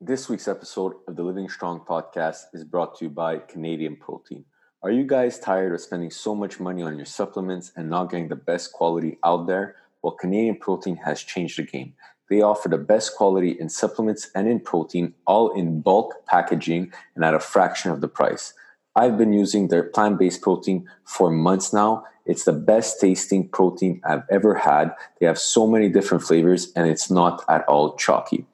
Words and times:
This 0.00 0.28
week's 0.28 0.46
episode 0.46 0.92
of 1.08 1.16
the 1.16 1.22
Living 1.22 1.48
Strong 1.48 1.86
podcast 1.88 2.52
is 2.52 2.64
brought 2.64 2.98
to 2.98 3.06
you 3.06 3.10
by 3.10 3.38
Canadian 3.38 3.96
Protein. 3.96 4.44
Are 4.82 4.90
you 4.90 5.04
guys 5.04 5.38
tired 5.38 5.72
of 5.72 5.80
spending 5.80 6.10
so 6.10 6.34
much 6.34 6.60
money 6.60 6.82
on 6.82 6.98
your 6.98 7.06
supplements 7.06 7.72
and 7.74 7.88
not 7.88 8.10
getting 8.10 8.28
the 8.28 8.36
best 8.36 8.74
quality 8.74 9.16
out 9.24 9.46
there? 9.46 9.76
Well, 10.02 10.12
Canadian 10.12 10.58
Protein 10.58 10.96
has 10.96 11.22
changed 11.22 11.58
the 11.58 11.62
game. 11.62 11.94
They 12.28 12.42
offer 12.42 12.68
the 12.68 12.76
best 12.76 13.16
quality 13.16 13.52
in 13.58 13.70
supplements 13.70 14.30
and 14.34 14.46
in 14.46 14.60
protein, 14.60 15.14
all 15.26 15.50
in 15.58 15.80
bulk 15.80 16.26
packaging 16.26 16.92
and 17.14 17.24
at 17.24 17.32
a 17.32 17.40
fraction 17.40 17.90
of 17.90 18.02
the 18.02 18.08
price. 18.08 18.52
I've 18.94 19.16
been 19.16 19.32
using 19.32 19.68
their 19.68 19.82
plant 19.82 20.18
based 20.18 20.42
protein 20.42 20.86
for 21.04 21.30
months 21.30 21.72
now. 21.72 22.04
It's 22.26 22.44
the 22.44 22.52
best 22.52 23.00
tasting 23.00 23.48
protein 23.48 24.02
I've 24.04 24.24
ever 24.30 24.56
had. 24.56 24.94
They 25.20 25.26
have 25.26 25.38
so 25.38 25.66
many 25.66 25.88
different 25.88 26.22
flavors 26.22 26.70
and 26.76 26.86
it's 26.86 27.10
not 27.10 27.44
at 27.48 27.64
all 27.66 27.96
chalky. 27.96 28.44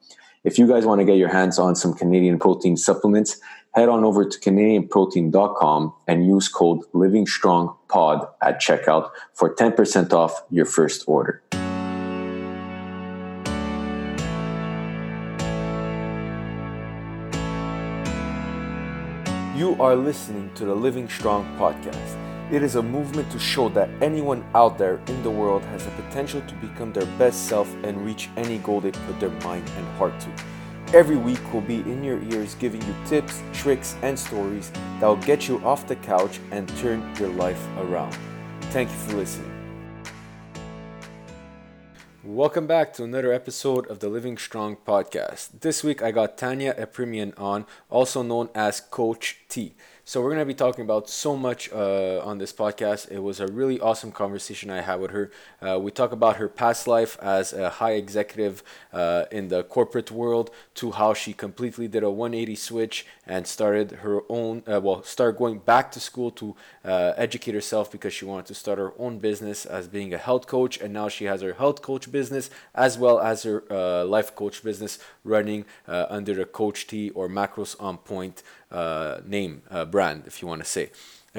If 0.43 0.59
you 0.59 0.67
guys 0.67 0.85
want 0.85 0.99
to 0.99 1.05
get 1.05 1.15
your 1.15 1.29
hands 1.29 1.57
on 1.57 1.73
some 1.73 1.93
Canadian 1.93 2.37
protein 2.37 2.75
supplements, 2.75 3.39
head 3.73 3.87
on 3.87 4.03
over 4.03 4.25
to 4.25 4.39
canadianprotein.com 4.39 5.93
and 6.05 6.27
use 6.27 6.49
code 6.49 6.79
livingstrongpod 6.93 8.29
at 8.41 8.59
checkout 8.59 9.09
for 9.33 9.55
10% 9.55 10.11
off 10.11 10.43
your 10.49 10.65
first 10.65 11.05
order. 11.07 11.41
You 19.55 19.77
are 19.79 19.95
listening 19.95 20.51
to 20.55 20.65
the 20.65 20.75
Living 20.75 21.07
Strong 21.07 21.45
podcast. 21.57 22.22
It 22.53 22.61
is 22.61 22.75
a 22.75 22.83
movement 22.83 23.31
to 23.31 23.39
show 23.39 23.67
that 23.69 23.89
anyone 23.99 24.45
out 24.53 24.77
there 24.77 25.01
in 25.07 25.23
the 25.23 25.31
world 25.31 25.63
has 25.63 25.85
the 25.85 25.91
potential 26.03 26.39
to 26.41 26.53
become 26.57 26.93
their 26.93 27.07
best 27.17 27.47
self 27.47 27.67
and 27.83 28.05
reach 28.05 28.29
any 28.37 28.59
goal 28.59 28.79
they 28.79 28.91
put 28.91 29.19
their 29.19 29.31
mind 29.41 29.67
and 29.75 29.87
heart 29.97 30.13
to. 30.19 30.95
Every 30.95 31.17
week 31.17 31.41
will 31.51 31.61
be 31.61 31.77
in 31.77 32.03
your 32.03 32.21
ears 32.25 32.53
giving 32.53 32.83
you 32.83 32.93
tips, 33.07 33.41
tricks, 33.53 33.95
and 34.03 34.19
stories 34.19 34.69
that 34.99 35.07
will 35.07 35.15
get 35.15 35.47
you 35.47 35.65
off 35.65 35.87
the 35.87 35.95
couch 35.95 36.39
and 36.51 36.69
turn 36.77 37.01
your 37.15 37.29
life 37.29 37.59
around. 37.79 38.15
Thank 38.69 38.91
you 38.91 38.97
for 38.97 39.15
listening. 39.15 39.49
Welcome 42.23 42.67
back 42.67 42.93
to 42.93 43.03
another 43.03 43.33
episode 43.33 43.87
of 43.87 43.97
the 43.97 44.09
Living 44.09 44.37
Strong 44.37 44.77
podcast. 44.85 45.59
This 45.61 45.83
week 45.83 46.03
I 46.03 46.11
got 46.11 46.37
Tanya 46.37 46.75
Epremian 46.75 47.33
on, 47.37 47.65
also 47.89 48.21
known 48.21 48.49
as 48.53 48.79
Coach 48.79 49.39
T. 49.49 49.73
So 50.05 50.21
we're 50.21 50.35
to 50.35 50.43
be 50.43 50.53
talking 50.53 50.83
about 50.83 51.09
so 51.09 51.37
much 51.37 51.71
uh, 51.71 52.19
on 52.25 52.37
this 52.37 52.51
podcast. 52.51 53.09
It 53.09 53.19
was 53.19 53.39
a 53.39 53.47
really 53.47 53.79
awesome 53.79 54.11
conversation 54.11 54.69
I 54.69 54.81
had 54.81 54.99
with 54.99 55.11
her. 55.11 55.31
Uh, 55.61 55.79
we 55.79 55.91
talk 55.91 56.11
about 56.11 56.35
her 56.35 56.49
past 56.49 56.89
life 56.89 57.17
as 57.21 57.53
a 57.53 57.69
high 57.69 57.93
executive 57.93 58.63
uh, 58.91 59.23
in 59.31 59.47
the 59.47 59.63
corporate 59.63 60.11
world 60.11 60.51
to 60.75 60.91
how 60.91 61.13
she 61.13 61.31
completely 61.31 61.87
did 61.87 62.03
a 62.03 62.11
180 62.11 62.53
switch 62.53 63.05
and 63.25 63.47
started 63.47 63.91
her 64.03 64.19
own, 64.27 64.61
uh, 64.69 64.81
well, 64.81 65.03
started 65.03 65.37
going 65.37 65.59
back 65.59 65.89
to 65.93 66.01
school 66.01 66.31
to 66.31 66.53
uh, 66.83 67.13
educate 67.15 67.53
herself 67.55 67.89
because 67.89 68.13
she 68.13 68.25
wanted 68.25 68.47
to 68.47 68.55
start 68.55 68.79
her 68.79 68.91
own 68.99 69.19
business 69.19 69.65
as 69.65 69.87
being 69.87 70.13
a 70.13 70.17
health 70.17 70.47
coach. 70.47 70.81
And 70.81 70.93
now 70.93 71.07
she 71.07 71.23
has 71.25 71.41
her 71.41 71.53
health 71.53 71.81
coach 71.81 72.11
business 72.11 72.49
as 72.75 72.97
well 72.97 73.21
as 73.21 73.43
her 73.43 73.63
uh, 73.71 74.03
life 74.03 74.35
coach 74.35 74.65
business 74.65 74.99
running 75.23 75.63
under 75.87 76.33
the 76.33 76.43
Coach 76.43 76.87
T 76.87 77.09
or 77.11 77.29
Macros 77.29 77.77
on 77.79 77.97
Point 77.99 78.43
name, 79.25 79.61
brand, 79.93 80.23
if 80.25 80.41
you 80.41 80.47
want 80.47 80.61
to 80.65 80.69
say. 80.77 80.89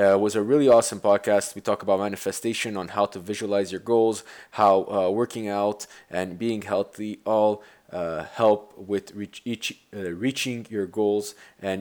Uh, 0.01 0.17
was 0.27 0.35
a 0.37 0.43
really 0.53 0.69
awesome 0.69 1.01
podcast. 1.01 1.57
We 1.57 1.61
talk 1.61 1.83
about 1.83 1.99
manifestation, 2.09 2.77
on 2.77 2.87
how 2.97 3.07
to 3.15 3.19
visualize 3.19 3.69
your 3.75 3.85
goals, 3.95 4.23
how 4.53 4.75
uh, 4.97 5.11
working 5.11 5.47
out 5.49 5.81
and 6.09 6.39
being 6.39 6.63
healthy 6.63 7.13
all 7.27 7.53
uh, 7.93 8.25
help 8.41 8.63
with 8.79 9.05
reach, 9.21 9.39
each, 9.45 9.67
uh, 9.97 10.11
reaching 10.27 10.67
your 10.71 10.87
goals 10.87 11.35
and 11.61 11.81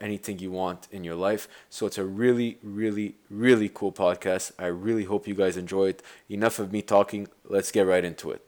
anything 0.00 0.38
you 0.38 0.50
want 0.62 0.80
in 0.90 1.04
your 1.08 1.18
life. 1.28 1.42
So 1.76 1.80
it's 1.88 1.98
a 1.98 2.06
really, 2.22 2.50
really, 2.62 3.08
really 3.28 3.68
cool 3.78 3.92
podcast. 3.92 4.52
I 4.58 4.68
really 4.86 5.04
hope 5.04 5.28
you 5.28 5.36
guys 5.42 5.56
enjoy 5.58 5.86
it. 5.92 6.02
Enough 6.28 6.58
of 6.58 6.72
me 6.72 6.80
talking. 6.96 7.28
Let's 7.56 7.70
get 7.70 7.86
right 7.86 8.04
into 8.10 8.30
it. 8.30 8.42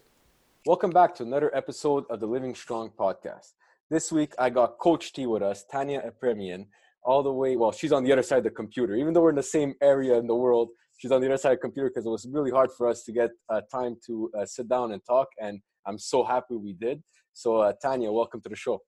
Welcome 0.64 0.92
back 1.00 1.14
to 1.16 1.22
another 1.22 1.50
episode 1.54 2.04
of 2.08 2.20
the 2.20 2.26
Living 2.36 2.54
Strong 2.54 2.92
podcast. 2.98 3.52
This 3.94 4.10
week 4.10 4.32
I 4.38 4.48
got 4.50 4.78
Coach 4.78 5.12
T 5.14 5.26
with 5.26 5.42
us, 5.42 5.58
Tanya 5.72 6.00
Epremian, 6.10 6.66
all 7.06 7.22
the 7.22 7.32
way. 7.32 7.56
Well, 7.56 7.72
she's 7.72 7.92
on 7.92 8.02
the 8.04 8.12
other 8.12 8.22
side 8.22 8.38
of 8.38 8.44
the 8.44 8.50
computer. 8.50 8.94
Even 8.96 9.14
though 9.14 9.22
we're 9.22 9.30
in 9.30 9.36
the 9.36 9.42
same 9.42 9.74
area 9.80 10.18
in 10.18 10.26
the 10.26 10.34
world, 10.34 10.68
she's 10.98 11.12
on 11.12 11.20
the 11.20 11.28
other 11.28 11.36
side 11.38 11.52
of 11.52 11.58
the 11.58 11.62
computer 11.62 11.88
because 11.88 12.04
it 12.04 12.10
was 12.10 12.26
really 12.30 12.50
hard 12.50 12.70
for 12.76 12.88
us 12.88 13.04
to 13.04 13.12
get 13.12 13.30
uh, 13.48 13.60
time 13.72 13.96
to 14.06 14.28
uh, 14.38 14.44
sit 14.44 14.68
down 14.68 14.92
and 14.92 15.00
talk. 15.06 15.28
And 15.40 15.60
I'm 15.86 15.98
so 15.98 16.24
happy 16.24 16.56
we 16.56 16.72
did. 16.74 17.02
So, 17.32 17.58
uh, 17.58 17.72
Tanya, 17.80 18.10
welcome 18.10 18.40
to 18.42 18.48
the 18.48 18.56
show. 18.56 18.82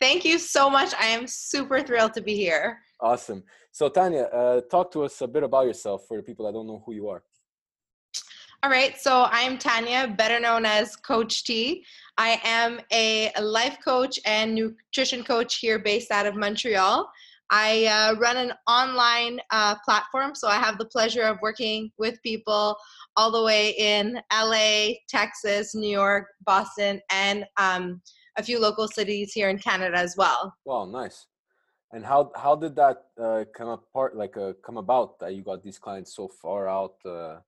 Thank 0.00 0.24
you 0.24 0.38
so 0.38 0.70
much. 0.70 0.94
I 0.98 1.06
am 1.06 1.26
super 1.26 1.82
thrilled 1.82 2.14
to 2.14 2.22
be 2.22 2.34
here. 2.34 2.78
Awesome. 3.00 3.42
So, 3.72 3.88
Tanya, 3.88 4.22
uh, 4.22 4.60
talk 4.70 4.92
to 4.92 5.02
us 5.02 5.20
a 5.20 5.26
bit 5.26 5.42
about 5.42 5.66
yourself 5.66 6.04
for 6.06 6.16
the 6.16 6.22
people 6.22 6.46
that 6.46 6.52
don't 6.52 6.66
know 6.66 6.82
who 6.86 6.94
you 6.94 7.08
are. 7.08 7.22
All 8.62 8.70
right, 8.70 9.00
so 9.00 9.26
I'm 9.30 9.56
Tanya, 9.56 10.14
better 10.18 10.38
known 10.38 10.66
as 10.66 10.94
Coach 10.94 11.44
T. 11.44 11.82
I 12.18 12.38
am 12.44 12.78
a 12.92 13.32
life 13.40 13.78
coach 13.82 14.20
and 14.26 14.54
nutrition 14.54 15.24
coach 15.24 15.56
here 15.56 15.78
based 15.78 16.10
out 16.10 16.26
of 16.26 16.36
Montreal. 16.36 17.10
I 17.50 17.86
uh, 17.86 18.18
run 18.20 18.36
an 18.36 18.52
online 18.68 19.40
uh, 19.50 19.74
platform, 19.84 20.34
so 20.34 20.48
I 20.48 20.56
have 20.56 20.78
the 20.78 20.84
pleasure 20.84 21.22
of 21.22 21.38
working 21.42 21.90
with 21.98 22.22
people 22.22 22.76
all 23.16 23.32
the 23.32 23.42
way 23.42 23.70
in 23.70 24.20
LA, 24.32 24.94
Texas, 25.08 25.74
New 25.74 25.90
York, 25.90 26.26
Boston, 26.46 27.00
and 27.10 27.44
um, 27.56 28.00
a 28.36 28.42
few 28.42 28.60
local 28.60 28.86
cities 28.86 29.32
here 29.32 29.48
in 29.48 29.58
Canada 29.58 29.96
as 29.96 30.16
well. 30.16 30.54
Wow, 30.64 30.84
nice. 30.84 31.26
And 31.92 32.04
how 32.04 32.30
how 32.36 32.54
did 32.54 32.76
that 32.76 32.98
uh, 33.20 33.44
come 33.52 33.68
apart? 33.68 34.16
Like 34.16 34.36
uh, 34.36 34.52
come 34.64 34.76
about 34.76 35.18
that 35.18 35.34
you 35.34 35.42
got 35.42 35.62
these 35.62 35.78
clients 35.78 36.14
so 36.14 36.28
far 36.28 36.68
out? 36.68 36.94
Uh, 37.04 37.38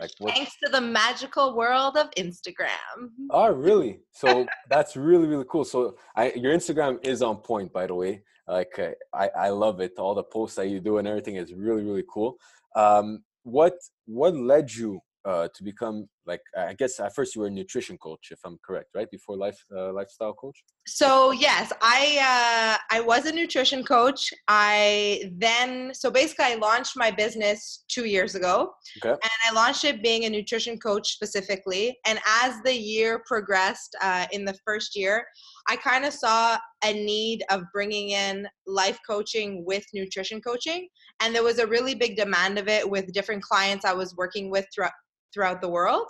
like 0.00 0.10
what? 0.18 0.32
Thanks 0.32 0.52
to 0.64 0.70
the 0.70 0.80
magical 0.80 1.56
world 1.56 1.96
of 1.96 2.08
Instagram. 2.12 3.10
Oh, 3.30 3.52
really? 3.52 3.98
So 4.12 4.46
that's 4.70 4.96
really 4.96 5.26
really 5.26 5.44
cool. 5.48 5.64
So 5.64 5.96
I, 6.14 6.32
your 6.36 6.54
Instagram 6.54 7.04
is 7.04 7.20
on 7.20 7.38
point, 7.38 7.72
by 7.72 7.88
the 7.88 7.96
way. 7.96 8.22
Like 8.46 8.78
uh, 8.78 8.90
I, 9.12 9.30
I 9.36 9.48
love 9.50 9.80
it. 9.80 9.92
All 9.98 10.14
the 10.14 10.22
posts 10.22 10.56
that 10.56 10.68
you 10.68 10.80
do 10.80 10.98
and 10.98 11.08
everything 11.08 11.36
is 11.36 11.54
really 11.54 11.82
really 11.82 12.04
cool. 12.12 12.36
Um, 12.76 13.24
what 13.42 13.74
what 14.06 14.34
led 14.34 14.72
you 14.72 15.00
uh, 15.24 15.48
to 15.54 15.64
become 15.64 16.08
like 16.26 16.40
I 16.56 16.74
guess 16.74 17.00
at 17.00 17.14
first 17.14 17.34
you 17.34 17.42
were 17.42 17.48
a 17.48 17.50
nutrition 17.50 17.98
coach, 17.98 18.28
if 18.30 18.40
I'm 18.44 18.58
correct, 18.64 18.90
right? 18.94 19.10
Before 19.10 19.36
life 19.36 19.58
uh, 19.76 19.92
lifestyle 19.92 20.32
coach. 20.32 20.64
So 20.86 21.32
yes, 21.32 21.72
I 21.82 22.78
uh, 22.90 22.96
I 22.96 23.00
was 23.00 23.26
a 23.26 23.32
nutrition 23.32 23.84
coach. 23.84 24.32
I 24.48 25.30
then 25.36 25.92
so 25.94 26.10
basically 26.10 26.46
I 26.46 26.54
launched 26.56 26.96
my 26.96 27.10
business 27.10 27.84
two 27.88 28.06
years 28.06 28.34
ago, 28.34 28.72
okay. 29.04 29.12
and 29.12 29.30
I 29.48 29.52
launched 29.54 29.84
it 29.84 30.02
being 30.02 30.24
a 30.24 30.30
nutrition 30.30 30.78
coach 30.78 31.12
specifically. 31.12 31.98
And 32.06 32.18
as 32.26 32.60
the 32.64 32.74
year 32.74 33.22
progressed, 33.26 33.96
uh, 34.02 34.26
in 34.32 34.44
the 34.44 34.56
first 34.64 34.96
year, 34.96 35.24
I 35.68 35.76
kind 35.76 36.04
of 36.04 36.12
saw 36.12 36.58
a 36.84 36.92
need 36.92 37.44
of 37.50 37.62
bringing 37.72 38.10
in 38.10 38.46
life 38.66 38.98
coaching 39.06 39.64
with 39.66 39.84
nutrition 39.92 40.40
coaching, 40.40 40.88
and 41.20 41.34
there 41.34 41.42
was 41.42 41.58
a 41.58 41.66
really 41.66 41.94
big 41.94 42.16
demand 42.16 42.58
of 42.58 42.68
it 42.68 42.88
with 42.88 43.12
different 43.12 43.42
clients 43.42 43.84
I 43.84 43.92
was 43.92 44.14
working 44.16 44.50
with 44.50 44.66
throughout 44.74 44.92
throughout 45.34 45.60
the 45.60 45.68
world. 45.68 46.06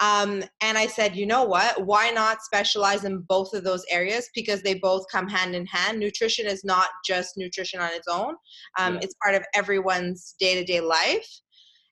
Um, 0.00 0.42
and 0.60 0.76
I 0.76 0.88
said, 0.88 1.14
you 1.14 1.26
know 1.26 1.44
what? 1.44 1.86
Why 1.86 2.10
not 2.10 2.42
specialize 2.42 3.04
in 3.04 3.24
both 3.28 3.54
of 3.54 3.62
those 3.62 3.84
areas 3.88 4.28
because 4.34 4.60
they 4.62 4.74
both 4.74 5.04
come 5.12 5.28
hand 5.28 5.54
in 5.54 5.64
hand. 5.66 6.00
Nutrition 6.00 6.46
is 6.46 6.64
not 6.64 6.88
just 7.06 7.36
nutrition 7.36 7.78
on 7.80 7.92
its 7.92 8.08
own, 8.08 8.34
um, 8.78 8.94
yeah. 8.94 9.00
it's 9.02 9.14
part 9.22 9.36
of 9.36 9.44
everyone's 9.54 10.34
day 10.40 10.56
to 10.56 10.64
day 10.64 10.80
life. 10.80 11.28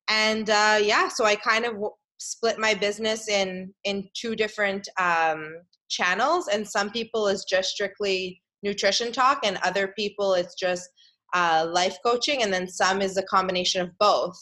And 0.09 0.51
uh, 0.51 0.81
yeah, 0.83 1.09
so 1.09 1.25
I 1.25 1.37
kind 1.37 1.65
of 1.65 1.75
w- 1.75 1.93
split 2.19 2.59
my 2.59 2.75
business 2.75 3.29
in 3.29 3.73
in 3.85 4.09
two 4.15 4.35
different 4.35 4.89
um, 4.99 5.55
channels, 5.89 6.49
and 6.49 6.67
some 6.67 6.91
people 6.91 7.29
is 7.29 7.45
just 7.45 7.71
strictly 7.71 8.43
nutrition 8.65 9.13
talk, 9.13 9.41
and 9.45 9.57
other 9.63 9.95
people 9.97 10.35
it's 10.35 10.57
just 10.57 10.89
uh, 11.33 11.65
life 11.71 11.97
coaching, 12.05 12.43
and 12.43 12.53
then 12.53 12.67
some 12.67 13.03
is 13.03 13.17
a 13.17 13.23
combination 13.23 13.83
of 13.83 13.91
both. 14.01 14.37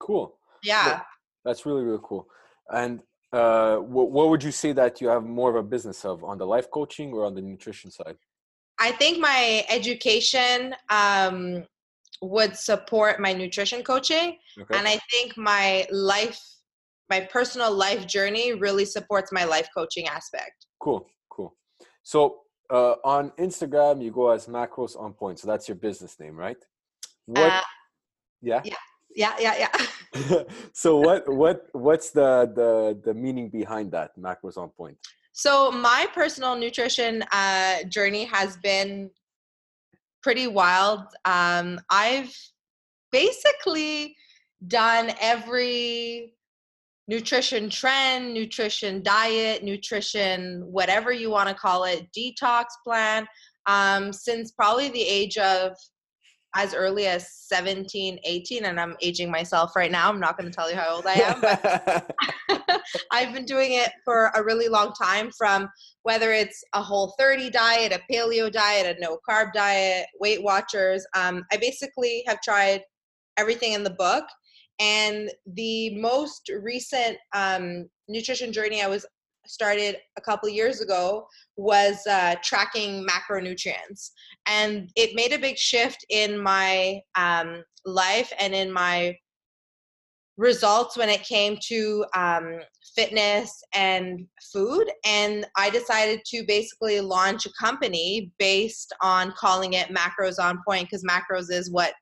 Cool. 0.00 0.38
Yeah. 0.62 1.02
That's 1.44 1.66
really 1.66 1.84
really 1.84 2.02
cool. 2.02 2.26
And 2.72 3.02
uh, 3.32 3.76
what, 3.76 4.10
what 4.10 4.28
would 4.28 4.42
you 4.42 4.50
say 4.50 4.72
that 4.72 5.00
you 5.00 5.08
have 5.08 5.24
more 5.24 5.50
of 5.50 5.56
a 5.56 5.62
business 5.62 6.04
of 6.04 6.24
on 6.24 6.38
the 6.38 6.46
life 6.46 6.70
coaching 6.70 7.12
or 7.12 7.24
on 7.24 7.34
the 7.34 7.42
nutrition 7.42 7.90
side? 7.90 8.16
I 8.78 8.92
think 8.92 9.20
my 9.20 9.64
education 9.68 10.74
um, 10.88 11.64
would 12.22 12.56
support 12.56 13.20
my 13.20 13.32
nutrition 13.32 13.82
coaching, 13.82 14.38
okay. 14.58 14.78
and 14.78 14.88
I 14.88 14.98
think 15.10 15.36
my 15.36 15.86
life, 15.90 16.40
my 17.08 17.20
personal 17.20 17.72
life 17.72 18.06
journey, 18.06 18.54
really 18.54 18.84
supports 18.84 19.32
my 19.32 19.44
life 19.44 19.68
coaching 19.76 20.08
aspect. 20.08 20.66
Cool, 20.80 21.06
cool. 21.28 21.54
So 22.02 22.40
uh, 22.70 22.94
on 23.04 23.30
Instagram, 23.38 24.02
you 24.02 24.10
go 24.10 24.30
as 24.30 24.46
Macros 24.46 24.98
on 24.98 25.12
Point. 25.12 25.38
So 25.38 25.46
that's 25.46 25.68
your 25.68 25.76
business 25.76 26.18
name, 26.18 26.36
right? 26.36 26.56
What? 27.26 27.52
Uh, 27.52 27.60
yeah. 28.40 28.62
Yeah 28.64 28.74
yeah 29.14 29.34
yeah 29.38 29.56
yeah 29.64 30.42
so 30.72 30.96
what 30.96 31.28
what 31.28 31.66
what's 31.72 32.10
the 32.10 32.50
the 32.54 32.98
the 33.04 33.14
meaning 33.14 33.48
behind 33.48 33.90
that 33.92 34.10
macros 34.18 34.56
on 34.56 34.68
point 34.70 34.96
So 35.32 35.70
my 35.70 36.06
personal 36.12 36.56
nutrition 36.56 37.22
uh, 37.32 37.84
journey 37.84 38.24
has 38.24 38.56
been 38.58 39.10
pretty 40.22 40.46
wild. 40.46 41.00
Um, 41.24 41.80
I've 41.88 42.34
basically 43.10 44.16
done 44.66 45.12
every 45.20 46.34
nutrition 47.08 47.70
trend, 47.70 48.34
nutrition 48.34 49.02
diet, 49.02 49.64
nutrition, 49.64 50.62
whatever 50.66 51.12
you 51.12 51.30
want 51.30 51.48
to 51.48 51.54
call 51.54 51.84
it, 51.84 52.06
detox 52.16 52.66
plan, 52.84 53.26
um, 53.66 54.12
since 54.12 54.52
probably 54.52 54.90
the 54.90 55.02
age 55.02 55.38
of 55.38 55.74
as 56.56 56.74
early 56.74 57.06
as 57.06 57.32
17, 57.32 58.18
18, 58.24 58.64
and 58.64 58.80
I'm 58.80 58.96
aging 59.00 59.30
myself 59.30 59.76
right 59.76 59.90
now. 59.90 60.08
I'm 60.08 60.18
not 60.18 60.36
going 60.36 60.50
to 60.50 60.54
tell 60.54 60.70
you 60.70 60.76
how 60.76 60.96
old 60.96 61.06
I 61.06 61.14
am, 61.14 61.40
but 61.40 62.82
I've 63.12 63.32
been 63.32 63.44
doing 63.44 63.74
it 63.74 63.90
for 64.04 64.32
a 64.34 64.42
really 64.42 64.68
long 64.68 64.92
time 64.92 65.30
from 65.36 65.68
whether 66.02 66.32
it's 66.32 66.62
a 66.74 66.82
whole 66.82 67.14
30 67.18 67.50
diet, 67.50 67.92
a 67.92 68.00
paleo 68.12 68.50
diet, 68.50 68.96
a 68.96 69.00
no 69.00 69.18
carb 69.28 69.52
diet, 69.52 70.06
Weight 70.20 70.42
Watchers. 70.42 71.06
Um, 71.14 71.44
I 71.52 71.56
basically 71.56 72.24
have 72.26 72.40
tried 72.40 72.82
everything 73.36 73.72
in 73.72 73.84
the 73.84 73.90
book. 73.90 74.24
And 74.80 75.30
the 75.46 75.94
most 76.00 76.50
recent 76.62 77.18
um, 77.34 77.88
nutrition 78.08 78.52
journey 78.52 78.82
I 78.82 78.88
was 78.88 79.06
started 79.50 79.96
a 80.16 80.20
couple 80.20 80.48
years 80.48 80.80
ago 80.80 81.26
was 81.56 82.06
uh, 82.06 82.36
tracking 82.42 83.06
macronutrients. 83.06 84.10
And 84.46 84.88
it 84.96 85.14
made 85.14 85.32
a 85.32 85.38
big 85.38 85.58
shift 85.58 86.04
in 86.08 86.38
my 86.40 87.00
um, 87.16 87.64
life 87.84 88.32
and 88.38 88.54
in 88.54 88.72
my 88.72 89.16
results 90.36 90.96
when 90.96 91.08
it 91.08 91.22
came 91.22 91.58
to 91.66 92.04
um, 92.16 92.60
fitness 92.94 93.62
and 93.74 94.26
food. 94.52 94.86
And 95.04 95.46
i 95.56 95.68
decided 95.68 96.20
to 96.26 96.44
basically 96.46 97.00
launch 97.00 97.44
a 97.44 97.50
company 97.60 98.32
based 98.38 98.94
on 99.02 99.34
calling 99.36 99.74
it 99.74 99.88
macros 99.88 100.42
on 100.42 100.60
point 100.66 100.88
because 100.88 101.04
macros 101.04 101.50
is 101.50 101.70
what 101.70 101.92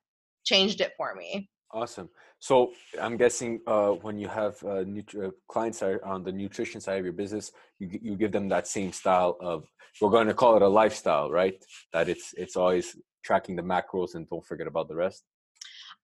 changed 0.44 0.80
it 0.80 0.92
for 0.96 1.14
me. 1.14 1.48
Awesome 1.72 2.08
so 2.40 2.72
I'm 3.00 3.16
guessing 3.16 3.60
uh, 3.66 3.90
when 3.90 4.18
you 4.18 4.28
have 4.28 4.54
uh, 4.62 4.84
nutri- 4.84 5.28
uh, 5.28 5.30
clients 5.48 5.82
are 5.82 6.00
on 6.04 6.22
the 6.22 6.32
nutrition 6.32 6.80
side 6.80 6.98
of 6.98 7.04
your 7.04 7.12
business, 7.12 7.50
you 7.78 7.88
you 8.00 8.16
give 8.16 8.32
them 8.32 8.48
that 8.48 8.66
same 8.66 8.92
style 8.92 9.36
of 9.40 9.64
we're 10.00 10.10
going 10.10 10.28
to 10.28 10.34
call 10.34 10.56
it 10.56 10.62
a 10.62 10.68
lifestyle, 10.68 11.30
right? 11.30 11.54
That 11.92 12.08
it's 12.08 12.34
it's 12.36 12.56
always 12.56 12.96
tracking 13.24 13.56
the 13.56 13.62
macros 13.62 14.14
and 14.14 14.28
don't 14.28 14.46
forget 14.46 14.66
about 14.66 14.88
the 14.88 14.94
rest. 14.94 15.24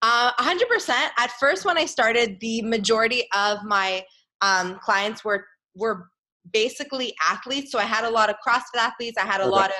Uh, 0.01 0.31
100%. 0.33 0.89
At 1.17 1.31
first, 1.39 1.65
when 1.65 1.77
I 1.77 1.85
started, 1.85 2.37
the 2.41 2.61
majority 2.61 3.23
of 3.33 3.63
my 3.63 4.03
um, 4.41 4.77
clients 4.79 5.23
were 5.23 5.45
were 5.75 6.07
basically 6.53 7.15
athletes. 7.27 7.71
So 7.71 7.79
I 7.79 7.83
had 7.83 8.03
a 8.03 8.09
lot 8.09 8.29
of 8.29 8.35
CrossFit 8.45 8.79
athletes. 8.79 9.17
I 9.17 9.25
had 9.25 9.41
a 9.41 9.45
okay. 9.45 9.51
lot 9.51 9.69
of 9.69 9.75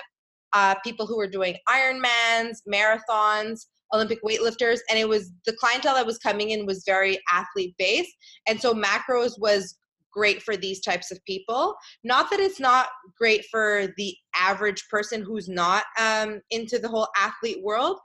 uh, 0.54 0.76
people 0.84 1.06
who 1.06 1.18
were 1.18 1.28
doing 1.28 1.58
Ironmans, 1.70 2.60
marathons. 2.68 3.66
Olympic 3.94 4.20
weightlifters, 4.24 4.80
and 4.90 5.00
it 5.00 5.08
was 5.08 5.32
the 5.46 5.56
clientele 5.60 5.96
that 5.96 6.06
was 6.06 6.18
coming 6.18 6.52
in 6.52 6.66
was 6.66 6.84
very 6.86 7.20
athlete 7.32 7.76
based, 7.78 8.14
and 8.48 8.60
so 8.60 8.74
macros 8.74 9.40
was 9.40 9.78
great 10.12 10.42
for 10.42 10.56
these 10.56 10.80
types 10.80 11.12
of 11.12 11.24
people. 11.26 11.76
Not 12.04 12.30
that 12.32 12.40
it's 12.40 12.60
not 12.60 12.88
great 13.18 13.46
for 13.52 13.88
the 13.98 14.16
average 14.36 14.88
person 14.90 15.22
who's 15.22 15.50
not 15.50 15.84
um, 16.00 16.40
into 16.52 16.80
the 16.80 16.88
whole 16.88 17.10
athlete 17.18 17.62
world, 17.62 18.00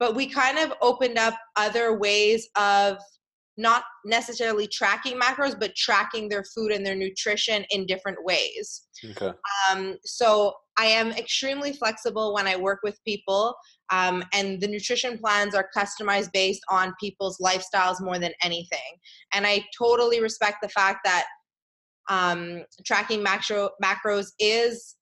but 0.00 0.16
we 0.16 0.26
kind 0.26 0.58
of 0.58 0.72
opened 0.82 1.18
up 1.18 1.34
other 1.56 1.96
ways 1.96 2.48
of 2.56 2.98
not 3.56 3.84
necessarily 4.04 4.66
tracking 4.66 5.18
macros, 5.18 5.58
but 5.58 5.76
tracking 5.76 6.28
their 6.28 6.42
food 6.54 6.72
and 6.72 6.84
their 6.84 6.96
nutrition 6.96 7.64
in 7.70 7.86
different 7.86 8.18
ways. 8.24 8.88
Okay. 9.04 9.30
Um, 9.70 9.96
so 10.04 10.54
I 10.82 10.86
am 10.86 11.12
extremely 11.12 11.72
flexible 11.72 12.34
when 12.34 12.48
I 12.48 12.56
work 12.56 12.80
with 12.82 12.98
people, 13.04 13.54
um, 13.90 14.24
and 14.32 14.60
the 14.60 14.66
nutrition 14.66 15.16
plans 15.16 15.54
are 15.54 15.68
customized 15.76 16.32
based 16.32 16.62
on 16.68 16.92
people's 16.98 17.38
lifestyles 17.38 18.00
more 18.00 18.18
than 18.18 18.32
anything. 18.42 18.98
And 19.32 19.46
I 19.46 19.64
totally 19.78 20.20
respect 20.20 20.56
the 20.60 20.68
fact 20.68 20.98
that 21.04 21.26
um, 22.10 22.64
tracking 22.84 23.22
macro 23.22 23.70
macros 23.80 24.32
is 24.40 24.96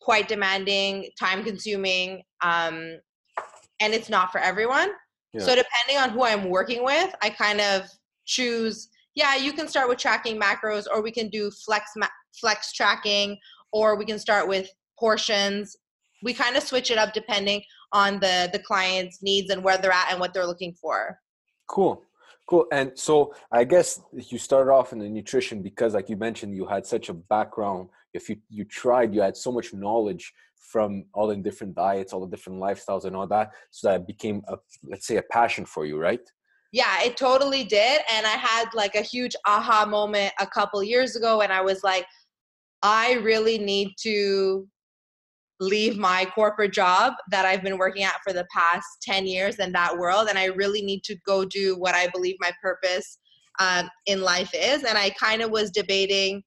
quite 0.00 0.28
demanding, 0.28 1.10
time 1.18 1.42
consuming, 1.42 2.22
um, 2.42 3.00
and 3.80 3.92
it's 3.92 4.08
not 4.08 4.30
for 4.30 4.38
everyone. 4.38 4.90
Yeah. 5.32 5.40
So 5.40 5.56
depending 5.56 5.98
on 5.98 6.10
who 6.10 6.22
I'm 6.22 6.48
working 6.48 6.84
with, 6.84 7.12
I 7.22 7.30
kind 7.30 7.60
of 7.60 7.88
choose. 8.24 8.88
Yeah, 9.16 9.34
you 9.34 9.52
can 9.52 9.66
start 9.66 9.88
with 9.88 9.98
tracking 9.98 10.40
macros, 10.40 10.84
or 10.92 11.02
we 11.02 11.10
can 11.10 11.28
do 11.28 11.50
flex 11.50 11.90
ma- 11.96 12.06
flex 12.40 12.72
tracking, 12.72 13.36
or 13.72 13.96
we 13.96 14.04
can 14.04 14.20
start 14.20 14.46
with 14.46 14.70
portions. 14.98 15.76
We 16.22 16.32
kind 16.32 16.56
of 16.56 16.62
switch 16.62 16.90
it 16.90 16.98
up 16.98 17.12
depending 17.12 17.62
on 17.92 18.20
the 18.20 18.48
the 18.52 18.58
client's 18.58 19.22
needs 19.22 19.50
and 19.50 19.62
where 19.62 19.78
they're 19.78 19.92
at 19.92 20.10
and 20.10 20.20
what 20.20 20.34
they're 20.34 20.46
looking 20.46 20.74
for. 20.74 21.18
Cool. 21.68 22.02
Cool. 22.46 22.66
And 22.72 22.92
so 22.94 23.34
I 23.50 23.64
guess 23.64 24.00
you 24.12 24.36
started 24.38 24.70
off 24.70 24.92
in 24.92 24.98
the 24.98 25.08
nutrition 25.08 25.62
because 25.62 25.94
like 25.94 26.10
you 26.10 26.16
mentioned 26.16 26.54
you 26.54 26.66
had 26.66 26.84
such 26.86 27.08
a 27.08 27.14
background. 27.14 27.88
If 28.12 28.28
you 28.28 28.36
you 28.48 28.64
tried, 28.64 29.14
you 29.14 29.22
had 29.22 29.36
so 29.36 29.50
much 29.50 29.72
knowledge 29.72 30.32
from 30.56 31.04
all 31.14 31.26
the 31.26 31.36
different 31.36 31.74
diets, 31.74 32.12
all 32.12 32.20
the 32.20 32.36
different 32.36 32.60
lifestyles 32.60 33.04
and 33.04 33.16
all 33.16 33.26
that. 33.28 33.52
So 33.70 33.88
that 33.88 34.06
became 34.06 34.42
a 34.48 34.56
let's 34.82 35.06
say 35.06 35.16
a 35.16 35.22
passion 35.22 35.64
for 35.64 35.86
you, 35.86 35.98
right? 35.98 36.20
Yeah, 36.72 37.02
it 37.02 37.16
totally 37.16 37.64
did. 37.64 38.00
And 38.12 38.26
I 38.26 38.36
had 38.36 38.66
like 38.74 38.94
a 38.94 39.00
huge 39.00 39.36
aha 39.46 39.86
moment 39.86 40.32
a 40.40 40.46
couple 40.46 40.82
years 40.82 41.16
ago 41.16 41.40
and 41.40 41.52
I 41.52 41.60
was 41.62 41.84
like, 41.84 42.04
I 42.82 43.14
really 43.14 43.58
need 43.58 43.94
to 44.00 44.66
leave 45.60 45.96
my 45.96 46.26
corporate 46.34 46.72
job 46.72 47.14
that 47.30 47.44
I've 47.44 47.62
been 47.62 47.78
working 47.78 48.02
at 48.02 48.20
for 48.24 48.32
the 48.32 48.46
past 48.52 48.86
10 49.02 49.26
years 49.26 49.58
in 49.58 49.72
that 49.72 49.96
world. 49.96 50.28
And 50.28 50.38
I 50.38 50.46
really 50.46 50.82
need 50.82 51.04
to 51.04 51.16
go 51.26 51.44
do 51.44 51.76
what 51.78 51.94
I 51.94 52.08
believe 52.08 52.36
my 52.40 52.52
purpose 52.60 53.18
um, 53.60 53.88
in 54.06 54.20
life 54.20 54.50
is. 54.54 54.84
And 54.84 54.98
I 54.98 55.10
kind 55.10 55.42
of 55.42 55.50
was 55.50 55.70
debating 55.70 56.42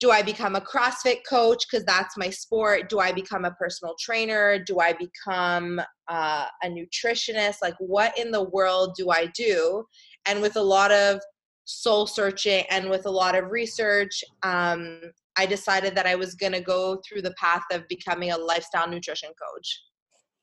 do 0.00 0.12
I 0.12 0.22
become 0.22 0.54
a 0.54 0.60
CrossFit 0.60 1.18
coach 1.28 1.64
because 1.68 1.84
that's 1.84 2.16
my 2.16 2.30
sport? 2.30 2.88
Do 2.88 3.00
I 3.00 3.10
become 3.10 3.44
a 3.44 3.50
personal 3.52 3.96
trainer? 3.98 4.62
Do 4.62 4.78
I 4.78 4.92
become 4.92 5.80
uh, 6.08 6.46
a 6.62 6.68
nutritionist? 6.68 7.56
Like, 7.62 7.74
what 7.78 8.16
in 8.16 8.30
the 8.30 8.44
world 8.44 8.94
do 8.96 9.10
I 9.10 9.26
do? 9.34 9.84
And 10.26 10.40
with 10.40 10.56
a 10.56 10.62
lot 10.62 10.92
of 10.92 11.20
soul 11.64 12.06
searching 12.06 12.64
and 12.70 12.88
with 12.88 13.06
a 13.06 13.10
lot 13.10 13.34
of 13.34 13.50
research, 13.50 14.22
um, 14.44 15.00
I 15.38 15.46
decided 15.46 15.94
that 15.94 16.06
I 16.06 16.16
was 16.16 16.34
going 16.34 16.52
to 16.52 16.60
go 16.60 17.00
through 17.08 17.22
the 17.22 17.34
path 17.34 17.62
of 17.72 17.86
becoming 17.88 18.32
a 18.32 18.36
lifestyle 18.36 18.88
nutrition 18.88 19.30
coach. 19.30 19.82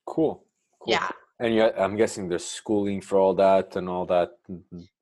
Cool. 0.07 0.45
cool. 0.81 0.93
Yeah. 0.93 1.09
And 1.39 1.53
you, 1.53 1.69
I'm 1.77 1.97
guessing 1.97 2.29
there's 2.29 2.45
schooling 2.45 3.01
for 3.01 3.17
all 3.17 3.33
that 3.35 3.75
and 3.75 3.89
all 3.89 4.05
that 4.05 4.29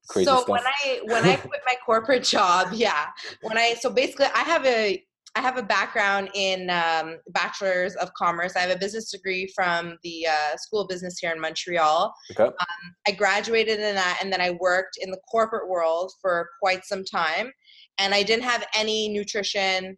crazy 0.09 0.25
so 0.25 0.37
stuff. 0.37 0.49
when 0.49 0.63
I 0.65 1.01
when 1.05 1.23
I 1.23 1.35
quit 1.35 1.61
my 1.65 1.75
corporate 1.85 2.23
job, 2.23 2.69
yeah, 2.73 3.05
when 3.43 3.55
I 3.55 3.75
so 3.79 3.91
basically 3.91 4.25
I 4.33 4.39
have 4.39 4.65
a 4.65 5.03
I 5.35 5.41
have 5.41 5.57
a 5.57 5.63
background 5.63 6.29
in 6.33 6.71
um, 6.71 7.17
bachelor's 7.29 7.95
of 7.95 8.11
commerce. 8.13 8.55
I 8.55 8.59
have 8.61 8.71
a 8.71 8.77
business 8.77 9.11
degree 9.11 9.51
from 9.55 9.97
the 10.03 10.27
uh, 10.27 10.57
School 10.57 10.81
of 10.81 10.89
Business 10.89 11.17
here 11.19 11.31
in 11.31 11.39
Montreal. 11.39 12.13
Okay. 12.31 12.43
Um, 12.43 12.95
I 13.07 13.11
graduated 13.11 13.79
in 13.79 13.95
that, 13.95 14.19
and 14.21 14.33
then 14.33 14.41
I 14.41 14.57
worked 14.59 14.97
in 14.99 15.11
the 15.11 15.19
corporate 15.29 15.69
world 15.69 16.13
for 16.21 16.49
quite 16.59 16.85
some 16.85 17.03
time 17.03 17.51
and 17.97 18.13
I 18.13 18.23
didn't 18.23 18.43
have 18.43 18.65
any 18.75 19.09
nutrition 19.09 19.97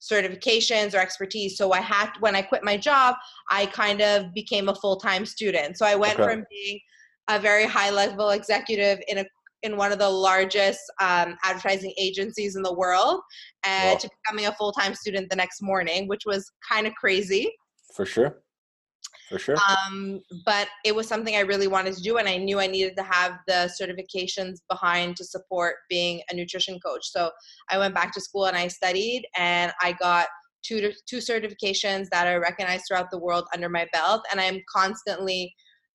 certifications 0.00 0.94
or 0.94 0.98
expertise. 0.98 1.56
So 1.56 1.72
I 1.72 1.80
had 1.80 2.10
when 2.20 2.36
I 2.36 2.42
quit 2.42 2.62
my 2.62 2.76
job, 2.76 3.16
I 3.50 3.66
kind 3.66 4.00
of 4.00 4.32
became 4.32 4.68
a 4.68 4.74
full-time 4.74 5.26
student. 5.26 5.76
So 5.76 5.86
I 5.86 5.96
went 5.96 6.18
okay. 6.18 6.30
from 6.30 6.44
being 6.50 6.80
a 7.28 7.38
very 7.38 7.66
high 7.66 7.90
level 7.90 8.30
executive 8.30 8.98
in 9.08 9.18
a 9.18 9.24
in 9.64 9.76
one 9.76 9.90
of 9.90 9.98
the 9.98 10.08
largest 10.08 10.80
um, 11.00 11.36
advertising 11.42 11.92
agencies 11.98 12.54
in 12.54 12.62
the 12.62 12.72
world 12.72 13.20
and 13.64 13.94
wow. 13.94 13.98
to 13.98 14.08
becoming 14.22 14.46
a 14.46 14.52
full-time 14.52 14.94
student 14.94 15.28
the 15.30 15.36
next 15.36 15.60
morning 15.60 16.06
which 16.06 16.22
was 16.26 16.48
kind 16.70 16.86
of 16.86 16.94
crazy 16.94 17.50
for 17.92 18.06
sure 18.06 18.40
for 19.28 19.38
sure. 19.38 19.56
Um, 19.68 20.20
but 20.44 20.68
it 20.84 20.94
was 20.94 21.06
something 21.06 21.36
I 21.36 21.40
really 21.40 21.68
wanted 21.68 21.94
to 21.94 22.02
do, 22.02 22.16
and 22.16 22.28
I 22.28 22.38
knew 22.38 22.58
I 22.58 22.66
needed 22.66 22.96
to 22.96 23.02
have 23.02 23.38
the 23.46 23.70
certifications 23.80 24.58
behind 24.68 25.16
to 25.16 25.24
support 25.24 25.76
being 25.88 26.22
a 26.30 26.34
nutrition 26.34 26.78
coach. 26.80 27.10
So 27.10 27.30
I 27.70 27.78
went 27.78 27.94
back 27.94 28.12
to 28.14 28.20
school 28.20 28.46
and 28.46 28.56
I 28.56 28.68
studied, 28.68 29.26
and 29.36 29.72
I 29.82 29.92
got 29.92 30.28
two 30.62 30.92
two 31.06 31.18
certifications 31.18 32.08
that 32.10 32.26
are 32.26 32.40
recognized 32.40 32.84
throughout 32.88 33.10
the 33.10 33.18
world 33.18 33.44
under 33.54 33.68
my 33.68 33.86
belt, 33.92 34.22
and 34.32 34.40
I'm 34.40 34.60
constantly 34.74 35.54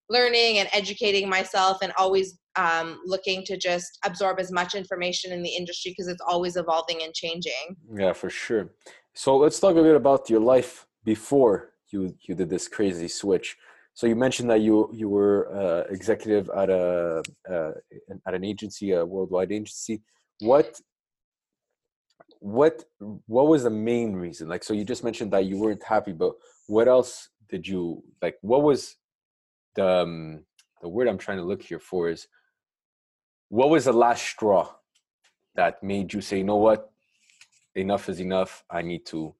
learning 0.10 0.60
and 0.60 0.70
educating 0.72 1.28
myself, 1.28 1.80
and 1.82 1.92
always 1.98 2.38
um, 2.56 3.00
looking 3.04 3.44
to 3.46 3.58
just 3.58 3.98
absorb 4.06 4.40
as 4.40 4.52
much 4.52 4.76
information 4.76 5.32
in 5.32 5.42
the 5.42 5.50
industry 5.50 5.92
because 5.92 6.08
it's 6.08 6.22
always 6.28 6.56
evolving 6.56 7.02
and 7.02 7.14
changing. 7.14 7.76
Yeah, 7.96 8.14
for 8.14 8.30
sure. 8.30 8.70
So 9.16 9.38
let's 9.38 9.60
talk 9.60 9.76
a 9.76 9.82
bit 9.82 9.96
about 9.96 10.30
your 10.30 10.40
life 10.40 10.86
before 11.04 11.73
you 11.94 12.16
you 12.28 12.36
did 12.36 12.50
this 12.50 12.68
crazy 12.68 13.08
switch. 13.08 13.56
So 13.94 14.08
you 14.08 14.16
mentioned 14.16 14.50
that 14.50 14.62
you 14.62 14.90
you 14.92 15.08
were 15.08 15.40
uh, 15.54 15.84
executive 15.94 16.50
at 16.50 16.70
a 16.70 17.24
uh, 17.50 17.72
at 18.28 18.34
an 18.34 18.44
agency, 18.44 18.92
a 18.92 19.06
worldwide 19.06 19.52
agency. 19.52 20.02
What 20.40 20.80
what 22.40 22.84
what 23.28 23.48
was 23.48 23.64
the 23.64 23.70
main 23.70 24.14
reason? 24.14 24.50
Like, 24.50 24.64
so 24.64 24.74
you 24.74 24.84
just 24.84 25.04
mentioned 25.04 25.32
that 25.32 25.46
you 25.46 25.58
weren't 25.58 25.84
happy, 25.84 26.12
but 26.12 26.34
what 26.68 26.88
else 26.88 27.30
did 27.50 27.68
you 27.68 28.04
like? 28.22 28.38
What 28.42 28.64
was 28.64 28.96
the 29.76 29.88
um, 29.88 30.44
the 30.82 30.90
word 30.90 31.08
I'm 31.08 31.20
trying 31.20 31.38
to 31.38 31.46
look 31.46 31.62
here 31.62 31.80
for 31.80 32.10
is 32.10 32.28
what 33.50 33.70
was 33.70 33.86
the 33.86 33.94
last 33.94 34.24
straw 34.24 34.68
that 35.56 35.84
made 35.84 36.12
you 36.14 36.22
say, 36.22 36.40
you 36.40 36.44
know 36.44 36.56
what, 36.56 36.92
enough 37.76 38.10
is 38.10 38.20
enough. 38.20 38.64
I 38.70 38.82
need 38.82 39.06
to 39.08 39.36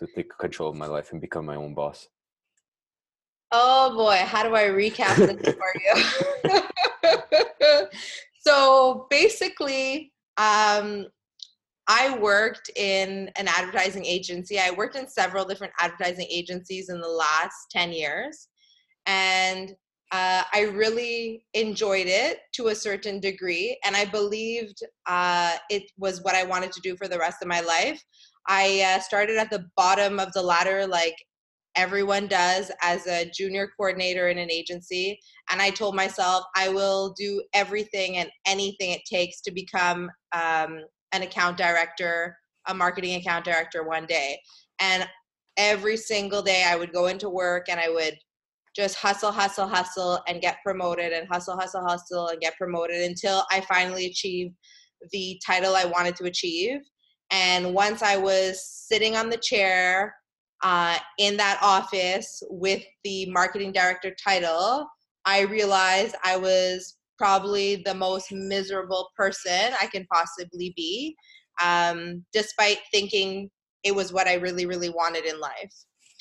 to 0.00 0.06
take 0.14 0.36
control 0.38 0.70
of 0.70 0.76
my 0.76 0.86
life 0.86 1.12
and 1.12 1.20
become 1.20 1.46
my 1.46 1.56
own 1.56 1.74
boss. 1.74 2.08
Oh 3.52 3.94
boy, 3.96 4.22
how 4.24 4.42
do 4.42 4.54
I 4.54 4.64
recap 4.64 5.16
this 5.16 5.54
for 5.60 5.72
you? 7.74 7.86
so 8.40 9.06
basically, 9.10 10.12
um, 10.36 11.06
I 11.88 12.16
worked 12.18 12.70
in 12.76 13.30
an 13.36 13.48
advertising 13.48 14.04
agency. 14.04 14.58
I 14.58 14.70
worked 14.70 14.96
in 14.96 15.08
several 15.08 15.44
different 15.44 15.72
advertising 15.78 16.26
agencies 16.30 16.88
in 16.88 17.00
the 17.00 17.08
last 17.08 17.70
10 17.72 17.92
years. 17.92 18.48
And 19.06 19.70
uh, 20.12 20.44
I 20.52 20.70
really 20.72 21.44
enjoyed 21.54 22.06
it 22.06 22.38
to 22.54 22.68
a 22.68 22.74
certain 22.74 23.18
degree. 23.18 23.78
And 23.84 23.96
I 23.96 24.04
believed 24.04 24.82
uh, 25.06 25.56
it 25.68 25.82
was 25.98 26.22
what 26.22 26.36
I 26.36 26.44
wanted 26.44 26.70
to 26.72 26.80
do 26.80 26.96
for 26.96 27.08
the 27.08 27.18
rest 27.18 27.42
of 27.42 27.48
my 27.48 27.60
life. 27.60 28.00
I 28.48 28.82
uh, 28.96 29.00
started 29.00 29.36
at 29.36 29.50
the 29.50 29.66
bottom 29.76 30.18
of 30.18 30.32
the 30.32 30.42
ladder, 30.42 30.86
like 30.86 31.16
everyone 31.76 32.26
does 32.26 32.70
as 32.82 33.06
a 33.06 33.30
junior 33.30 33.70
coordinator 33.76 34.28
in 34.28 34.38
an 34.38 34.50
agency. 34.50 35.18
And 35.50 35.62
I 35.62 35.70
told 35.70 35.94
myself 35.94 36.44
I 36.56 36.68
will 36.68 37.14
do 37.16 37.42
everything 37.54 38.16
and 38.16 38.28
anything 38.46 38.90
it 38.90 39.02
takes 39.08 39.40
to 39.42 39.50
become 39.50 40.10
um, 40.34 40.80
an 41.12 41.22
account 41.22 41.56
director, 41.56 42.36
a 42.66 42.74
marketing 42.74 43.16
account 43.16 43.44
director 43.44 43.84
one 43.86 44.06
day. 44.06 44.40
And 44.80 45.08
every 45.56 45.96
single 45.96 46.42
day 46.42 46.64
I 46.66 46.76
would 46.76 46.92
go 46.92 47.06
into 47.06 47.28
work 47.28 47.66
and 47.68 47.78
I 47.78 47.88
would 47.88 48.16
just 48.74 48.96
hustle, 48.96 49.32
hustle, 49.32 49.66
hustle 49.66 50.20
and 50.28 50.40
get 50.40 50.58
promoted 50.64 51.12
and 51.12 51.26
hustle, 51.28 51.56
hustle, 51.56 51.82
hustle 51.82 52.28
and 52.28 52.40
get 52.40 52.56
promoted 52.56 53.02
until 53.02 53.44
I 53.50 53.60
finally 53.62 54.06
achieved 54.06 54.54
the 55.12 55.40
title 55.44 55.74
I 55.74 55.86
wanted 55.86 56.16
to 56.16 56.24
achieve. 56.24 56.80
And 57.30 57.74
once 57.74 58.02
I 58.02 58.16
was 58.16 58.64
sitting 58.64 59.16
on 59.16 59.30
the 59.30 59.36
chair 59.36 60.14
uh, 60.62 60.98
in 61.18 61.36
that 61.36 61.58
office 61.62 62.42
with 62.50 62.82
the 63.04 63.26
marketing 63.30 63.72
director 63.72 64.14
title, 64.22 64.86
I 65.24 65.42
realized 65.42 66.16
I 66.24 66.36
was 66.36 66.96
probably 67.18 67.76
the 67.76 67.94
most 67.94 68.32
miserable 68.32 69.10
person 69.16 69.72
I 69.80 69.86
can 69.86 70.06
possibly 70.12 70.72
be, 70.76 71.14
um, 71.62 72.24
despite 72.32 72.78
thinking 72.90 73.50
it 73.84 73.94
was 73.94 74.12
what 74.12 74.26
I 74.26 74.34
really, 74.34 74.66
really 74.66 74.90
wanted 74.90 75.24
in 75.24 75.38
life. 75.38 75.74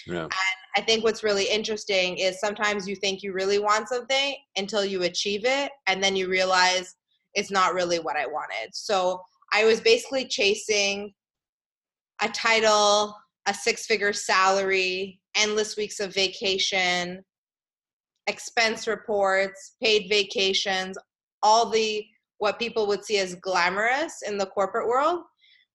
Yeah. 0.06 0.24
And 0.24 0.32
I 0.78 0.82
think 0.82 1.04
what's 1.04 1.24
really 1.24 1.50
interesting 1.50 2.18
is 2.18 2.40
sometimes 2.40 2.88
you 2.88 2.96
think 2.96 3.22
you 3.22 3.34
really 3.34 3.60
want 3.60 3.90
something 3.90 4.36
until 4.58 4.86
you 4.86 5.04
achieve 5.04 5.42
it, 5.44 5.72
and 5.88 6.04
then 6.04 6.16
you 6.16 6.30
realize 6.30 6.96
it's 7.34 7.52
not 7.52 7.74
really 7.74 8.00
what 8.00 8.16
I 8.16 8.26
wanted. 8.26 8.70
So 8.74 9.22
I 9.54 9.66
was 9.66 9.82
basically 9.82 10.26
chasing 10.26 11.14
a 12.22 12.30
title, 12.30 13.16
a 13.48 13.54
six 13.54 13.86
figure 13.86 14.14
salary, 14.14 15.20
endless 15.36 15.78
weeks 15.78 16.00
of 16.00 16.14
vacation, 16.14 17.24
expense 18.28 18.88
reports, 18.88 19.76
paid 19.82 20.08
vacations, 20.10 20.98
all 21.42 21.70
the 21.70 22.06
what 22.38 22.60
people 22.60 22.88
would 22.88 23.04
see 23.04 23.18
as 23.18 23.36
glamorous 23.36 24.22
in 24.26 24.38
the 24.38 24.46
corporate 24.46 24.88
world. 24.88 25.22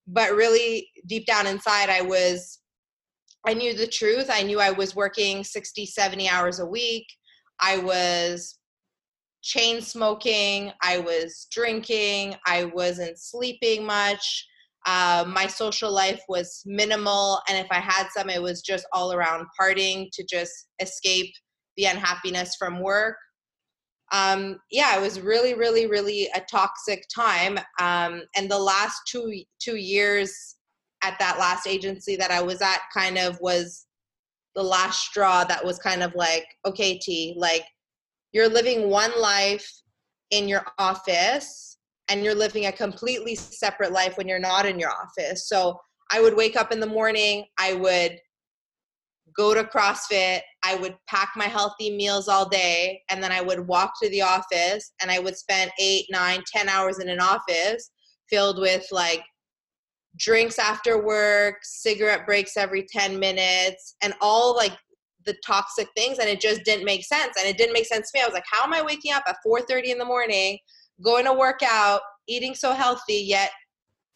But 0.06 0.32
really, 0.32 0.88
deep 1.06 1.26
down 1.26 1.46
inside, 1.46 1.90
I 1.90 2.02
was, 2.02 2.60
I 3.46 3.54
knew 3.54 3.74
the 3.74 3.86
truth. 3.86 4.28
I 4.30 4.42
knew 4.42 4.60
I 4.60 4.70
was 4.70 4.96
working 4.96 5.44
60, 5.44 5.86
70 5.86 6.28
hours 6.28 6.60
a 6.60 6.66
week. 6.66 7.06
I 7.60 7.78
was 7.78 8.58
chain 9.44 9.80
smoking. 9.80 10.72
I 10.82 10.98
was 10.98 11.46
drinking. 11.52 12.34
I 12.46 12.64
wasn't 12.64 13.18
sleeping 13.18 13.84
much. 13.84 14.46
Uh, 14.86 15.24
my 15.28 15.46
social 15.46 15.92
life 15.92 16.22
was 16.28 16.62
minimal. 16.66 17.40
And 17.48 17.58
if 17.58 17.66
I 17.70 17.78
had 17.78 18.08
some, 18.16 18.30
it 18.30 18.42
was 18.42 18.62
just 18.62 18.86
all 18.92 19.12
around 19.12 19.46
partying 19.60 20.08
to 20.14 20.24
just 20.28 20.52
escape 20.80 21.32
the 21.76 21.84
unhappiness 21.84 22.56
from 22.58 22.82
work. 22.82 23.16
Um, 24.12 24.58
yeah, 24.70 24.96
it 24.96 25.00
was 25.00 25.20
really, 25.20 25.54
really, 25.54 25.86
really 25.86 26.28
a 26.34 26.40
toxic 26.50 27.04
time. 27.14 27.58
Um, 27.80 28.22
and 28.36 28.50
the 28.50 28.58
last 28.58 29.00
two 29.08 29.42
two 29.60 29.76
years 29.76 30.56
at 31.02 31.18
that 31.18 31.38
last 31.38 31.66
agency 31.66 32.16
that 32.16 32.30
I 32.30 32.40
was 32.40 32.62
at 32.62 32.80
kind 32.92 33.18
of 33.18 33.38
was 33.40 33.86
the 34.54 34.62
last 34.62 35.00
straw 35.00 35.44
that 35.44 35.64
was 35.64 35.78
kind 35.78 36.02
of 36.02 36.14
like, 36.14 36.46
okay, 36.64 36.98
T, 36.98 37.34
like 37.36 37.64
you're 38.34 38.48
living 38.48 38.90
one 38.90 39.12
life 39.18 39.70
in 40.30 40.48
your 40.48 40.66
office 40.78 41.78
and 42.08 42.22
you're 42.22 42.34
living 42.34 42.66
a 42.66 42.72
completely 42.72 43.34
separate 43.36 43.92
life 43.92 44.18
when 44.18 44.28
you're 44.28 44.38
not 44.40 44.66
in 44.66 44.78
your 44.78 44.90
office. 44.90 45.48
So 45.48 45.78
I 46.10 46.20
would 46.20 46.36
wake 46.36 46.56
up 46.56 46.72
in 46.72 46.80
the 46.80 46.86
morning, 46.86 47.46
I 47.58 47.74
would 47.74 48.18
go 49.36 49.54
to 49.54 49.64
CrossFit, 49.64 50.40
I 50.64 50.74
would 50.74 50.96
pack 51.08 51.30
my 51.36 51.46
healthy 51.46 51.96
meals 51.96 52.28
all 52.28 52.48
day, 52.48 53.02
and 53.08 53.22
then 53.22 53.32
I 53.32 53.40
would 53.40 53.66
walk 53.66 53.92
to 54.02 54.10
the 54.10 54.22
office 54.22 54.92
and 55.00 55.10
I 55.10 55.20
would 55.20 55.36
spend 55.36 55.70
eight, 55.80 56.06
nine, 56.10 56.42
ten 56.52 56.68
hours 56.68 56.98
in 56.98 57.08
an 57.08 57.20
office 57.20 57.90
filled 58.28 58.58
with 58.58 58.84
like 58.90 59.22
drinks 60.16 60.58
after 60.58 61.02
work, 61.02 61.56
cigarette 61.62 62.26
breaks 62.26 62.56
every 62.56 62.84
10 62.84 63.18
minutes, 63.18 63.96
and 64.02 64.12
all 64.20 64.56
like 64.56 64.72
the 65.24 65.36
toxic 65.44 65.88
things. 65.96 66.18
And 66.18 66.28
it 66.28 66.40
just 66.40 66.64
didn't 66.64 66.84
make 66.84 67.04
sense. 67.04 67.34
And 67.38 67.48
it 67.48 67.56
didn't 67.58 67.72
make 67.72 67.86
sense 67.86 68.10
to 68.10 68.18
me. 68.18 68.22
I 68.22 68.26
was 68.26 68.34
like, 68.34 68.44
how 68.50 68.64
am 68.64 68.72
I 68.72 68.82
waking 68.82 69.12
up 69.12 69.24
at 69.26 69.36
4:30 69.46 69.92
in 69.92 69.98
the 69.98 70.04
morning, 70.04 70.58
going 71.02 71.24
to 71.24 71.32
work 71.32 71.60
out, 71.62 72.00
eating 72.28 72.54
so 72.54 72.72
healthy, 72.72 73.24
yet 73.26 73.50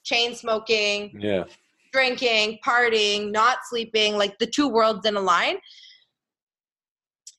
chain 0.05 0.35
smoking? 0.35 1.19
Yeah 1.21 1.45
drinking, 1.93 2.59
partying, 2.67 3.31
not 3.31 3.59
sleeping, 3.69 4.17
like 4.17 4.39
the 4.39 4.47
two 4.47 4.69
worlds 4.69 5.07
in 5.07 5.17
a 5.17 5.21
line. 5.21 5.57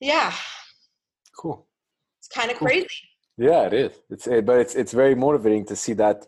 Yeah. 0.00 0.32
Cool. 1.36 1.66
It's 2.18 2.28
kind 2.28 2.50
of 2.50 2.58
cool. 2.58 2.68
crazy. 2.68 2.88
Yeah, 3.36 3.66
it 3.66 3.72
is. 3.72 3.92
It's 4.10 4.26
eh, 4.26 4.40
but 4.40 4.58
it's 4.58 4.74
it's 4.74 4.92
very 4.92 5.14
motivating 5.14 5.64
to 5.66 5.76
see 5.76 5.94
that 5.94 6.26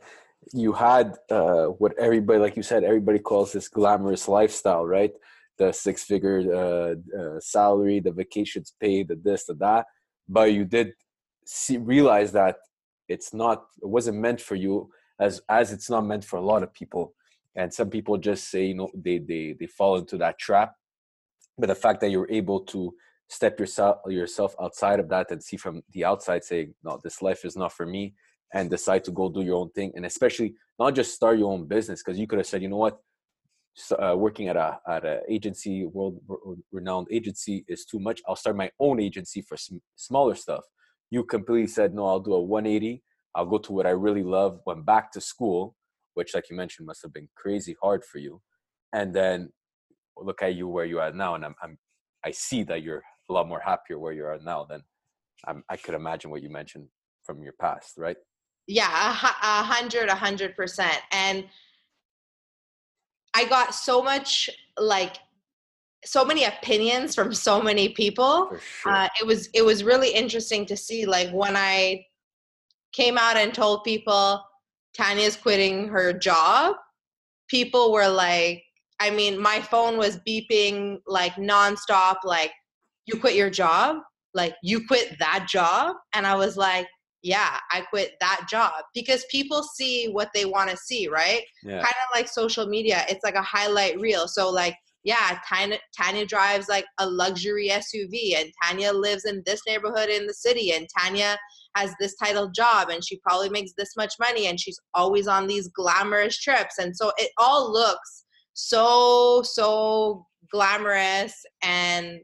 you 0.54 0.72
had 0.72 1.16
uh, 1.30 1.66
what 1.66 1.92
everybody, 1.98 2.38
like 2.38 2.56
you 2.56 2.62
said, 2.62 2.84
everybody 2.84 3.18
calls 3.18 3.52
this 3.52 3.68
glamorous 3.68 4.28
lifestyle, 4.28 4.86
right? 4.86 5.12
The 5.58 5.72
six 5.72 6.04
figure 6.04 6.40
uh, 6.52 6.94
uh, 7.18 7.40
salary, 7.40 8.00
the 8.00 8.12
vacations 8.12 8.74
paid, 8.80 9.08
the 9.08 9.16
this, 9.16 9.44
the 9.44 9.54
that. 9.54 9.86
But 10.28 10.52
you 10.52 10.64
did 10.64 10.94
see, 11.44 11.76
realize 11.76 12.32
that 12.32 12.56
it's 13.08 13.34
not, 13.34 13.64
it 13.82 13.88
wasn't 13.88 14.18
meant 14.18 14.40
for 14.40 14.54
you 14.54 14.90
as 15.20 15.42
as 15.48 15.72
it's 15.72 15.90
not 15.90 16.06
meant 16.06 16.24
for 16.24 16.38
a 16.38 16.44
lot 16.44 16.62
of 16.62 16.72
people. 16.72 17.14
And 17.54 17.72
some 17.72 17.90
people 17.90 18.16
just 18.16 18.50
say 18.50 18.66
you 18.66 18.74
know 18.74 18.90
they 18.94 19.18
they 19.18 19.54
they 19.58 19.66
fall 19.66 19.96
into 19.96 20.16
that 20.18 20.38
trap. 20.38 20.74
But 21.58 21.68
the 21.68 21.74
fact 21.74 22.00
that 22.00 22.10
you're 22.10 22.30
able 22.30 22.60
to 22.72 22.94
step 23.28 23.58
yourself 23.58 23.98
yourself 24.06 24.54
outside 24.60 25.00
of 25.00 25.08
that 25.08 25.30
and 25.30 25.42
see 25.42 25.56
from 25.56 25.82
the 25.92 26.04
outside 26.04 26.44
saying 26.44 26.74
no 26.84 27.00
this 27.02 27.22
life 27.22 27.44
is 27.44 27.56
not 27.56 27.72
for 27.72 27.86
me 27.86 28.14
and 28.52 28.68
decide 28.68 29.02
to 29.04 29.10
go 29.10 29.30
do 29.30 29.42
your 29.42 29.56
own 29.56 29.70
thing 29.70 29.90
and 29.94 30.04
especially 30.04 30.54
not 30.78 30.94
just 30.94 31.14
start 31.14 31.38
your 31.38 31.50
own 31.50 31.64
business 31.64 32.02
because 32.02 32.18
you 32.18 32.26
could 32.26 32.38
have 32.38 32.46
said 32.46 32.60
you 32.60 32.68
know 32.68 32.76
what 32.76 32.98
uh, 33.98 34.14
working 34.16 34.48
at 34.48 34.56
a 34.56 34.78
at 34.88 35.04
an 35.04 35.20
agency 35.28 35.86
world 35.86 36.20
renowned 36.72 37.08
agency 37.10 37.64
is 37.68 37.84
too 37.84 37.98
much 37.98 38.20
i'll 38.28 38.36
start 38.36 38.54
my 38.54 38.70
own 38.78 39.00
agency 39.00 39.40
for 39.40 39.56
some 39.56 39.80
smaller 39.96 40.34
stuff 40.34 40.62
you 41.10 41.24
completely 41.24 41.66
said 41.66 41.94
no 41.94 42.06
i'll 42.06 42.20
do 42.20 42.34
a 42.34 42.40
180 42.40 43.02
i'll 43.34 43.46
go 43.46 43.58
to 43.58 43.72
what 43.72 43.86
i 43.86 43.90
really 43.90 44.22
love 44.22 44.60
went 44.66 44.84
back 44.84 45.10
to 45.10 45.20
school 45.20 45.74
which, 46.14 46.34
like 46.34 46.50
you 46.50 46.56
mentioned, 46.56 46.86
must 46.86 47.02
have 47.02 47.12
been 47.12 47.28
crazy 47.36 47.76
hard 47.82 48.04
for 48.04 48.18
you. 48.18 48.40
And 48.92 49.14
then 49.14 49.50
look 50.16 50.42
at 50.42 50.54
you 50.54 50.68
where 50.68 50.84
you 50.84 50.98
are 51.00 51.12
now, 51.12 51.34
and 51.34 51.44
I'm, 51.44 51.54
I'm 51.62 51.78
I 52.24 52.30
see 52.30 52.62
that 52.64 52.82
you're 52.82 53.02
a 53.28 53.32
lot 53.32 53.48
more 53.48 53.60
happier 53.60 53.98
where 53.98 54.12
you 54.12 54.24
are 54.24 54.38
now 54.38 54.64
than 54.64 54.82
I'm, 55.46 55.64
I 55.68 55.76
could 55.76 55.94
imagine 55.94 56.30
what 56.30 56.42
you 56.42 56.50
mentioned 56.50 56.86
from 57.24 57.42
your 57.42 57.54
past, 57.60 57.94
right? 57.96 58.16
Yeah, 58.68 58.86
a 58.86 59.62
hundred, 59.64 60.08
a 60.08 60.14
hundred 60.14 60.54
percent. 60.54 60.98
And 61.10 61.46
I 63.34 63.44
got 63.46 63.74
so 63.74 64.02
much 64.02 64.50
like 64.78 65.16
so 66.04 66.24
many 66.24 66.44
opinions 66.44 67.14
from 67.14 67.32
so 67.32 67.62
many 67.62 67.90
people. 67.90 68.50
Sure. 68.82 68.92
Uh, 68.92 69.08
it 69.20 69.26
was 69.26 69.48
it 69.54 69.64
was 69.64 69.84
really 69.84 70.10
interesting 70.10 70.66
to 70.66 70.76
see 70.76 71.06
like 71.06 71.30
when 71.30 71.56
I 71.56 72.06
came 72.92 73.16
out 73.16 73.36
and 73.36 73.54
told 73.54 73.84
people 73.84 74.42
Tanya's 74.94 75.36
quitting 75.36 75.88
her 75.88 76.12
job, 76.12 76.76
people 77.48 77.92
were 77.92 78.08
like, 78.08 78.62
I 79.00 79.10
mean, 79.10 79.40
my 79.40 79.60
phone 79.60 79.96
was 79.96 80.18
beeping 80.18 80.98
like 81.06 81.34
nonstop, 81.34 82.16
like, 82.24 82.52
you 83.06 83.18
quit 83.18 83.34
your 83.34 83.50
job? 83.50 83.96
Like, 84.34 84.54
you 84.62 84.86
quit 84.86 85.16
that 85.18 85.46
job? 85.48 85.96
And 86.14 86.26
I 86.26 86.34
was 86.36 86.56
like, 86.56 86.86
yeah, 87.22 87.58
I 87.70 87.82
quit 87.82 88.14
that 88.20 88.46
job 88.50 88.72
because 88.94 89.24
people 89.30 89.62
see 89.62 90.08
what 90.08 90.30
they 90.34 90.44
want 90.44 90.70
to 90.70 90.76
see, 90.76 91.08
right? 91.08 91.42
Yeah. 91.62 91.80
Kind 91.80 91.84
of 91.84 92.14
like 92.14 92.28
social 92.28 92.66
media. 92.66 93.04
It's 93.08 93.22
like 93.22 93.36
a 93.36 93.42
highlight 93.42 94.00
reel. 94.00 94.26
So 94.26 94.50
like, 94.50 94.76
yeah, 95.04 95.38
Tanya, 95.48 95.78
Tanya 95.96 96.26
drives 96.26 96.68
like 96.68 96.84
a 96.98 97.06
luxury 97.08 97.68
SUV 97.68 98.36
and 98.36 98.52
Tanya 98.62 98.92
lives 98.92 99.24
in 99.24 99.42
this 99.46 99.60
neighborhood 99.66 100.08
in 100.08 100.26
the 100.26 100.34
city 100.34 100.72
and 100.72 100.86
Tanya 100.98 101.38
has 101.76 101.94
this 101.98 102.14
title 102.16 102.50
job 102.50 102.88
and 102.88 103.04
she 103.04 103.18
probably 103.20 103.48
makes 103.48 103.72
this 103.76 103.96
much 103.96 104.14
money 104.20 104.46
and 104.46 104.60
she's 104.60 104.78
always 104.94 105.26
on 105.28 105.46
these 105.46 105.68
glamorous 105.68 106.38
trips. 106.38 106.78
And 106.78 106.96
so 106.96 107.12
it 107.18 107.30
all 107.38 107.72
looks 107.72 108.24
so, 108.54 109.42
so 109.44 110.26
glamorous 110.50 111.34
and 111.62 112.18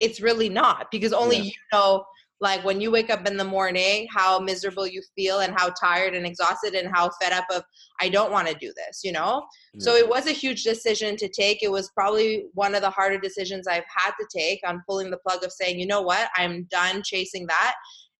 it's 0.00 0.20
really 0.20 0.48
not 0.48 0.90
because 0.90 1.12
only 1.12 1.36
yeah. 1.36 1.42
you 1.44 1.52
know 1.72 2.04
like 2.40 2.64
when 2.64 2.80
you 2.80 2.90
wake 2.90 3.10
up 3.10 3.26
in 3.26 3.36
the 3.36 3.44
morning 3.44 4.06
how 4.10 4.38
miserable 4.38 4.86
you 4.86 5.00
feel 5.14 5.40
and 5.40 5.54
how 5.56 5.70
tired 5.70 6.14
and 6.14 6.26
exhausted 6.26 6.74
and 6.74 6.90
how 6.92 7.08
fed 7.20 7.32
up 7.32 7.44
of 7.54 7.62
i 8.00 8.08
don't 8.08 8.32
want 8.32 8.48
to 8.48 8.54
do 8.54 8.72
this 8.76 9.02
you 9.04 9.12
know? 9.12 9.44
So 9.78 9.92
mm. 9.92 9.98
it 10.00 10.08
was 10.08 10.26
a 10.26 10.32
huge 10.32 10.62
decision 10.64 11.16
to 11.16 11.28
take. 11.28 11.62
It 11.62 11.70
was 11.70 11.90
probably 11.90 12.46
one 12.54 12.74
of 12.74 12.82
the 12.82 12.90
harder 12.90 13.18
decisions 13.18 13.66
i've 13.66 13.84
had 13.94 14.12
to 14.18 14.26
take. 14.34 14.60
On 14.66 14.82
pulling 14.88 15.10
the 15.10 15.18
plug 15.18 15.44
of 15.44 15.52
saying 15.52 15.78
you 15.78 15.86
know 15.86 16.02
what? 16.02 16.28
I'm 16.36 16.66
done 16.70 17.02
chasing 17.04 17.46
that 17.46 17.74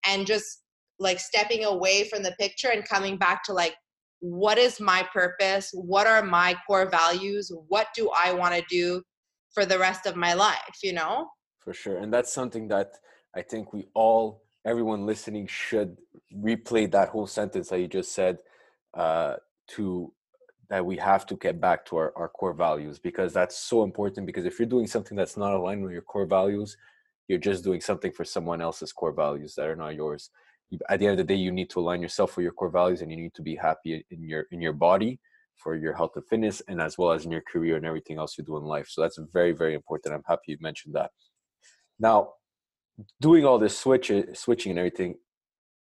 and 0.07 0.27
just 0.27 0.63
like 0.99 1.19
stepping 1.19 1.65
away 1.65 2.05
from 2.09 2.23
the 2.23 2.33
picture 2.39 2.69
and 2.69 2.87
coming 2.89 3.17
back 3.17 3.43
to 3.45 3.53
like 3.53 3.75
what 4.21 4.57
is 4.57 4.81
my 4.81 5.07
purpose? 5.13 5.71
What 5.75 6.07
are 6.07 6.23
my 6.23 6.57
core 6.67 6.89
values? 6.89 7.53
What 7.69 7.89
do 7.95 8.11
i 8.17 8.33
want 8.33 8.55
to 8.55 8.65
do 8.69 9.03
for 9.55 9.65
the 9.65 9.79
rest 9.79 10.07
of 10.07 10.17
my 10.17 10.35
life 10.35 10.77
you 10.83 10.93
know? 10.93 11.29
For 11.61 11.73
sure 11.73 11.99
and 11.99 12.13
that's 12.13 12.33
something 12.33 12.69
that 12.69 12.93
i 13.37 13.43
think 13.43 13.73
we 13.73 13.87
all 13.95 14.43
everyone 14.65 15.07
listening 15.07 15.47
should 15.47 15.97
replay 16.37 16.91
that 16.91 17.09
whole 17.09 17.27
sentence 17.27 17.69
that 17.69 17.81
you 17.81 17.87
just 17.87 18.13
said 18.13 18.39
uh, 18.95 19.35
to 19.67 20.13
that 20.71 20.85
we 20.85 20.97
have 20.97 21.27
to 21.27 21.37
get 21.37 21.61
back 21.61 21.85
to 21.85 21.97
our, 21.97 22.13
our 22.17 22.29
core 22.29 22.55
values 22.55 22.99
because 22.99 23.33
that's 23.33 23.59
so 23.59 23.83
important 23.83 24.27
because 24.27 24.47
if 24.47 24.59
you're 24.59 24.67
doing 24.67 24.87
something 24.87 25.17
that's 25.17 25.37
not 25.37 25.53
aligned 25.53 25.83
with 25.83 25.93
your 25.93 26.03
core 26.03 26.27
values 26.27 26.77
you're 27.29 27.39
just 27.39 27.65
doing 27.65 27.81
something 27.81 28.13
for 28.13 28.25
someone 28.25 28.61
else's 28.61 28.93
core 28.93 29.13
values 29.13 29.55
that 29.55 29.67
are 29.67 29.77
not 29.77 29.95
yours. 29.95 30.31
At 30.89 30.99
the 30.99 31.07
end 31.07 31.13
of 31.13 31.27
the 31.27 31.33
day 31.33 31.39
you 31.39 31.53
need 31.53 31.71
to 31.71 31.81
align 31.81 32.03
yourself 32.03 32.37
with 32.37 32.43
your 32.43 32.53
core 32.53 32.71
values 32.71 33.01
and 33.01 33.11
you 33.11 33.17
need 33.17 33.35
to 33.35 33.43
be 33.43 33.55
happy 33.55 34.05
in 34.11 34.23
your 34.29 34.47
in 34.51 34.61
your 34.61 34.73
body 34.73 35.21
for 35.57 35.77
your 35.77 35.95
health 35.95 36.13
and 36.17 36.27
fitness 36.27 36.61
and 36.69 36.81
as 36.81 36.99
well 36.99 37.13
as 37.13 37.25
in 37.25 37.31
your 37.31 37.43
career 37.43 37.77
and 37.77 37.87
everything 37.87 38.19
else 38.19 38.37
you 38.37 38.45
do 38.45 38.57
in 38.57 38.65
life. 38.65 38.89
So 38.89 39.01
that's 39.01 39.19
very 39.33 39.53
very 39.53 39.75
important. 39.75 40.15
I'm 40.15 40.23
happy 40.27 40.43
you 40.49 40.59
mentioned 40.61 40.95
that. 40.95 41.11
Now 41.99 42.33
doing 43.21 43.45
all 43.45 43.59
this 43.59 43.79
switch 43.79 44.13
switching 44.35 44.71
and 44.71 44.79
everything 44.79 45.15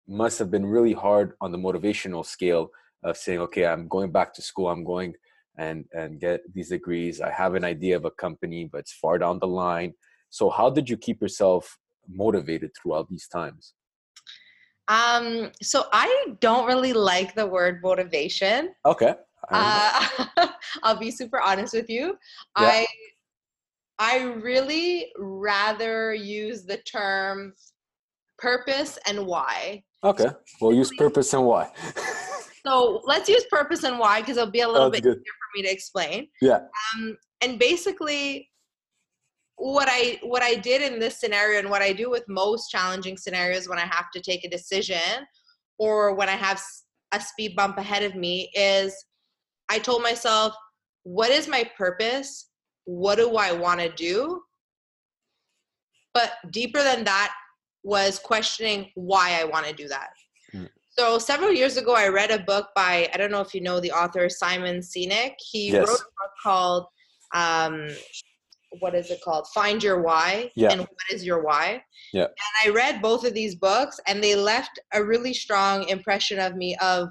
must 0.06 0.38
have 0.38 0.50
been 0.50 0.66
really 0.66 0.92
hard 0.92 1.34
on 1.40 1.52
the 1.52 1.58
motivational 1.58 2.24
scale 2.24 2.70
of 3.02 3.16
saying 3.16 3.38
okay 3.38 3.66
i'm 3.66 3.88
going 3.88 4.10
back 4.10 4.32
to 4.34 4.42
school 4.42 4.68
i'm 4.68 4.84
going 4.84 5.14
and 5.56 5.84
and 5.92 6.20
get 6.20 6.40
these 6.52 6.70
degrees 6.70 7.20
i 7.20 7.30
have 7.30 7.54
an 7.54 7.64
idea 7.64 7.96
of 7.96 8.04
a 8.04 8.10
company 8.12 8.68
but 8.70 8.78
it's 8.78 8.92
far 8.92 9.18
down 9.18 9.38
the 9.38 9.46
line 9.46 9.92
so 10.30 10.50
how 10.50 10.68
did 10.68 10.88
you 10.88 10.96
keep 10.96 11.20
yourself 11.22 11.78
motivated 12.08 12.70
throughout 12.76 13.08
these 13.08 13.28
times 13.28 13.74
um, 14.88 15.50
so 15.62 15.84
I 15.92 16.34
don't 16.40 16.66
really 16.66 16.92
like 16.92 17.34
the 17.34 17.46
word 17.46 17.80
motivation. 17.82 18.74
Okay. 18.84 19.14
Uh, 19.50 20.06
I'll 20.82 20.96
be 20.96 21.10
super 21.10 21.40
honest 21.40 21.74
with 21.74 21.88
you. 21.88 22.18
Yeah. 22.58 22.66
I 22.66 22.86
I 23.98 24.22
really 24.22 25.12
rather 25.16 26.14
use 26.14 26.64
the 26.64 26.78
term 26.78 27.54
purpose 28.38 28.98
and 29.06 29.26
why. 29.26 29.82
Okay. 30.02 30.26
We'll 30.60 30.74
use 30.74 30.90
purpose 30.96 31.32
and 31.32 31.46
why. 31.46 31.70
so 32.66 33.00
let's 33.04 33.28
use 33.28 33.44
purpose 33.50 33.84
and 33.84 33.98
why 33.98 34.20
because 34.20 34.36
it'll 34.36 34.50
be 34.50 34.60
a 34.60 34.68
little 34.68 34.90
That's 34.90 35.00
bit 35.00 35.08
good. 35.08 35.18
easier 35.18 35.22
for 35.22 35.58
me 35.58 35.62
to 35.62 35.72
explain. 35.72 36.28
Yeah. 36.42 36.60
Um, 36.96 37.16
and 37.40 37.58
basically, 37.58 38.50
what 39.56 39.88
I 39.88 40.18
what 40.22 40.42
I 40.42 40.56
did 40.56 40.82
in 40.82 40.98
this 40.98 41.20
scenario 41.20 41.60
and 41.60 41.70
what 41.70 41.82
I 41.82 41.92
do 41.92 42.10
with 42.10 42.24
most 42.28 42.70
challenging 42.70 43.16
scenarios 43.16 43.68
when 43.68 43.78
I 43.78 43.86
have 43.86 44.10
to 44.12 44.20
take 44.20 44.44
a 44.44 44.50
decision 44.50 45.26
or 45.78 46.14
when 46.14 46.28
I 46.28 46.32
have 46.32 46.60
a 47.12 47.20
speed 47.20 47.54
bump 47.54 47.78
ahead 47.78 48.02
of 48.02 48.16
me 48.16 48.50
is 48.54 48.94
I 49.68 49.78
told 49.78 50.02
myself, 50.02 50.54
what 51.04 51.30
is 51.30 51.48
my 51.48 51.68
purpose? 51.76 52.50
What 52.84 53.16
do 53.16 53.36
I 53.36 53.52
want 53.52 53.80
to 53.80 53.90
do? 53.90 54.42
But 56.12 56.32
deeper 56.50 56.82
than 56.82 57.04
that 57.04 57.34
was 57.82 58.18
questioning 58.18 58.90
why 58.94 59.38
I 59.40 59.44
want 59.44 59.66
to 59.66 59.72
do 59.72 59.88
that. 59.88 60.10
Hmm. 60.52 60.64
So 60.90 61.18
several 61.18 61.52
years 61.52 61.76
ago, 61.76 61.94
I 61.94 62.08
read 62.08 62.30
a 62.30 62.38
book 62.38 62.68
by 62.74 63.08
I 63.12 63.16
don't 63.16 63.30
know 63.30 63.40
if 63.40 63.54
you 63.54 63.60
know 63.60 63.80
the 63.80 63.92
author 63.92 64.28
Simon 64.28 64.78
Sinek. 64.78 65.34
He 65.38 65.70
yes. 65.70 65.88
wrote 65.88 65.98
a 66.00 66.14
book 66.20 66.30
called 66.42 66.86
um, 67.34 67.88
what 68.80 68.94
is 68.94 69.10
it 69.10 69.20
called? 69.22 69.46
Find 69.48 69.82
Your 69.82 70.02
Why 70.02 70.50
yeah. 70.56 70.70
and 70.70 70.80
What 70.80 71.10
is 71.10 71.24
Your 71.24 71.42
Why? 71.42 71.82
Yeah. 72.12 72.24
And 72.24 72.64
I 72.64 72.70
read 72.70 73.02
both 73.02 73.24
of 73.24 73.34
these 73.34 73.54
books 73.54 74.00
and 74.06 74.22
they 74.22 74.34
left 74.34 74.78
a 74.92 75.02
really 75.02 75.34
strong 75.34 75.88
impression 75.88 76.38
of 76.38 76.56
me 76.56 76.76
of 76.80 77.08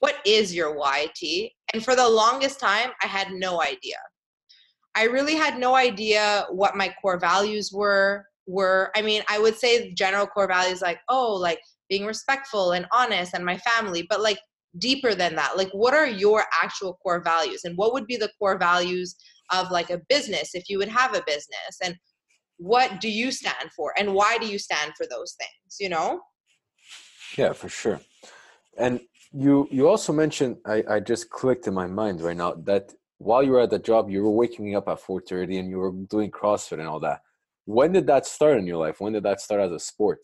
what 0.00 0.16
is 0.26 0.54
your 0.54 0.76
why, 0.76 1.08
T? 1.14 1.54
And 1.72 1.82
for 1.84 1.96
the 1.96 2.08
longest 2.08 2.60
time, 2.60 2.90
I 3.02 3.06
had 3.06 3.32
no 3.32 3.62
idea. 3.62 3.96
I 4.96 5.04
really 5.04 5.34
had 5.34 5.58
no 5.58 5.76
idea 5.76 6.46
what 6.50 6.76
my 6.76 6.94
core 7.00 7.18
values 7.18 7.70
were. 7.72 8.24
Were 8.46 8.90
I 8.96 9.02
mean, 9.02 9.22
I 9.28 9.38
would 9.38 9.56
say 9.56 9.92
general 9.94 10.26
core 10.26 10.48
values 10.48 10.80
like, 10.80 11.00
oh, 11.08 11.34
like 11.34 11.60
being 11.88 12.06
respectful 12.06 12.72
and 12.72 12.86
honest 12.92 13.34
and 13.34 13.44
my 13.44 13.58
family, 13.58 14.06
but 14.08 14.20
like 14.20 14.38
deeper 14.78 15.14
than 15.14 15.36
that. 15.36 15.56
Like, 15.56 15.70
what 15.72 15.94
are 15.94 16.06
your 16.06 16.44
actual 16.62 16.98
core 17.02 17.22
values? 17.22 17.62
And 17.64 17.76
what 17.76 17.92
would 17.92 18.06
be 18.06 18.16
the 18.16 18.30
core 18.38 18.58
values 18.58 19.16
of 19.52 19.70
like 19.70 19.90
a 19.90 20.00
business 20.08 20.54
if 20.54 20.68
you 20.68 20.78
would 20.78 20.88
have 20.88 21.14
a 21.14 21.22
business 21.26 21.78
and 21.82 21.96
what 22.58 23.00
do 23.00 23.10
you 23.10 23.30
stand 23.30 23.70
for 23.76 23.92
and 23.98 24.14
why 24.14 24.38
do 24.38 24.46
you 24.46 24.58
stand 24.58 24.92
for 24.96 25.06
those 25.06 25.36
things 25.38 25.76
you 25.78 25.88
know 25.88 26.20
yeah 27.36 27.52
for 27.52 27.68
sure 27.68 28.00
and 28.78 29.00
you 29.32 29.68
you 29.70 29.88
also 29.88 30.12
mentioned 30.12 30.56
i 30.66 30.82
i 30.88 31.00
just 31.00 31.28
clicked 31.30 31.66
in 31.66 31.74
my 31.74 31.86
mind 31.86 32.20
right 32.20 32.36
now 32.36 32.54
that 32.54 32.92
while 33.18 33.42
you 33.42 33.52
were 33.52 33.60
at 33.60 33.70
the 33.70 33.78
job 33.78 34.10
you 34.10 34.22
were 34.22 34.30
waking 34.30 34.76
up 34.76 34.88
at 34.88 35.00
4.30 35.00 35.60
and 35.60 35.70
you 35.70 35.78
were 35.78 35.92
doing 35.92 36.30
crossfit 36.30 36.78
and 36.78 36.88
all 36.88 37.00
that. 37.00 37.20
When 37.64 37.92
did 37.92 38.06
that 38.06 38.26
start 38.26 38.58
in 38.58 38.66
your 38.66 38.76
life? 38.76 39.00
When 39.00 39.12
did 39.12 39.24
that 39.24 39.40
start 39.40 39.60
as 39.60 39.72
a 39.72 39.78
sport? 39.78 40.18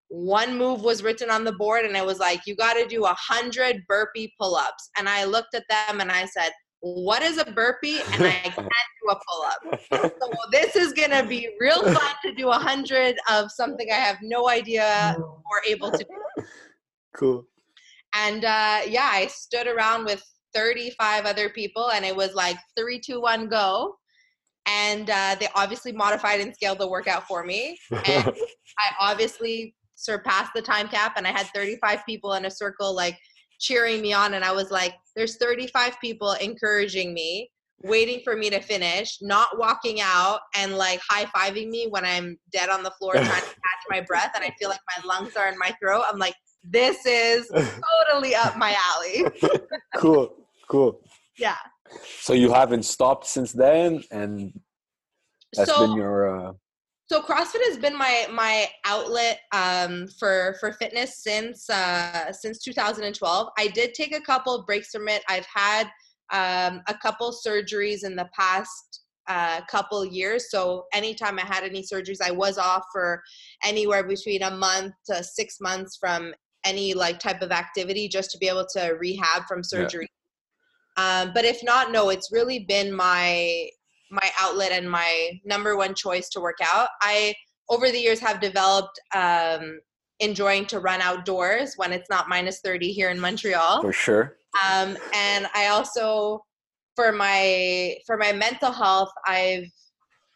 one 0.09 0.59
move 0.59 0.83
was 0.83 1.03
written 1.03 1.31
on 1.31 1.43
the 1.43 1.53
board 1.53 1.87
and 1.87 1.97
it 1.97 2.05
was 2.05 2.19
like 2.19 2.41
you 2.47 2.55
got 2.55 2.75
to 2.75 2.87
do 2.87 3.07
a 3.07 3.17
hundred 3.19 3.83
burpee 3.89 4.31
pull-ups 4.39 4.91
and 4.99 5.09
i 5.09 5.25
looked 5.25 5.55
at 5.55 5.65
them 5.71 6.03
and 6.03 6.13
i 6.13 6.27
said 6.27 6.51
what 6.81 7.23
is 7.23 7.39
a 7.39 7.47
burpee 7.47 7.99
and 8.13 8.25
i 8.25 8.31
can't 8.43 8.57
do 8.57 9.11
a 9.11 9.19
pull-up 9.27 9.81
so 9.91 10.31
this 10.51 10.77
is 10.77 10.93
going 10.93 11.11
to 11.11 11.25
be 11.27 11.49
real 11.59 11.83
fun 11.83 12.15
to 12.23 12.35
do 12.35 12.51
a 12.51 12.59
hundred 12.59 13.17
of 13.31 13.51
something 13.51 13.91
i 13.91 13.95
have 13.95 14.19
no 14.21 14.51
idea 14.51 15.17
or 15.19 15.63
able 15.67 15.91
to 15.91 16.05
do 16.05 16.05
cool 17.15 17.47
and 18.15 18.45
uh, 18.45 18.81
yeah 18.87 19.11
i 19.13 19.27
stood 19.27 19.67
around 19.67 20.05
with 20.05 20.23
35 20.55 21.25
other 21.25 21.49
people 21.49 21.91
and 21.91 22.05
it 22.05 22.15
was 22.15 22.35
like 22.35 22.57
three 22.77 23.01
two 23.01 23.21
one 23.21 23.49
go 23.49 23.97
and 24.67 25.11
uh, 25.11 25.37
they 25.39 25.49
obviously 25.55 25.93
modified 25.93 26.41
and 26.41 26.55
scaled 26.55 26.79
the 26.79 26.89
workout 26.89 27.27
for 27.27 27.45
me. 27.45 27.79
And 27.91 28.27
I 28.79 28.95
obviously 29.01 29.75
surpassed 29.95 30.53
the 30.55 30.63
time 30.63 30.89
cap, 30.89 31.15
and 31.17 31.27
I 31.27 31.31
had 31.31 31.47
35 31.55 32.01
people 32.07 32.35
in 32.35 32.45
a 32.45 32.51
circle 32.51 32.95
like 32.95 33.19
cheering 33.59 34.01
me 34.03 34.13
on, 34.13 34.35
and 34.35 34.45
I 34.45 34.53
was 34.53 34.71
like, 34.71 34.95
"There's 35.17 35.37
35 35.37 36.01
people 36.01 36.33
encouraging 36.33 37.15
me." 37.15 37.51
waiting 37.85 38.21
for 38.23 38.37
me 38.37 38.49
to 38.49 38.61
finish, 38.61 39.19
not 39.21 39.59
walking 39.59 40.01
out 40.01 40.39
and 40.55 40.79
like 40.79 41.01
high 41.09 41.25
fiving 41.25 41.69
me 41.69 41.89
when 41.91 42.05
I'm 42.05 42.39
dead 42.53 42.69
on 42.69 42.85
the 42.85 42.93
floor 42.93 43.15
trying 43.15 43.27
to 43.27 43.33
catch 43.41 43.83
my 43.91 44.01
breath 44.01 44.31
and 44.37 44.45
I 44.45 44.55
feel 44.57 44.69
like 44.69 44.79
my 44.97 45.05
lungs 45.05 45.35
are 45.37 45.49
in 45.49 45.59
my 45.59 45.75
throat. 45.83 46.05
I'm 46.09 46.17
like, 46.17 46.37
this 46.65 47.05
is 47.07 47.49
totally 48.09 48.35
up 48.35 48.57
my 48.57 48.77
alley. 48.95 49.25
cool, 49.97 50.35
cool. 50.69 51.01
Yeah. 51.39 51.57
So 52.21 52.33
you 52.33 52.53
haven't 52.53 52.85
stopped 52.85 53.27
since 53.27 53.53
then, 53.53 54.03
and 54.11 54.59
that's 55.55 55.71
so, 55.71 55.87
been 55.87 55.97
your. 55.97 56.49
Uh... 56.49 56.53
So 57.07 57.21
CrossFit 57.21 57.61
has 57.69 57.79
been 57.79 57.97
my 57.97 58.27
my 58.33 58.69
outlet 58.87 59.41
um, 59.53 60.09
for 60.19 60.57
for 60.61 60.73
fitness 60.73 61.23
since 61.23 61.69
uh, 61.69 62.33
since 62.33 62.63
2012. 62.63 63.49
I 63.59 63.67
did 63.69 63.95
take 63.95 64.15
a 64.15 64.21
couple 64.21 64.63
breaks 64.65 64.91
from 64.91 65.09
it. 65.09 65.23
I've 65.29 65.47
had 65.53 65.89
um, 66.33 66.81
a 66.89 66.95
couple 66.95 67.35
surgeries 67.47 68.05
in 68.05 68.17
the 68.17 68.29
past 68.35 69.03
uh, 69.29 69.61
couple 69.71 70.05
years. 70.05 70.51
So 70.51 70.87
anytime 70.93 71.39
I 71.39 71.43
had 71.43 71.65
any 71.65 71.83
surgeries, 71.83 72.21
I 72.23 72.31
was 72.31 72.59
off 72.59 72.85
for 72.93 73.23
anywhere 73.65 74.05
between 74.05 74.43
a 74.43 74.51
month 74.51 74.95
to 75.07 75.23
six 75.23 75.59
months 75.61 75.97
from 76.01 76.33
any 76.65 76.95
like 76.95 77.19
type 77.19 77.43
of 77.43 77.51
activity 77.51 78.09
just 78.09 78.31
to 78.33 78.39
be 78.39 78.49
able 78.49 78.67
to 78.75 78.97
rehab 79.01 79.45
from 79.49 79.63
surgery. 79.63 80.09
Yeah. 80.97 81.23
Um, 81.23 81.33
but 81.35 81.45
if 81.45 81.63
not, 81.63 81.91
no, 81.91 82.11
it's 82.11 82.31
really 82.33 82.61
been 82.61 82.95
my 82.95 83.69
my 84.11 84.31
outlet 84.39 84.73
and 84.73 84.91
my 84.91 85.41
number 85.45 85.77
one 85.77 85.95
choice 85.95 86.29
to 86.31 86.41
work 86.41 86.59
out. 86.63 86.89
I 87.01 87.35
over 87.71 87.91
the 87.91 87.99
years 87.99 88.21
have 88.21 88.41
developed 88.41 89.01
um, 89.15 89.81
enjoying 90.21 90.67
to 90.67 90.81
run 90.81 91.01
outdoors 91.01 91.75
when 91.77 91.93
it's 91.93 92.11
not 92.11 92.29
minus 92.29 92.61
30 92.61 92.93
here 92.93 93.11
in 93.11 93.19
Montreal. 93.19 93.81
For 93.81 93.93
sure. 93.93 94.37
Um, 94.63 94.99
and 95.15 95.47
I 95.55 95.69
also 95.69 96.45
for 96.95 97.13
my 97.13 97.97
for 98.07 98.17
my 98.17 98.33
mental 98.33 98.73
health, 98.73 99.11
I've 99.27 99.71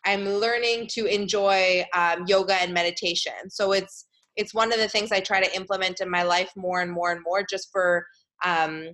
I'm 0.05 0.25
learning 0.25 0.87
to 0.93 1.07
enjoy 1.07 1.85
um, 1.93 2.25
yoga 2.27 2.55
and 2.55 2.73
meditation. 2.73 3.51
So 3.51 3.73
it's 3.73 4.07
it's 4.37 4.55
one 4.55 4.73
of 4.73 4.79
the 4.79 4.89
things 4.89 5.13
I 5.13 5.21
try 5.21 5.43
to 5.43 5.57
implement 5.57 6.01
in 6.01 6.11
my 6.11 6.23
life 6.23 6.51
more 6.57 6.81
and 6.81 6.93
more 6.93 7.13
and 7.13 7.23
more, 7.23 7.45
just 7.49 7.69
for 7.73 8.07
um, 8.45 8.89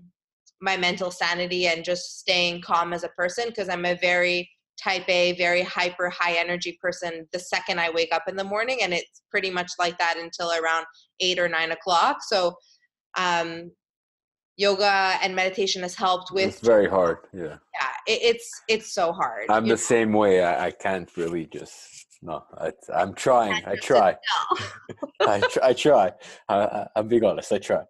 my 0.61 0.77
mental 0.77 1.11
sanity 1.11 1.67
and 1.67 1.85
just 1.85 2.21
staying 2.21 2.63
calm 2.63 2.93
as 2.93 3.05
a 3.05 3.09
person. 3.09 3.47
Because 3.49 3.69
I'm 3.69 3.85
a 3.85 3.99
very 4.01 4.49
type 4.83 5.09
A, 5.09 5.33
very 5.33 5.63
hyper 5.63 6.11
high 6.11 6.39
energy 6.39 6.79
person 6.81 7.27
the 7.33 7.39
second 7.39 7.81
I 7.81 7.91
wake 7.91 8.15
up 8.15 8.25
in 8.29 8.37
the 8.37 8.45
morning, 8.45 8.79
and 8.83 8.93
it's 8.93 9.23
pretty 9.31 9.51
much 9.51 9.71
like 9.79 9.99
that 9.99 10.17
until 10.17 10.53
around 10.53 10.87
eight 11.21 11.39
or 11.39 11.49
nine 11.49 11.73
o'clock. 11.73 12.19
So 12.23 12.55
um, 13.17 13.71
yoga 14.57 15.19
and 15.23 15.35
meditation 15.35 15.83
has 15.83 15.95
helped 15.95 16.31
with 16.31 16.49
it's 16.49 16.61
very 16.61 16.89
hard 16.89 17.19
yeah 17.33 17.57
yeah 17.75 17.93
it, 18.07 18.21
it's 18.23 18.51
it's 18.69 18.93
so 18.93 19.13
hard 19.13 19.47
i'm 19.49 19.65
the 19.65 19.71
know? 19.71 19.77
same 19.77 20.13
way 20.13 20.43
I, 20.43 20.67
I 20.67 20.71
can't 20.71 21.11
really 21.17 21.47
just 21.47 22.02
no 22.23 22.45
I, 22.57 22.73
i'm 22.95 23.15
trying 23.15 23.63
i 23.67 23.77
try. 23.77 24.17
I, 25.21 25.41
try 25.41 25.69
I 25.69 25.73
try. 25.73 26.13
I, 26.49 26.87
i'm 26.97 27.09
being 27.09 27.25
honest 27.25 27.53
i 27.53 27.59
try. 27.59 27.83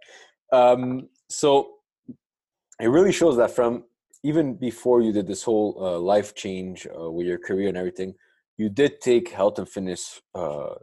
Um 0.53 1.09
so 1.29 1.75
it 2.81 2.89
really 2.89 3.13
shows 3.13 3.37
that 3.37 3.51
from 3.51 3.85
even 4.25 4.55
before 4.55 5.03
you 5.03 5.13
did 5.13 5.27
this 5.27 5.43
whole 5.43 5.77
uh, 5.81 5.99
life 5.99 6.35
change 6.35 6.87
uh, 6.87 7.11
with 7.11 7.27
your 7.27 7.39
career 7.39 7.69
and 7.69 7.77
everything 7.77 8.15
you 8.57 8.69
did 8.69 9.01
take 9.01 9.29
health 9.29 9.59
and 9.59 9.69
fitness 9.69 10.21
uh, 10.35 10.75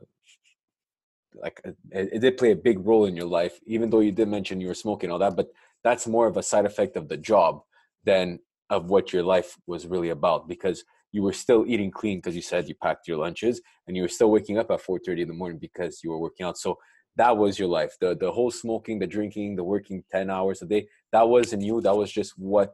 like 1.35 1.61
it, 1.63 1.75
it, 1.91 2.19
did 2.19 2.37
play 2.37 2.51
a 2.51 2.55
big 2.55 2.85
role 2.85 3.05
in 3.05 3.15
your 3.15 3.27
life 3.27 3.59
even 3.65 3.89
though 3.89 3.99
you 3.99 4.11
did 4.11 4.27
mention 4.27 4.59
you 4.59 4.67
were 4.67 4.73
smoking 4.73 5.11
all 5.11 5.19
that 5.19 5.35
but 5.35 5.49
that's 5.83 6.07
more 6.07 6.27
of 6.27 6.37
a 6.37 6.43
side 6.43 6.65
effect 6.65 6.97
of 6.97 7.07
the 7.07 7.17
job 7.17 7.61
than 8.03 8.39
of 8.69 8.89
what 8.89 9.13
your 9.13 9.23
life 9.23 9.57
was 9.67 9.87
really 9.87 10.09
about 10.09 10.47
because 10.47 10.83
you 11.11 11.23
were 11.23 11.33
still 11.33 11.65
eating 11.67 11.91
clean 11.91 12.19
because 12.19 12.35
you 12.35 12.41
said 12.41 12.67
you 12.67 12.75
packed 12.75 13.07
your 13.07 13.17
lunches 13.17 13.61
and 13.87 13.95
you 13.95 14.03
were 14.03 14.09
still 14.09 14.31
waking 14.31 14.57
up 14.57 14.69
at 14.71 14.81
4.30 14.81 15.21
in 15.21 15.27
the 15.27 15.33
morning 15.33 15.57
because 15.59 16.03
you 16.03 16.11
were 16.11 16.19
working 16.19 16.45
out. 16.45 16.57
So 16.57 16.77
that 17.15 17.35
was 17.35 17.57
your 17.59 17.67
life. 17.67 17.95
The 17.99 18.15
the 18.15 18.31
whole 18.31 18.51
smoking 18.51 18.99
the 18.99 19.07
drinking 19.07 19.55
the 19.55 19.63
working 19.63 20.03
10 20.11 20.29
hours 20.29 20.61
a 20.61 20.65
day 20.65 20.87
that 21.11 21.27
wasn't 21.27 21.63
you. 21.63 21.81
That 21.81 21.95
was 21.95 22.11
just 22.11 22.33
what 22.37 22.73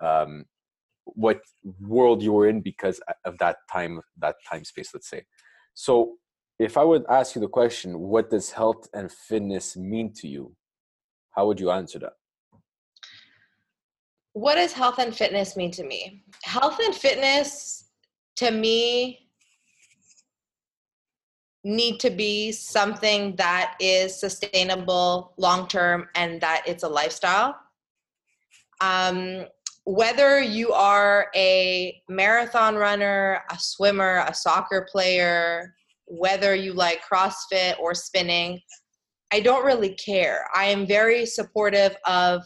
um 0.00 0.44
what 1.04 1.40
world 1.80 2.22
you 2.22 2.32
were 2.32 2.48
in 2.48 2.60
because 2.60 3.00
of 3.24 3.38
that 3.38 3.58
time 3.72 4.00
that 4.18 4.36
time 4.48 4.64
space 4.64 4.90
let's 4.92 5.08
say. 5.08 5.24
So 5.74 6.16
if 6.58 6.76
i 6.78 6.82
would 6.82 7.04
ask 7.08 7.34
you 7.34 7.40
the 7.40 7.48
question 7.48 7.98
what 7.98 8.30
does 8.30 8.50
health 8.50 8.88
and 8.92 9.10
fitness 9.10 9.76
mean 9.76 10.12
to 10.16 10.28
you? 10.28 10.54
How 11.30 11.46
would 11.46 11.60
you 11.60 11.70
answer 11.70 11.98
that 12.00 12.14
what 14.36 14.56
does 14.56 14.74
health 14.74 14.98
and 14.98 15.16
fitness 15.16 15.56
mean 15.56 15.70
to 15.70 15.82
me? 15.82 16.22
Health 16.42 16.78
and 16.84 16.94
fitness 16.94 17.84
to 18.36 18.50
me 18.50 19.30
need 21.64 21.98
to 22.00 22.10
be 22.10 22.52
something 22.52 23.34
that 23.36 23.76
is 23.80 24.20
sustainable 24.20 25.32
long 25.38 25.66
term 25.66 26.06
and 26.16 26.38
that 26.42 26.62
it's 26.66 26.82
a 26.82 26.88
lifestyle. 26.88 27.56
Um, 28.82 29.46
whether 29.84 30.38
you 30.38 30.70
are 30.74 31.28
a 31.34 32.02
marathon 32.10 32.76
runner, 32.76 33.42
a 33.50 33.58
swimmer, 33.58 34.22
a 34.28 34.34
soccer 34.34 34.86
player, 34.92 35.74
whether 36.04 36.54
you 36.54 36.74
like 36.74 37.00
CrossFit 37.10 37.78
or 37.80 37.94
spinning, 37.94 38.60
I 39.32 39.40
don't 39.40 39.64
really 39.64 39.94
care. 39.94 40.46
I 40.54 40.66
am 40.66 40.86
very 40.86 41.24
supportive 41.24 41.96
of 42.04 42.42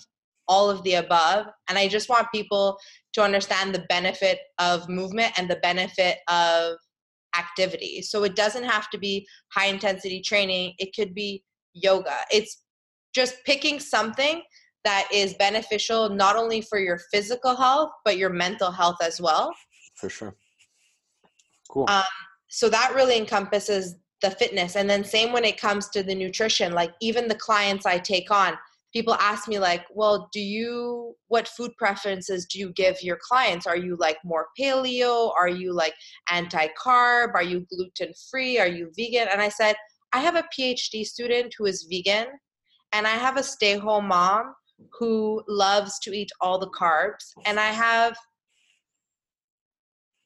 all 0.50 0.68
of 0.68 0.82
the 0.82 0.94
above. 0.94 1.46
And 1.68 1.78
I 1.78 1.88
just 1.88 2.10
want 2.10 2.26
people 2.34 2.76
to 3.14 3.22
understand 3.22 3.74
the 3.74 3.86
benefit 3.88 4.40
of 4.58 4.88
movement 4.88 5.32
and 5.38 5.48
the 5.48 5.60
benefit 5.62 6.18
of 6.28 6.76
activity. 7.38 8.02
So 8.02 8.24
it 8.24 8.34
doesn't 8.34 8.64
have 8.64 8.90
to 8.90 8.98
be 8.98 9.26
high 9.54 9.66
intensity 9.66 10.20
training, 10.20 10.74
it 10.78 10.94
could 10.94 11.14
be 11.14 11.44
yoga. 11.72 12.16
It's 12.32 12.64
just 13.14 13.36
picking 13.46 13.78
something 13.78 14.42
that 14.84 15.08
is 15.12 15.34
beneficial 15.34 16.08
not 16.08 16.36
only 16.36 16.60
for 16.62 16.78
your 16.78 16.98
physical 17.12 17.54
health, 17.54 17.90
but 18.04 18.18
your 18.18 18.30
mental 18.30 18.72
health 18.72 18.96
as 19.02 19.20
well. 19.20 19.52
For 19.94 20.08
sure. 20.08 20.34
Cool. 21.70 21.86
Um, 21.88 22.02
so 22.48 22.68
that 22.68 22.92
really 22.94 23.16
encompasses 23.16 23.96
the 24.22 24.30
fitness. 24.30 24.74
And 24.76 24.90
then, 24.90 25.04
same 25.04 25.32
when 25.32 25.44
it 25.44 25.60
comes 25.60 25.88
to 25.90 26.02
the 26.02 26.14
nutrition, 26.14 26.72
like 26.72 26.92
even 27.00 27.28
the 27.28 27.34
clients 27.36 27.86
I 27.86 27.98
take 27.98 28.30
on, 28.30 28.54
people 28.92 29.14
ask 29.14 29.48
me 29.48 29.59
like 29.59 29.85
well 29.94 30.29
do 30.33 30.40
you 30.40 31.14
what 31.29 31.48
food 31.48 31.70
preferences 31.79 32.46
do 32.46 32.59
you 32.59 32.72
give 32.72 33.03
your 33.03 33.18
clients? 33.29 33.66
Are 33.66 33.76
you 33.76 33.96
like 33.96 34.18
more 34.24 34.48
paleo? 34.59 35.33
Are 35.37 35.48
you 35.48 35.72
like 35.72 35.94
anti-carb? 36.31 37.35
Are 37.35 37.42
you 37.42 37.66
gluten 37.70 38.12
free 38.31 38.59
are 38.59 38.68
you 38.68 38.90
vegan? 38.96 39.29
And 39.31 39.40
i 39.40 39.48
said 39.48 39.76
i 40.12 40.18
have 40.20 40.37
a 40.37 40.44
phd 40.57 41.05
student 41.05 41.55
who 41.57 41.66
is 41.66 41.87
vegan 41.90 42.26
and 42.92 43.07
i 43.07 43.11
have 43.11 43.37
a 43.37 43.42
stay 43.42 43.76
home 43.76 44.09
mom 44.09 44.55
who 44.98 45.42
loves 45.48 45.98
to 46.00 46.12
eat 46.12 46.31
all 46.40 46.59
the 46.59 46.70
carbs 46.70 47.33
and 47.46 47.61
i 47.61 47.70
have 47.70 48.16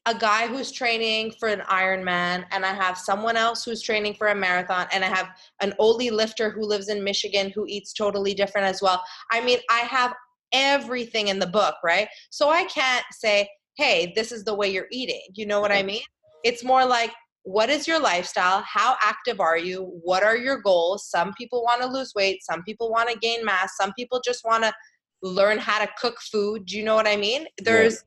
a 0.07 0.13
guy 0.13 0.47
who's 0.47 0.71
training 0.71 1.33
for 1.39 1.49
an 1.49 1.61
Ironman, 1.61 2.45
and 2.51 2.65
I 2.65 2.73
have 2.73 2.97
someone 2.97 3.35
else 3.35 3.63
who's 3.63 3.81
training 3.81 4.13
for 4.15 4.27
a 4.27 4.35
marathon, 4.35 4.87
and 4.91 5.03
I 5.03 5.07
have 5.07 5.29
an 5.61 5.73
Oly 5.79 6.11
lifter 6.11 6.51
who 6.51 6.63
lives 6.63 6.89
in 6.89 7.03
Michigan 7.03 7.49
who 7.49 7.65
eats 7.67 7.91
totally 7.91 8.33
different 8.33 8.67
as 8.67 8.81
well. 8.81 9.01
I 9.31 9.43
mean, 9.43 9.59
I 9.69 9.79
have 9.79 10.13
everything 10.53 11.29
in 11.29 11.39
the 11.39 11.47
book, 11.47 11.75
right? 11.83 12.07
So 12.29 12.49
I 12.49 12.65
can't 12.65 13.05
say, 13.11 13.49
hey, 13.77 14.13
this 14.15 14.31
is 14.31 14.43
the 14.43 14.53
way 14.53 14.69
you're 14.69 14.87
eating. 14.91 15.21
You 15.33 15.47
know 15.47 15.59
what 15.59 15.71
I 15.71 15.81
mean? 15.81 16.03
It's 16.43 16.63
more 16.63 16.85
like, 16.85 17.11
what 17.43 17.69
is 17.69 17.87
your 17.87 17.99
lifestyle? 17.99 18.63
How 18.65 18.95
active 19.03 19.39
are 19.39 19.57
you? 19.57 19.99
What 20.03 20.23
are 20.23 20.37
your 20.37 20.61
goals? 20.61 21.09
Some 21.09 21.33
people 21.37 21.63
want 21.63 21.81
to 21.81 21.87
lose 21.87 22.13
weight, 22.15 22.43
some 22.43 22.63
people 22.63 22.91
want 22.91 23.09
to 23.09 23.17
gain 23.19 23.43
mass, 23.43 23.73
some 23.77 23.93
people 23.97 24.21
just 24.23 24.45
want 24.45 24.63
to 24.63 24.73
learn 25.21 25.57
how 25.57 25.83
to 25.83 25.89
cook 25.99 26.19
food. 26.21 26.65
Do 26.65 26.77
you 26.77 26.83
know 26.83 26.95
what 26.95 27.07
I 27.07 27.17
mean? 27.17 27.47
There's 27.57 27.93
yeah. 27.93 27.99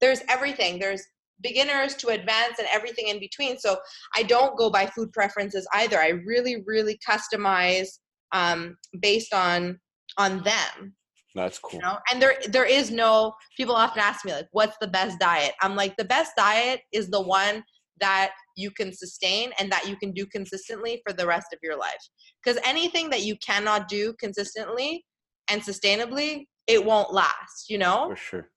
there's 0.00 0.20
everything. 0.28 0.78
There's 0.78 1.04
beginners 1.40 1.94
to 1.96 2.08
advanced 2.08 2.58
and 2.58 2.68
everything 2.72 3.08
in 3.08 3.20
between. 3.20 3.58
So 3.58 3.78
I 4.14 4.22
don't 4.22 4.56
go 4.56 4.70
by 4.70 4.86
food 4.86 5.12
preferences 5.12 5.66
either. 5.74 5.98
I 5.98 6.08
really, 6.08 6.62
really 6.66 6.98
customize 7.08 7.88
um, 8.32 8.76
based 9.00 9.34
on 9.34 9.78
on 10.18 10.42
them. 10.42 10.94
That's 11.34 11.58
cool. 11.58 11.78
You 11.78 11.86
know? 11.86 11.98
And 12.10 12.20
there 12.20 12.36
there 12.48 12.64
is 12.64 12.90
no 12.90 13.34
people 13.56 13.74
often 13.74 14.00
ask 14.00 14.24
me 14.24 14.32
like 14.32 14.48
what's 14.52 14.76
the 14.80 14.88
best 14.88 15.18
diet? 15.18 15.52
I'm 15.60 15.76
like 15.76 15.96
the 15.96 16.04
best 16.04 16.32
diet 16.36 16.80
is 16.92 17.08
the 17.08 17.20
one 17.20 17.62
that 18.00 18.32
you 18.56 18.70
can 18.70 18.92
sustain 18.92 19.52
and 19.58 19.70
that 19.72 19.88
you 19.88 19.96
can 19.96 20.12
do 20.12 20.26
consistently 20.26 21.00
for 21.06 21.14
the 21.14 21.26
rest 21.26 21.48
of 21.52 21.58
your 21.62 21.76
life. 21.76 22.08
Cuz 22.44 22.58
anything 22.64 23.10
that 23.10 23.22
you 23.22 23.36
cannot 23.36 23.88
do 23.88 24.14
consistently 24.18 25.04
and 25.48 25.62
sustainably, 25.62 26.46
it 26.66 26.84
won't 26.84 27.12
last, 27.12 27.68
you 27.68 27.78
know? 27.78 28.08
For 28.08 28.16
sure. 28.16 28.50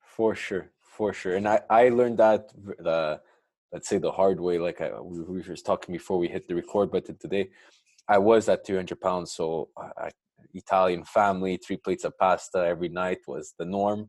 For 0.00 0.34
sure 0.34 0.72
For 0.96 1.12
sure, 1.12 1.36
and 1.36 1.46
I 1.46 1.60
I 1.68 1.88
learned 1.90 2.18
that 2.18 2.48
the 2.78 3.20
let's 3.72 3.88
say 3.88 3.98
the 3.98 4.12
hard 4.12 4.40
way. 4.40 4.58
Like 4.58 4.80
I, 4.80 5.00
we, 5.00 5.20
we 5.22 5.42
were 5.42 5.56
talking 5.56 5.92
before 5.92 6.18
we 6.18 6.28
hit 6.28 6.48
the 6.48 6.54
record, 6.54 6.90
button 6.90 7.18
today 7.18 7.50
I 8.08 8.18
was 8.18 8.48
at 8.48 8.66
300 8.66 9.00
pounds, 9.00 9.32
so 9.32 9.68
I, 9.76 10.10
Italian 10.54 11.04
family, 11.04 11.58
three 11.58 11.76
plates 11.76 12.04
of 12.04 12.16
pasta 12.18 12.58
every 12.58 12.88
night 12.88 13.18
was 13.26 13.54
the 13.58 13.64
norm. 13.64 14.08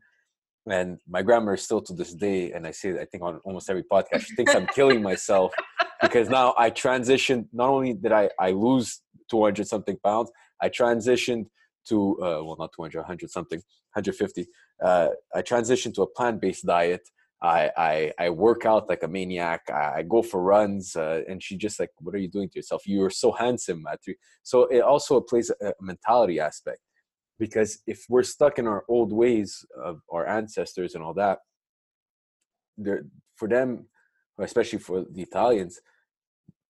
And 0.70 1.00
my 1.08 1.22
grandma 1.22 1.54
is 1.54 1.64
still 1.64 1.82
to 1.82 1.94
this 1.94 2.14
day, 2.14 2.52
and 2.52 2.68
I 2.68 2.72
say 2.72 3.00
I 3.00 3.06
think 3.06 3.24
on 3.24 3.40
almost 3.46 3.70
every 3.70 3.84
podcast, 3.84 4.22
she 4.22 4.36
thinks 4.36 4.54
I'm 4.54 4.68
killing 4.68 5.02
myself 5.02 5.54
because 6.02 6.30
now 6.30 6.54
I 6.58 6.70
transitioned. 6.72 7.48
Not 7.54 7.70
only 7.70 7.94
did 7.94 8.12
I 8.12 8.30
I 8.40 8.52
lose 8.52 9.02
200 9.32 9.66
something 9.66 9.98
pounds, 10.04 10.30
I 10.62 10.68
transitioned 10.70 11.46
to 11.90 12.18
uh, 12.22 12.44
well 12.44 12.56
not 12.60 12.72
200, 12.74 13.00
100 13.00 13.30
something, 13.30 13.60
150. 13.94 14.48
Uh, 14.84 15.10
I 15.34 15.42
transitioned 15.42 15.96
to 15.96 16.04
a 16.04 16.08
plant 16.08 16.42
based 16.42 16.66
diet. 16.66 17.02
I, 17.42 17.70
I 17.78 18.12
I 18.18 18.30
work 18.32 18.66
out 18.66 18.90
like 18.90 19.04
a 19.04 19.08
maniac. 19.08 19.62
I, 19.70 19.98
I 19.98 20.04
go 20.04 20.22
for 20.24 20.42
runs, 20.42 20.96
uh, 20.96 21.22
and 21.28 21.42
she 21.42 21.56
just 21.56 21.80
like, 21.80 21.92
"What 22.00 22.16
are 22.16 22.20
you 22.20 22.30
doing 22.30 22.50
to 22.50 22.56
yourself? 22.58 22.88
You 22.88 23.04
are 23.04 23.12
so 23.12 23.32
handsome, 23.32 23.84
Matthew." 23.84 24.16
So 24.44 24.66
it 24.66 24.82
also 24.82 25.22
plays 25.22 25.52
a, 25.62 25.74
mentality 25.80 26.40
aspect 26.40 26.80
because 27.40 27.80
if 27.86 28.06
we're 28.10 28.24
stuck 28.24 28.58
in 28.58 28.68
our 28.68 28.84
old 28.90 29.14
ways 29.14 29.64
of 29.84 30.02
our 30.12 30.28
ancestors 30.28 30.96
and 30.96 31.04
all 31.04 31.14
that, 31.14 31.40
there 32.78 33.04
for 33.36 33.48
them, 33.48 33.86
especially 34.40 34.80
for 34.80 35.06
the 35.10 35.22
Italians, 35.22 35.80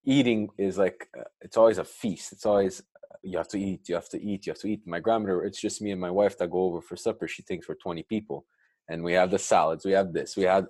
eating 0.04 0.48
is 0.58 0.76
like 0.76 1.08
uh, 1.18 1.24
it's 1.40 1.56
always 1.56 1.78
a 1.78 1.84
feast. 1.84 2.32
It's 2.32 2.44
always 2.46 2.82
you 3.22 3.38
have 3.38 3.48
to 3.48 3.58
eat, 3.58 3.88
you 3.88 3.94
have 3.94 4.08
to 4.10 4.22
eat, 4.22 4.46
you 4.46 4.52
have 4.52 4.60
to 4.60 4.68
eat. 4.68 4.86
My 4.86 5.00
grandmother, 5.00 5.42
it's 5.42 5.60
just 5.60 5.82
me 5.82 5.90
and 5.90 6.00
my 6.00 6.10
wife 6.10 6.38
that 6.38 6.50
go 6.50 6.62
over 6.64 6.80
for 6.80 6.96
supper. 6.96 7.28
She 7.28 7.42
thinks 7.42 7.68
we're 7.68 7.74
20 7.76 8.02
people 8.04 8.44
and 8.88 9.02
we 9.02 9.12
have 9.14 9.30
the 9.30 9.38
salads, 9.38 9.84
we 9.84 9.92
have 9.92 10.12
this, 10.12 10.36
we 10.36 10.44
have 10.44 10.66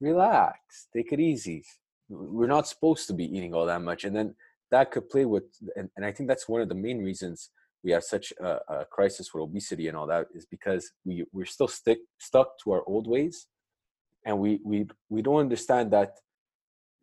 relax, 0.00 0.88
take 0.94 1.12
it 1.12 1.20
easy. 1.20 1.64
We're 2.08 2.48
not 2.48 2.66
supposed 2.66 3.06
to 3.08 3.14
be 3.14 3.24
eating 3.24 3.54
all 3.54 3.66
that 3.66 3.82
much. 3.82 4.04
And 4.04 4.14
then 4.14 4.34
that 4.70 4.90
could 4.90 5.08
play 5.08 5.24
with, 5.24 5.44
and, 5.76 5.88
and 5.96 6.04
I 6.04 6.12
think 6.12 6.28
that's 6.28 6.48
one 6.48 6.60
of 6.60 6.68
the 6.68 6.74
main 6.74 6.98
reasons 6.98 7.50
we 7.82 7.92
have 7.92 8.04
such 8.04 8.32
a, 8.40 8.58
a 8.68 8.84
crisis 8.84 9.32
with 9.32 9.42
obesity 9.42 9.88
and 9.88 9.96
all 9.96 10.06
that 10.06 10.26
is 10.34 10.46
because 10.46 10.90
we, 11.04 11.24
we're 11.32 11.46
still 11.46 11.68
stick, 11.68 11.98
stuck 12.18 12.58
to 12.64 12.72
our 12.72 12.82
old 12.86 13.06
ways. 13.06 13.46
And 14.26 14.38
we, 14.38 14.60
we, 14.64 14.86
we 15.08 15.22
don't 15.22 15.40
understand 15.40 15.92
that 15.92 16.12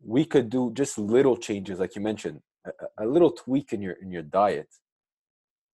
we 0.04 0.24
could 0.24 0.50
do 0.50 0.72
just 0.74 0.98
little 0.98 1.36
changes, 1.36 1.80
like 1.80 1.96
you 1.96 2.02
mentioned, 2.02 2.40
a, 2.66 3.04
a 3.04 3.06
little 3.06 3.30
tweak 3.30 3.72
in 3.72 3.82
your, 3.82 3.94
in 3.94 4.10
your 4.10 4.22
diet 4.22 4.68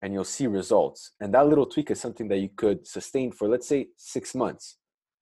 and 0.04 0.12
you'll 0.12 0.24
see 0.24 0.46
results. 0.46 1.12
And 1.20 1.32
that 1.32 1.46
little 1.46 1.64
tweak 1.64 1.90
is 1.90 1.98
something 1.98 2.28
that 2.28 2.38
you 2.38 2.50
could 2.54 2.86
sustain 2.86 3.32
for, 3.32 3.48
let's 3.48 3.66
say, 3.66 3.88
six 3.96 4.34
months. 4.34 4.76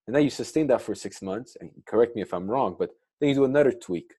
And 0.05 0.15
then 0.15 0.23
you 0.23 0.29
sustain 0.29 0.67
that 0.67 0.81
for 0.81 0.93
six 0.93 1.21
months 1.21 1.55
and 1.61 1.71
correct 1.85 2.13
me 2.13 2.21
if 2.21 2.33
i'm 2.33 2.51
wrong 2.51 2.75
but 2.77 2.89
then 3.19 3.29
you 3.29 3.35
do 3.35 3.45
another 3.45 3.71
tweak. 3.71 4.13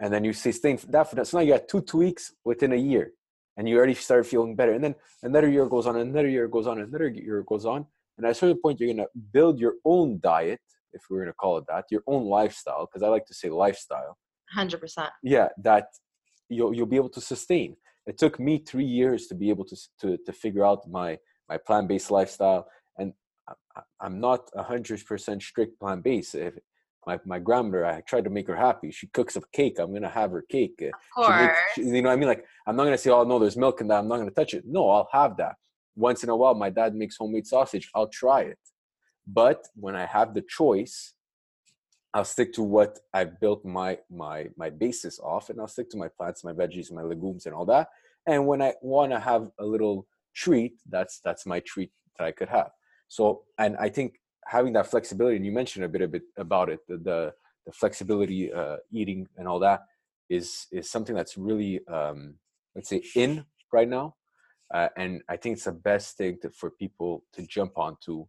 And 0.00 0.12
then 0.12 0.24
you 0.24 0.32
sustain 0.32 0.78
that 0.88 1.08
for 1.08 1.14
that 1.16 1.28
so 1.28 1.38
now 1.38 1.44
you 1.44 1.52
got 1.52 1.68
two 1.68 1.80
tweaks 1.80 2.32
within 2.44 2.72
a 2.72 2.76
year 2.76 3.12
and 3.56 3.68
you 3.68 3.76
already 3.76 3.94
start 3.94 4.26
feeling 4.26 4.56
better. 4.56 4.72
And 4.72 4.82
then 4.82 4.94
another 5.22 5.48
year 5.48 5.66
goes 5.66 5.86
on 5.86 5.96
another 5.96 6.28
year 6.28 6.48
goes 6.48 6.66
on 6.66 6.80
another 6.80 7.08
year 7.08 7.44
goes 7.44 7.64
on. 7.64 7.86
And 8.18 8.26
at 8.26 8.32
a 8.32 8.34
certain 8.34 8.60
point 8.60 8.80
you're 8.80 8.92
going 8.92 9.06
to 9.06 9.08
build 9.32 9.60
your 9.60 9.74
own 9.84 10.18
diet 10.20 10.60
if 10.92 11.02
we're 11.08 11.18
going 11.18 11.28
to 11.28 11.34
call 11.34 11.58
it 11.58 11.64
that 11.68 11.84
your 11.90 12.02
own 12.06 12.24
lifestyle 12.24 12.86
because 12.86 13.02
i 13.02 13.08
like 13.08 13.26
to 13.26 13.34
say 13.34 13.48
lifestyle. 13.48 14.18
100% 14.56 15.08
yeah 15.22 15.48
that 15.62 15.88
you'll, 16.48 16.74
you'll 16.74 16.86
be 16.86 16.96
able 16.96 17.08
to 17.10 17.20
sustain 17.20 17.76
it 18.06 18.18
took 18.18 18.38
me 18.38 18.58
three 18.58 18.84
years 18.84 19.26
to 19.26 19.34
be 19.34 19.50
able 19.50 19.64
to, 19.64 19.76
to, 20.00 20.16
to 20.24 20.32
figure 20.32 20.64
out 20.64 20.88
my, 20.88 21.18
my 21.48 21.58
plant-based 21.58 22.10
lifestyle 22.10 22.68
and 22.98 23.12
I'm 24.00 24.20
not 24.20 24.48
a 24.54 24.62
hundred 24.62 25.04
percent 25.04 25.42
strict 25.42 25.78
plant 25.78 26.02
based. 26.02 26.34
If 26.34 26.54
my, 27.06 27.18
my 27.24 27.38
grandmother, 27.38 27.84
I 27.84 28.00
tried 28.00 28.24
to 28.24 28.30
make 28.30 28.48
her 28.48 28.56
happy. 28.56 28.90
She 28.90 29.06
cooks 29.08 29.36
a 29.36 29.42
cake. 29.52 29.78
I'm 29.78 29.92
gonna 29.92 30.08
have 30.08 30.30
her 30.30 30.44
cake. 30.48 30.82
Uh, 30.82 30.86
of 30.86 30.92
course. 31.14 31.40
Makes, 31.40 31.58
she, 31.74 31.82
you 31.82 32.02
know 32.02 32.08
what 32.08 32.14
I 32.14 32.16
mean? 32.16 32.28
Like 32.28 32.44
I'm 32.66 32.74
not 32.74 32.84
gonna 32.84 32.98
say, 32.98 33.10
oh 33.10 33.24
no, 33.24 33.38
there's 33.38 33.56
milk 33.56 33.80
in 33.80 33.88
that. 33.88 33.98
I'm 33.98 34.08
not 34.08 34.18
gonna 34.18 34.30
touch 34.30 34.54
it. 34.54 34.64
No, 34.66 34.88
I'll 34.88 35.08
have 35.12 35.36
that. 35.36 35.56
Once 35.94 36.22
in 36.24 36.30
a 36.30 36.36
while, 36.36 36.54
my 36.54 36.70
dad 36.70 36.94
makes 36.94 37.16
homemade 37.16 37.46
sausage. 37.46 37.90
I'll 37.94 38.08
try 38.08 38.42
it. 38.42 38.58
But 39.26 39.66
when 39.74 39.94
I 39.94 40.06
have 40.06 40.34
the 40.34 40.42
choice, 40.42 41.12
I'll 42.16 42.24
stick 42.24 42.54
to 42.54 42.62
what 42.62 42.98
I've 43.12 43.38
built 43.40 43.62
my 43.62 43.98
my 44.10 44.48
my 44.56 44.70
basis 44.70 45.20
off, 45.20 45.50
and 45.50 45.60
I'll 45.60 45.68
stick 45.68 45.90
to 45.90 45.98
my 45.98 46.08
plants, 46.08 46.44
my 46.44 46.54
veggies, 46.54 46.90
my 46.90 47.02
legumes, 47.02 47.44
and 47.44 47.54
all 47.54 47.66
that. 47.66 47.88
And 48.26 48.46
when 48.46 48.62
I 48.62 48.72
want 48.80 49.12
to 49.12 49.20
have 49.20 49.50
a 49.58 49.66
little 49.66 50.06
treat, 50.34 50.80
that's 50.88 51.20
that's 51.22 51.44
my 51.44 51.60
treat 51.60 51.90
that 52.16 52.24
I 52.24 52.32
could 52.32 52.48
have. 52.48 52.70
So, 53.08 53.42
and 53.58 53.76
I 53.76 53.90
think 53.90 54.14
having 54.46 54.72
that 54.72 54.86
flexibility, 54.86 55.36
and 55.36 55.44
you 55.44 55.52
mentioned 55.52 55.84
a 55.84 55.90
bit 55.90 56.00
a 56.00 56.08
bit 56.08 56.22
about 56.38 56.70
it, 56.70 56.80
the 56.88 56.96
the, 56.96 57.34
the 57.66 57.72
flexibility, 57.72 58.50
uh, 58.50 58.78
eating, 58.90 59.28
and 59.36 59.46
all 59.46 59.58
that 59.58 59.80
is 60.30 60.68
is 60.72 60.88
something 60.88 61.14
that's 61.14 61.36
really 61.36 61.86
um, 61.86 62.36
let's 62.74 62.88
say 62.88 63.02
in 63.14 63.44
right 63.74 63.90
now, 63.90 64.14
uh, 64.72 64.88
and 64.96 65.20
I 65.28 65.36
think 65.36 65.56
it's 65.56 65.66
the 65.66 65.72
best 65.72 66.16
thing 66.16 66.38
to, 66.40 66.48
for 66.48 66.70
people 66.70 67.24
to 67.34 67.46
jump 67.46 67.76
onto 67.76 68.24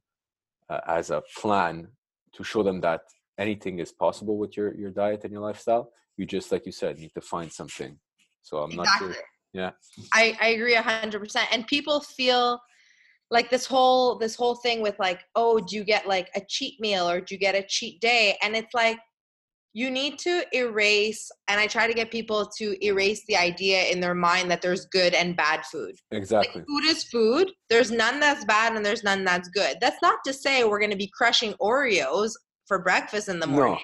uh, 0.69 0.82
as 0.88 1.10
a 1.10 1.23
plan 1.38 1.88
to 2.34 2.43
show 2.43 2.63
them 2.63 2.82
that 2.82 3.04
anything 3.38 3.80
is 3.80 3.91
possible 3.91 4.38
with 4.38 4.58
your 4.58 4.76
your 4.76 4.91
diet 4.91 5.23
and 5.23 5.32
your 5.32 5.41
lifestyle. 5.41 5.91
You 6.17 6.26
just 6.26 6.52
like 6.52 6.65
you 6.65 6.71
said 6.71 7.00
need 7.00 7.13
to 7.13 7.21
find 7.21 7.52
something. 7.52 7.97
So 8.41 8.58
I'm 8.60 8.71
exactly. 8.71 9.08
not 9.08 9.15
sure. 9.15 9.23
Yeah, 9.54 9.71
I 10.13 10.38
I 10.41 10.47
agree 10.50 10.76
a 10.76 10.82
hundred 10.82 11.19
percent, 11.19 11.47
and 11.52 11.65
people 11.67 12.02
feel 12.02 12.60
like 13.30 13.50
this 13.50 13.65
whole 13.65 14.17
this 14.17 14.36
whole 14.36 14.56
thing 14.56 14.82
with 14.82 14.95
like 15.00 15.21
oh 15.36 15.60
do 15.60 15.76
you 15.76 15.84
get 15.84 16.08
like 16.08 16.30
a 16.36 16.41
cheat 16.47 16.80
meal 16.80 17.10
or 17.10 17.19
do 17.19 17.36
you 17.36 17.39
get 17.39 17.56
a 17.56 17.65
cheat 17.67 18.00
day 18.00 18.38
and 18.41 18.56
it's 18.56 18.73
like 18.73 18.97
you 19.73 19.91
need 19.91 20.17
to 20.17 20.43
erase 20.54 21.30
and 21.50 21.60
i 21.60 21.67
try 21.67 21.88
to 21.88 21.93
get 21.93 22.10
people 22.10 22.50
to 22.58 22.84
erase 22.86 23.23
the 23.28 23.36
idea 23.36 23.84
in 23.86 24.00
their 24.00 24.15
mind 24.15 24.50
that 24.50 24.62
there's 24.62 24.86
good 24.86 25.13
and 25.13 25.36
bad 25.36 25.63
food 25.65 25.93
exactly 26.12 26.62
like 26.62 26.67
food 26.67 26.86
is 26.86 27.04
food 27.04 27.52
there's 27.69 27.91
none 27.91 28.19
that's 28.19 28.45
bad 28.45 28.76
and 28.76 28.86
there's 28.86 29.04
none 29.04 29.23
that's 29.26 29.50
good 29.50 29.76
that's 29.82 30.02
not 30.02 30.19
to 30.26 30.32
say 30.32 30.63
we're 30.63 30.80
going 30.80 30.91
to 30.91 30.97
be 30.97 31.12
crushing 31.13 31.54
oreos 31.62 32.32
for 32.67 32.80
breakfast 32.80 33.30
in 33.30 33.39
the 33.39 33.47
morning 33.47 33.80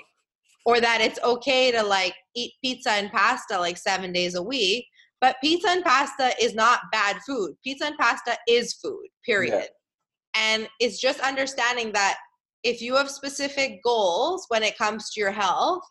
no. 0.65 0.71
or 0.73 0.81
that 0.81 1.01
it's 1.01 1.19
okay 1.23 1.71
to 1.71 1.83
like 1.83 2.15
eat 2.35 2.51
pizza 2.63 2.91
and 2.91 3.11
pasta 3.11 3.57
like 3.59 3.77
seven 3.77 4.11
days 4.11 4.35
a 4.35 4.43
week 4.43 4.85
but 5.23 5.37
pizza 5.39 5.69
and 5.69 5.85
pasta 5.85 6.33
is 6.37 6.53
not 6.53 6.81
bad 6.91 7.15
food. 7.25 7.55
Pizza 7.63 7.85
and 7.85 7.97
pasta 7.97 8.35
is 8.45 8.73
food, 8.73 9.07
period. 9.25 9.53
Yeah. 9.53 10.35
And 10.35 10.67
it's 10.81 10.99
just 10.99 11.21
understanding 11.21 11.93
that 11.93 12.17
if 12.63 12.81
you 12.81 12.97
have 12.97 13.09
specific 13.09 13.81
goals 13.85 14.45
when 14.49 14.63
it 14.63 14.77
comes 14.77 15.11
to 15.11 15.21
your 15.21 15.31
health, 15.31 15.81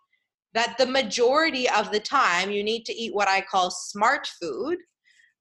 that 0.52 0.76
the 0.76 0.84
majority 0.84 1.66
of 1.70 1.90
the 1.90 1.98
time 1.98 2.50
you 2.50 2.62
need 2.62 2.84
to 2.84 2.92
eat 2.92 3.14
what 3.14 3.26
I 3.26 3.40
call 3.40 3.70
smart 3.70 4.28
food, 4.38 4.76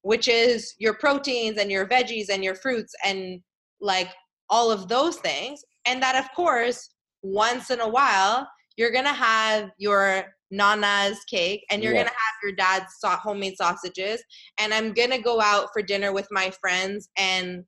which 0.03 0.29
is 0.29 0.73
your 0.79 0.93
proteins 0.93 1.57
and 1.57 1.69
your 1.69 1.85
veggies 1.85 2.29
and 2.29 2.45
your 2.45 2.55
fruits 2.55 2.93
and 3.03 3.41
like 3.81 4.07
all 4.49 4.71
of 4.71 4.87
those 4.87 5.17
things. 5.17 5.65
And 5.85 6.01
that, 6.01 6.15
of 6.15 6.33
course, 6.33 6.91
once 7.21 7.69
in 7.69 7.79
a 7.79 7.87
while, 7.87 8.47
you're 8.77 8.91
gonna 8.91 9.13
have 9.13 9.71
your 9.77 10.25
nana's 10.49 11.23
cake 11.29 11.63
and 11.71 11.81
you're 11.81 11.93
yeah. 11.93 11.99
gonna 12.03 12.09
have 12.09 12.35
your 12.43 12.53
dad's 12.53 12.93
homemade 13.03 13.55
sausages. 13.57 14.23
And 14.59 14.73
i'm 14.73 14.93
gonna 14.93 15.21
go 15.21 15.39
out 15.39 15.69
for 15.73 15.81
dinner 15.81 16.11
with 16.13 16.27
my 16.31 16.51
friends 16.61 17.09
and 17.17 17.63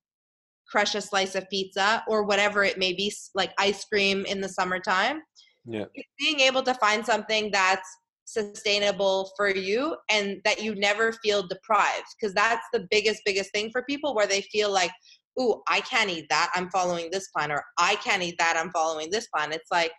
crush 0.69 0.95
a 0.95 1.01
slice 1.01 1.35
of 1.35 1.47
pizza 1.49 2.03
or 2.07 2.23
whatever 2.23 2.63
it 2.63 2.79
may 2.79 2.93
be 2.93 3.13
like 3.35 3.53
ice 3.59 3.85
cream 3.85 4.25
in 4.25 4.41
the 4.41 4.49
summertime. 4.49 5.21
Yeah. 5.65 5.85
Being 6.19 6.39
able 6.39 6.63
to 6.63 6.73
find 6.75 7.05
something 7.05 7.51
that's 7.51 7.87
sustainable 8.25 9.31
for 9.37 9.49
you 9.49 9.95
and 10.09 10.41
that 10.45 10.63
you 10.63 10.73
never 10.75 11.11
feel 11.23 11.45
deprived 11.47 12.05
because 12.19 12.33
that's 12.33 12.65
the 12.73 12.87
biggest 12.89 13.21
biggest 13.25 13.51
thing 13.51 13.69
for 13.69 13.83
people 13.83 14.15
where 14.15 14.25
they 14.25 14.41
feel 14.41 14.71
like 14.71 14.91
ooh 15.39 15.61
i 15.67 15.79
can't 15.81 16.09
eat 16.09 16.25
that 16.29 16.49
i'm 16.55 16.69
following 16.69 17.09
this 17.11 17.27
plan 17.29 17.51
or 17.51 17.63
i 17.77 17.95
can't 17.95 18.23
eat 18.23 18.35
that 18.37 18.55
i'm 18.57 18.71
following 18.71 19.09
this 19.09 19.27
plan 19.27 19.51
it's 19.51 19.71
like 19.71 19.91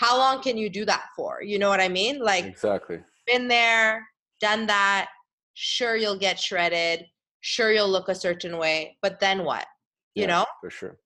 how 0.00 0.16
long 0.16 0.40
can 0.42 0.56
you 0.56 0.70
do 0.70 0.86
that 0.86 1.04
for? 1.14 1.42
You 1.42 1.58
know 1.58 1.68
what 1.68 1.80
I 1.80 1.88
mean? 1.88 2.20
Like 2.20 2.46
exactly. 2.46 3.00
Been 3.26 3.48
there, 3.48 4.06
done 4.40 4.66
that. 4.66 5.08
Sure, 5.52 5.94
you'll 5.94 6.18
get 6.18 6.40
shredded. 6.40 7.04
Sure, 7.42 7.70
you'll 7.70 7.90
look 7.90 8.08
a 8.08 8.14
certain 8.14 8.56
way, 8.56 8.96
but 9.02 9.20
then 9.20 9.44
what? 9.44 9.66
You 10.14 10.22
yeah, 10.22 10.28
know? 10.28 10.46
For 10.62 10.70
sure. 10.70 10.98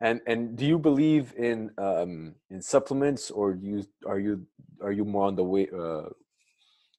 And 0.00 0.20
and 0.26 0.56
do 0.56 0.66
you 0.66 0.78
believe 0.80 1.32
in 1.38 1.70
um, 1.78 2.34
in 2.50 2.60
supplements, 2.60 3.30
or 3.30 3.54
you 3.54 3.84
are 4.04 4.18
you 4.18 4.44
are 4.82 4.92
you 4.92 5.04
more 5.04 5.26
on 5.26 5.36
the 5.36 5.44
way 5.44 5.68
uh, 5.72 6.08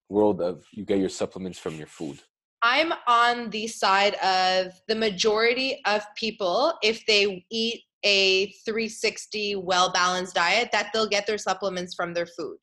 world 0.07 0.41
of 0.41 0.63
you 0.71 0.85
get 0.85 0.99
your 0.99 1.09
supplements 1.09 1.59
from 1.59 1.75
your 1.75 1.87
food? 1.87 2.17
I'm 2.63 2.93
on 3.07 3.49
the 3.49 3.67
side 3.67 4.15
of 4.15 4.73
the 4.87 4.95
majority 4.95 5.81
of 5.85 6.03
people, 6.15 6.73
if 6.83 7.05
they 7.05 7.45
eat 7.49 7.81
a 8.03 8.51
360 8.65 9.57
well 9.57 9.91
balanced 9.91 10.35
diet 10.35 10.69
that 10.71 10.89
they'll 10.93 11.07
get 11.07 11.27
their 11.27 11.37
supplements 11.37 11.93
from 11.93 12.13
their 12.13 12.25
food. 12.25 12.57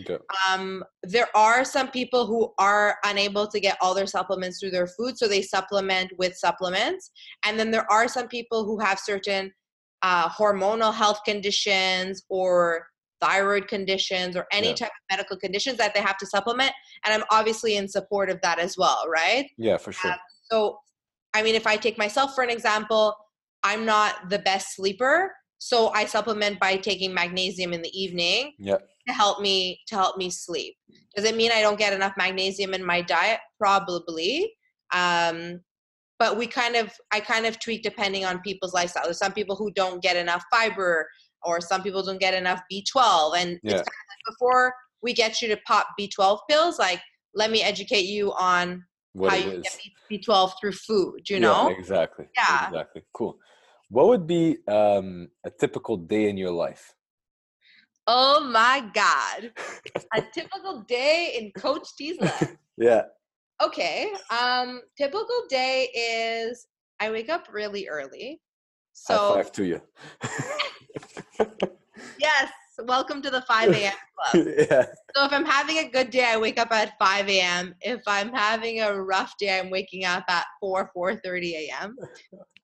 Okay. 0.00 0.16
Um, 0.48 0.82
there 1.02 1.28
are 1.36 1.64
some 1.64 1.90
people 1.90 2.26
who 2.26 2.52
are 2.58 2.96
unable 3.04 3.46
to 3.48 3.60
get 3.60 3.76
all 3.80 3.94
their 3.94 4.06
supplements 4.06 4.58
through 4.58 4.70
their 4.70 4.86
food, 4.86 5.18
so 5.18 5.28
they 5.28 5.42
supplement 5.42 6.12
with 6.18 6.34
supplements. 6.36 7.10
And 7.44 7.58
then 7.58 7.70
there 7.70 7.90
are 7.92 8.08
some 8.08 8.28
people 8.28 8.64
who 8.64 8.78
have 8.78 8.98
certain 8.98 9.52
uh, 10.00 10.28
hormonal 10.30 10.94
health 10.94 11.20
conditions 11.24 12.22
or 12.30 12.86
thyroid 13.22 13.68
conditions 13.68 14.36
or 14.36 14.46
any 14.52 14.68
yeah. 14.68 14.74
type 14.74 14.90
of 14.90 15.16
medical 15.16 15.36
conditions 15.36 15.78
that 15.78 15.94
they 15.94 16.00
have 16.00 16.18
to 16.18 16.26
supplement 16.26 16.72
and 17.04 17.14
i'm 17.14 17.24
obviously 17.30 17.76
in 17.76 17.88
support 17.88 18.28
of 18.28 18.40
that 18.42 18.58
as 18.58 18.76
well 18.76 19.04
right? 19.08 19.48
Yeah 19.56 19.76
for 19.76 19.92
sure. 19.92 20.10
Uh, 20.10 20.16
so 20.50 20.78
i 21.34 21.42
mean 21.42 21.54
if 21.54 21.66
i 21.66 21.76
take 21.76 21.98
myself 21.98 22.34
for 22.34 22.42
an 22.42 22.50
example 22.50 23.14
i'm 23.62 23.84
not 23.84 24.28
the 24.28 24.40
best 24.40 24.74
sleeper 24.76 25.32
so 25.58 25.90
i 25.90 26.04
supplement 26.04 26.58
by 26.58 26.76
taking 26.76 27.14
magnesium 27.14 27.72
in 27.72 27.82
the 27.82 28.00
evening 28.00 28.52
yeah. 28.58 28.78
to 29.06 29.14
help 29.14 29.40
me 29.40 29.80
to 29.86 29.94
help 29.94 30.16
me 30.16 30.28
sleep. 30.28 30.74
Does 31.14 31.24
it 31.24 31.36
mean 31.36 31.52
i 31.52 31.60
don't 31.60 31.78
get 31.78 31.92
enough 31.92 32.14
magnesium 32.16 32.74
in 32.74 32.84
my 32.84 33.00
diet? 33.00 33.38
Probably 33.60 34.52
um, 34.92 35.60
but 36.18 36.36
we 36.36 36.46
kind 36.46 36.76
of 36.76 36.92
i 37.12 37.20
kind 37.20 37.46
of 37.46 37.58
tweak 37.58 37.82
depending 37.82 38.24
on 38.24 38.40
people's 38.40 38.74
lifestyle. 38.74 39.04
There's 39.04 39.18
some 39.18 39.32
people 39.32 39.56
who 39.56 39.70
don't 39.72 40.02
get 40.02 40.16
enough 40.16 40.44
fiber 40.50 41.08
or 41.44 41.60
some 41.60 41.82
people 41.82 42.02
don't 42.02 42.20
get 42.20 42.34
enough 42.34 42.60
b12 42.70 43.36
and 43.36 43.58
yeah. 43.62 43.72
kind 43.72 43.80
of 43.80 43.84
like 43.84 44.24
before 44.26 44.74
we 45.02 45.12
get 45.12 45.40
you 45.42 45.48
to 45.48 45.56
pop 45.66 45.88
b12 45.98 46.38
pills 46.48 46.78
like 46.78 47.00
let 47.34 47.50
me 47.50 47.62
educate 47.62 48.04
you 48.04 48.32
on 48.34 48.84
what 49.12 49.30
how 49.30 49.36
you 49.36 49.50
is. 49.58 49.62
get 49.62 49.78
b12 50.10 50.52
through 50.60 50.72
food 50.72 51.20
you 51.28 51.40
know 51.40 51.68
yeah, 51.68 51.76
exactly 51.76 52.26
yeah 52.36 52.68
exactly 52.68 53.02
cool 53.12 53.38
what 53.88 54.08
would 54.08 54.26
be 54.26 54.56
um, 54.68 55.28
a 55.44 55.50
typical 55.50 55.98
day 55.98 56.30
in 56.30 56.36
your 56.36 56.50
life 56.50 56.94
oh 58.06 58.42
my 58.44 58.88
god 58.94 59.52
a 60.14 60.22
typical 60.34 60.82
day 60.88 61.36
in 61.38 61.52
coach 61.60 61.88
t's 61.96 62.18
life 62.20 62.56
yeah 62.78 63.02
Okay. 63.62 64.12
Um, 64.30 64.80
typical 64.96 65.42
day 65.48 65.88
is 65.94 66.66
I 67.00 67.10
wake 67.10 67.28
up 67.28 67.46
really 67.52 67.88
early. 67.88 68.40
So 68.92 69.14
High 69.16 69.42
five 69.42 69.52
to 69.52 69.64
you. 69.64 69.80
yes. 72.18 72.50
Welcome 72.84 73.20
to 73.22 73.30
the 73.30 73.42
5 73.42 73.70
a.m. 73.70 73.92
club. 74.16 74.46
yeah. 74.58 74.86
So 75.14 75.24
if 75.26 75.32
I'm 75.32 75.44
having 75.44 75.78
a 75.78 75.88
good 75.88 76.10
day, 76.10 76.24
I 76.24 76.38
wake 76.38 76.58
up 76.58 76.72
at 76.72 76.98
5 76.98 77.28
a.m. 77.28 77.74
If 77.82 78.00
I'm 78.06 78.32
having 78.32 78.80
a 78.80 79.00
rough 79.00 79.34
day, 79.38 79.58
I'm 79.58 79.70
waking 79.70 80.04
up 80.04 80.24
at 80.28 80.46
4, 80.60 80.90
4:30 80.96 81.52
a.m. 81.52 81.96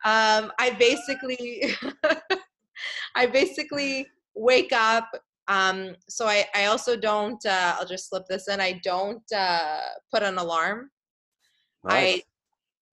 Um, 0.05 0.53
I 0.59 0.71
basically 0.79 1.75
I 3.15 3.27
basically 3.27 4.07
wake 4.35 4.73
up, 4.73 5.09
um, 5.49 5.97
so 6.09 6.27
I, 6.27 6.47
I 6.55 6.67
also 6.67 6.97
don't, 6.97 7.45
uh, 7.45 7.77
I'll 7.79 7.87
just 7.87 8.09
slip 8.09 8.25
this 8.29 8.49
in. 8.49 8.61
I 8.61 8.81
don't 8.85 9.23
uh, 9.35 9.81
put 10.13 10.23
an 10.23 10.39
alarm. 10.39 10.91
Nice. 11.85 12.19
I, 12.19 12.23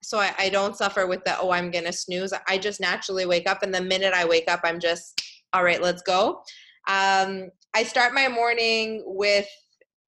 so 0.01 0.19
I, 0.19 0.33
I 0.37 0.49
don't 0.49 0.75
suffer 0.75 1.05
with 1.07 1.23
the, 1.25 1.37
oh, 1.39 1.51
I'm 1.51 1.71
going 1.71 1.85
to 1.85 1.93
snooze. 1.93 2.33
I 2.47 2.57
just 2.57 2.79
naturally 2.79 3.25
wake 3.25 3.49
up. 3.49 3.63
And 3.63 3.73
the 3.73 3.81
minute 3.81 4.13
I 4.13 4.25
wake 4.25 4.49
up, 4.49 4.61
I'm 4.63 4.79
just, 4.79 5.21
all 5.55 5.63
right, 5.63 5.81
let's 5.81 6.01
go. 6.01 6.41
Um, 6.89 7.49
I 7.73 7.83
start 7.83 8.13
my 8.13 8.27
morning 8.27 9.03
with 9.05 9.47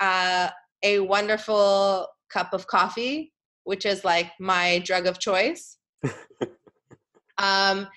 uh, 0.02 0.50
a 0.84 1.00
wonderful 1.00 2.06
cup 2.30 2.52
of 2.52 2.68
coffee, 2.68 3.32
which 3.64 3.86
is 3.86 4.04
like 4.04 4.30
my 4.42 4.80
drug 4.80 5.08
of 5.08 5.20
choice. 5.20 5.78
um, 6.04 7.88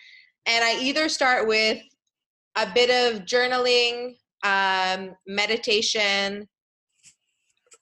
and 0.46 0.64
I 0.64 0.78
either 0.80 1.08
start 1.08 1.48
with 1.48 1.82
a 2.54 2.68
bit 2.72 2.88
of 2.88 3.22
journaling, 3.22 4.14
um, 4.44 5.10
meditation, 5.26 6.48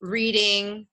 reading. 0.01 0.87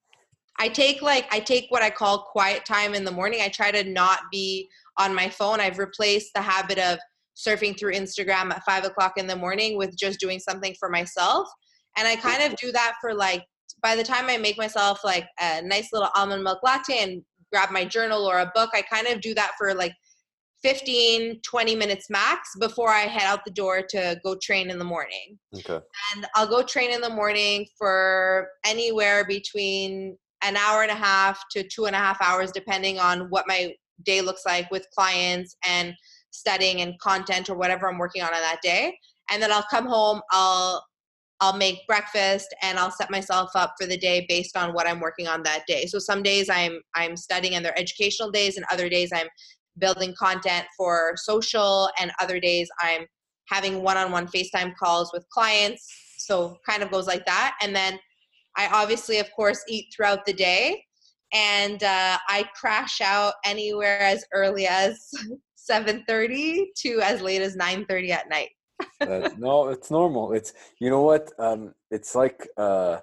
I 0.58 0.68
take 0.68 1.00
like 1.00 1.26
I 1.32 1.40
take 1.40 1.64
what 1.70 1.82
I 1.82 1.88
call 1.88 2.28
quiet 2.30 2.66
time 2.66 2.94
in 2.94 3.06
the 3.06 3.10
morning. 3.10 3.40
I 3.42 3.48
try 3.48 3.70
to 3.70 3.84
not 3.84 4.20
be 4.30 4.68
on 4.98 5.14
my 5.14 5.30
phone. 5.30 5.60
I've 5.60 5.78
replaced 5.78 6.32
the 6.34 6.42
habit 6.42 6.78
of 6.78 6.98
surfing 7.36 7.78
through 7.78 7.92
Instagram 7.92 8.50
at 8.52 8.64
five 8.64 8.84
o'clock 8.84 9.14
in 9.16 9.26
the 9.26 9.36
morning 9.36 9.76
with 9.76 9.96
just 9.96 10.18
doing 10.18 10.38
something 10.38 10.74
for 10.78 10.88
myself. 10.88 11.48
And 11.96 12.08
I 12.08 12.16
kind 12.16 12.42
of 12.42 12.58
do 12.58 12.72
that 12.72 12.94
for 13.00 13.14
like 13.14 13.44
by 13.82 13.94
the 13.94 14.02
time 14.02 14.26
I 14.28 14.38
make 14.38 14.58
myself 14.58 15.00
like 15.04 15.26
a 15.40 15.62
nice 15.62 15.88
little 15.92 16.08
almond 16.14 16.42
milk 16.42 16.60
latte 16.62 16.98
and 16.98 17.22
grab 17.52 17.70
my 17.70 17.84
journal 17.84 18.24
or 18.24 18.38
a 18.38 18.50
book, 18.54 18.70
I 18.74 18.82
kind 18.82 19.06
of 19.06 19.20
do 19.20 19.34
that 19.34 19.52
for 19.58 19.74
like 19.74 19.92
15 20.62 21.40
20 21.42 21.76
minutes 21.76 22.08
max 22.08 22.48
before 22.58 22.88
i 22.88 23.02
head 23.02 23.24
out 23.24 23.44
the 23.44 23.50
door 23.50 23.82
to 23.86 24.18
go 24.24 24.34
train 24.42 24.70
in 24.70 24.78
the 24.78 24.84
morning 24.84 25.38
okay 25.54 25.78
and 26.14 26.26
i'll 26.34 26.46
go 26.46 26.62
train 26.62 26.90
in 26.90 27.00
the 27.02 27.10
morning 27.10 27.66
for 27.76 28.48
anywhere 28.64 29.24
between 29.26 30.16
an 30.42 30.56
hour 30.56 30.82
and 30.82 30.90
a 30.90 30.94
half 30.94 31.42
to 31.50 31.62
two 31.62 31.84
and 31.84 31.94
a 31.94 31.98
half 31.98 32.20
hours 32.22 32.50
depending 32.52 32.98
on 32.98 33.28
what 33.28 33.44
my 33.46 33.74
day 34.04 34.20
looks 34.20 34.42
like 34.46 34.70
with 34.70 34.86
clients 34.96 35.56
and 35.66 35.94
studying 36.36 36.80
and 36.80 36.98
content 37.00 37.48
or 37.48 37.56
whatever 37.56 37.88
i'm 37.88 37.98
working 37.98 38.22
on 38.22 38.34
on 38.34 38.40
that 38.40 38.58
day 38.62 38.96
and 39.30 39.42
then 39.42 39.50
i'll 39.52 39.66
come 39.70 39.86
home 39.86 40.20
i'll 40.30 40.84
I'll 41.40 41.56
make 41.56 41.86
breakfast 41.86 42.54
and 42.62 42.78
I'll 42.78 42.90
set 42.90 43.10
myself 43.10 43.50
up 43.54 43.74
for 43.78 43.86
the 43.86 43.98
day 43.98 44.24
based 44.26 44.56
on 44.56 44.72
what 44.72 44.88
I'm 44.88 45.00
working 45.00 45.28
on 45.28 45.42
that 45.42 45.64
day. 45.66 45.84
So 45.84 45.98
some 45.98 46.22
days 46.22 46.48
I'm 46.48 46.80
I'm 46.94 47.14
studying 47.14 47.54
and 47.54 47.64
they're 47.64 47.78
educational 47.78 48.30
days 48.30 48.56
and 48.56 48.64
other 48.72 48.88
days 48.88 49.10
I'm 49.14 49.28
building 49.78 50.14
content 50.18 50.66
for 50.76 51.12
social, 51.16 51.90
and 52.00 52.10
other 52.20 52.40
days 52.40 52.68
I'm 52.80 53.06
having 53.48 53.82
one 53.82 53.96
on 53.96 54.10
one 54.10 54.26
FaceTime 54.26 54.74
calls 54.82 55.10
with 55.12 55.28
clients. 55.30 55.86
So 56.18 56.56
kind 56.66 56.82
of 56.82 56.90
goes 56.90 57.06
like 57.06 57.26
that. 57.26 57.56
And 57.60 57.76
then 57.76 57.98
I 58.56 58.68
obviously, 58.72 59.18
of 59.18 59.30
course, 59.32 59.62
eat 59.68 59.86
throughout 59.94 60.24
the 60.24 60.32
day. 60.32 60.82
And 61.32 61.82
uh, 61.82 62.18
I 62.28 62.48
crash 62.54 63.00
out 63.00 63.34
anywhere 63.44 64.00
as 64.00 64.24
early 64.32 64.66
as 64.66 64.98
7.30 65.70 66.66
to 66.78 67.00
as 67.02 67.20
late 67.20 67.42
as 67.42 67.56
9.30 67.56 68.10
at 68.10 68.28
night. 68.28 68.50
uh, 69.00 69.30
no, 69.38 69.68
it's 69.68 69.90
normal. 69.90 70.32
It's, 70.32 70.52
you 70.80 70.90
know 70.90 71.02
what? 71.02 71.30
Um, 71.38 71.74
it's 71.90 72.14
like, 72.14 72.48
uh, 72.56 72.98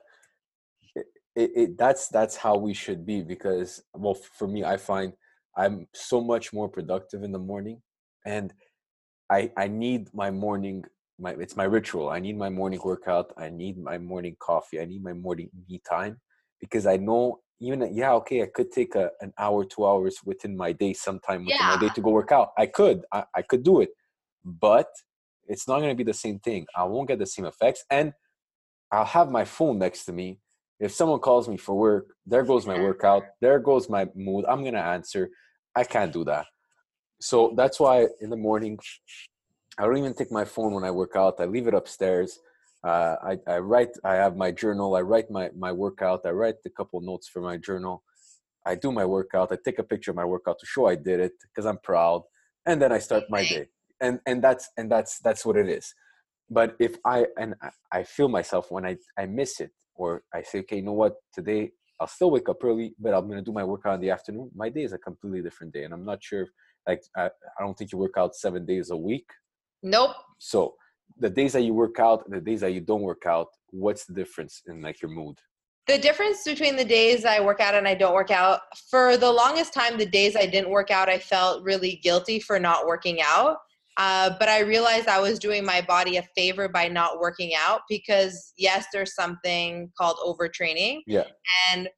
it, 0.96 1.06
it, 1.36 1.52
it, 1.56 1.78
that's, 1.78 2.08
that's 2.08 2.36
how 2.36 2.58
we 2.58 2.74
should 2.74 3.06
be 3.06 3.22
because, 3.22 3.84
well, 3.94 4.16
for 4.16 4.48
me, 4.48 4.64
I 4.64 4.78
find 4.78 5.14
I'm 5.56 5.88
so 5.94 6.22
much 6.22 6.54
more 6.54 6.68
productive 6.68 7.24
in 7.24 7.32
the 7.32 7.40
morning, 7.40 7.82
and 8.26 8.54
I 9.30 9.52
I 9.58 9.68
need 9.68 10.10
my 10.14 10.32
morning. 10.32 10.84
My 11.20 11.32
it's 11.40 11.56
my 11.56 11.66
ritual. 11.66 12.10
I 12.10 12.20
need 12.20 12.38
my 12.38 12.50
morning 12.50 12.82
workout. 12.84 13.32
I 13.38 13.50
need 13.50 13.78
my 13.78 13.98
morning 13.98 14.36
coffee. 14.40 14.80
I 14.80 14.86
need 14.86 15.04
my 15.04 15.14
morning 15.14 15.50
me 15.70 15.82
time 15.88 16.20
because 16.60 16.86
I 16.88 16.98
know 16.98 17.42
even 17.64 17.94
yeah 17.94 18.14
okay 18.14 18.44
I 18.44 18.48
could 18.48 18.72
take 18.72 18.96
a, 18.96 19.12
an 19.22 19.34
hour 19.38 19.66
two 19.66 19.86
hours 19.86 20.18
within 20.26 20.56
my 20.56 20.72
day 20.72 20.94
sometime 20.94 21.46
within 21.46 21.58
yeah. 21.60 21.76
my 21.76 21.88
day 21.88 21.94
to 21.96 22.02
go 22.02 22.12
work 22.12 22.32
out. 22.32 22.50
I 22.58 22.66
could 22.66 23.04
I, 23.12 23.24
I 23.36 23.42
could 23.42 23.64
do 23.64 23.82
it, 23.82 23.90
but 24.44 24.88
it's 25.48 25.68
not 25.68 25.80
going 25.80 25.90
to 25.90 25.96
be 25.96 26.04
the 26.04 26.14
same 26.14 26.40
thing. 26.40 26.66
I 26.76 26.84
won't 26.84 27.08
get 27.08 27.20
the 27.20 27.26
same 27.26 27.46
effects, 27.46 27.84
and 27.90 28.14
I'll 28.92 29.06
have 29.06 29.30
my 29.30 29.46
phone 29.46 29.80
next 29.80 30.06
to 30.06 30.14
me 30.14 30.40
if 30.84 30.92
someone 30.92 31.20
calls 31.20 31.48
me 31.48 31.56
for 31.56 31.76
work, 31.76 32.08
there 32.26 32.44
goes 32.44 32.66
my 32.66 32.78
workout, 32.78 33.24
there 33.40 33.58
goes 33.60 33.90
my 33.90 34.06
mood. 34.16 34.44
I'm 34.50 34.66
gonna 34.66 34.80
answer. 34.80 35.30
I 35.76 35.86
can't 35.86 36.12
do 36.12 36.26
that. 36.26 36.46
So 37.22 37.54
that's 37.56 37.80
why 37.80 38.08
in 38.20 38.30
the 38.30 38.36
morning, 38.36 38.78
I 39.78 39.84
don't 39.86 39.98
even 39.98 40.14
take 40.14 40.30
my 40.30 40.44
phone 40.44 40.74
when 40.74 40.84
I 40.84 40.92
work 40.92 41.16
out. 41.16 41.40
I 41.40 41.46
leave 41.46 41.68
it 41.68 41.74
upstairs. 41.74 42.40
Uh, 42.84 43.16
I, 43.24 43.38
I 43.48 43.58
write. 43.60 43.96
I 44.04 44.16
have 44.16 44.36
my 44.36 44.52
journal. 44.52 44.96
I 44.96 45.02
write 45.02 45.32
my 45.32 45.50
my 45.58 45.72
workout. 45.72 46.22
I 46.26 46.32
write 46.32 46.56
a 46.66 46.70
couple 46.70 47.00
notes 47.02 47.28
for 47.30 47.42
my 47.42 47.58
journal. 47.58 48.04
I 48.66 48.76
do 48.76 48.92
my 48.92 49.06
workout. 49.06 49.52
I 49.52 49.58
take 49.64 49.80
a 49.80 49.84
picture 49.84 50.12
of 50.12 50.18
my 50.18 50.26
workout 50.26 50.60
to 50.60 50.66
show 50.66 50.88
I 50.88 50.96
did 50.96 51.20
it 51.20 51.34
because 51.44 51.66
I'm 51.66 51.80
proud, 51.84 52.24
and 52.66 52.82
then 52.82 52.92
I 52.92 53.00
start 53.00 53.24
my 53.30 53.44
day. 53.46 53.68
And 54.02 54.20
and 54.26 54.44
that's 54.44 54.70
and 54.78 54.92
that's 54.92 55.20
that's 55.20 55.46
what 55.46 55.56
it 55.56 55.70
is. 55.70 55.94
But 56.50 56.76
if 56.80 56.98
I 57.06 57.28
and 57.38 57.56
I 57.92 58.04
feel 58.04 58.28
myself 58.28 58.70
when 58.70 58.86
I 58.86 58.98
I 59.18 59.28
miss 59.28 59.62
it, 59.62 59.72
or 59.96 60.24
I 60.34 60.42
say, 60.42 60.60
okay, 60.60 60.78
you 60.78 60.84
know 60.84 60.94
what, 60.94 61.16
today 61.34 61.72
I'll 62.02 62.08
still 62.08 62.32
wake 62.32 62.50
up 62.50 62.62
early, 62.64 62.96
but 63.00 63.14
I'm 63.14 63.30
gonna 63.30 63.42
do 63.42 63.54
my 63.54 63.64
workout 63.64 63.96
in 63.96 64.02
the 64.02 64.10
afternoon. 64.10 64.52
My 64.54 64.68
day 64.68 64.84
is 64.84 64.92
a 64.92 64.98
completely 64.98 65.42
different 65.42 65.74
day, 65.74 65.86
and 65.86 65.94
I'm 65.94 66.04
not 66.04 66.22
sure. 66.22 66.42
If, 66.42 66.50
like, 66.86 67.02
I, 67.16 67.26
I 67.28 67.60
don't 67.64 67.78
think 67.78 67.94
you 67.94 67.98
work 67.98 68.18
out 68.18 68.36
seven 68.36 68.66
days 68.66 68.90
a 68.90 68.98
week. 68.98 69.30
Nope. 69.84 70.12
So 70.38 70.76
the 71.20 71.30
days 71.30 71.54
that 71.54 71.62
you 71.62 71.74
work 71.74 72.00
out 72.00 72.26
and 72.26 72.34
the 72.34 72.42
days 72.42 72.62
that 72.62 72.74
you 72.74 72.82
don't 72.82 73.02
work 73.02 73.26
out, 73.26 73.48
what's 73.70 74.06
the 74.06 74.14
difference 74.14 74.62
in 74.68 74.82
like 74.82 75.02
your 75.02 75.12
mood? 75.12 75.38
The 75.88 75.98
difference 75.98 76.44
between 76.44 76.78
the 76.78 76.86
days 76.86 77.26
I 77.26 77.42
work 77.42 77.60
out 77.60 77.76
and 77.76 77.88
I 77.88 77.94
don't 77.94 78.14
work 78.14 78.32
out, 78.32 78.62
for 78.90 79.18
the 79.18 79.32
longest 79.32 79.74
time, 79.74 79.98
the 79.98 80.06
days 80.06 80.36
I 80.36 80.46
didn't 80.46 80.70
work 80.70 80.92
out, 80.92 81.10
I 81.10 81.20
felt 81.20 81.64
really 81.64 82.00
guilty 82.02 82.40
for 82.40 82.58
not 82.58 82.88
working 82.88 83.20
out. 83.22 83.58
Uh, 83.98 84.32
but 84.40 84.50
I 84.50 84.62
realized 84.62 85.08
I 85.08 85.20
was 85.20 85.38
doing 85.38 85.64
my 85.64 85.82
body 85.82 86.18
a 86.18 86.24
favor 86.36 86.68
by 86.68 86.88
not 86.88 87.20
working 87.20 87.52
out 87.56 87.82
because, 87.90 88.54
yes, 88.58 88.86
there's 88.92 89.14
something 89.14 89.92
called 89.98 90.18
overtraining. 90.26 91.02
Yeah. 91.06 91.26
And 91.70 91.90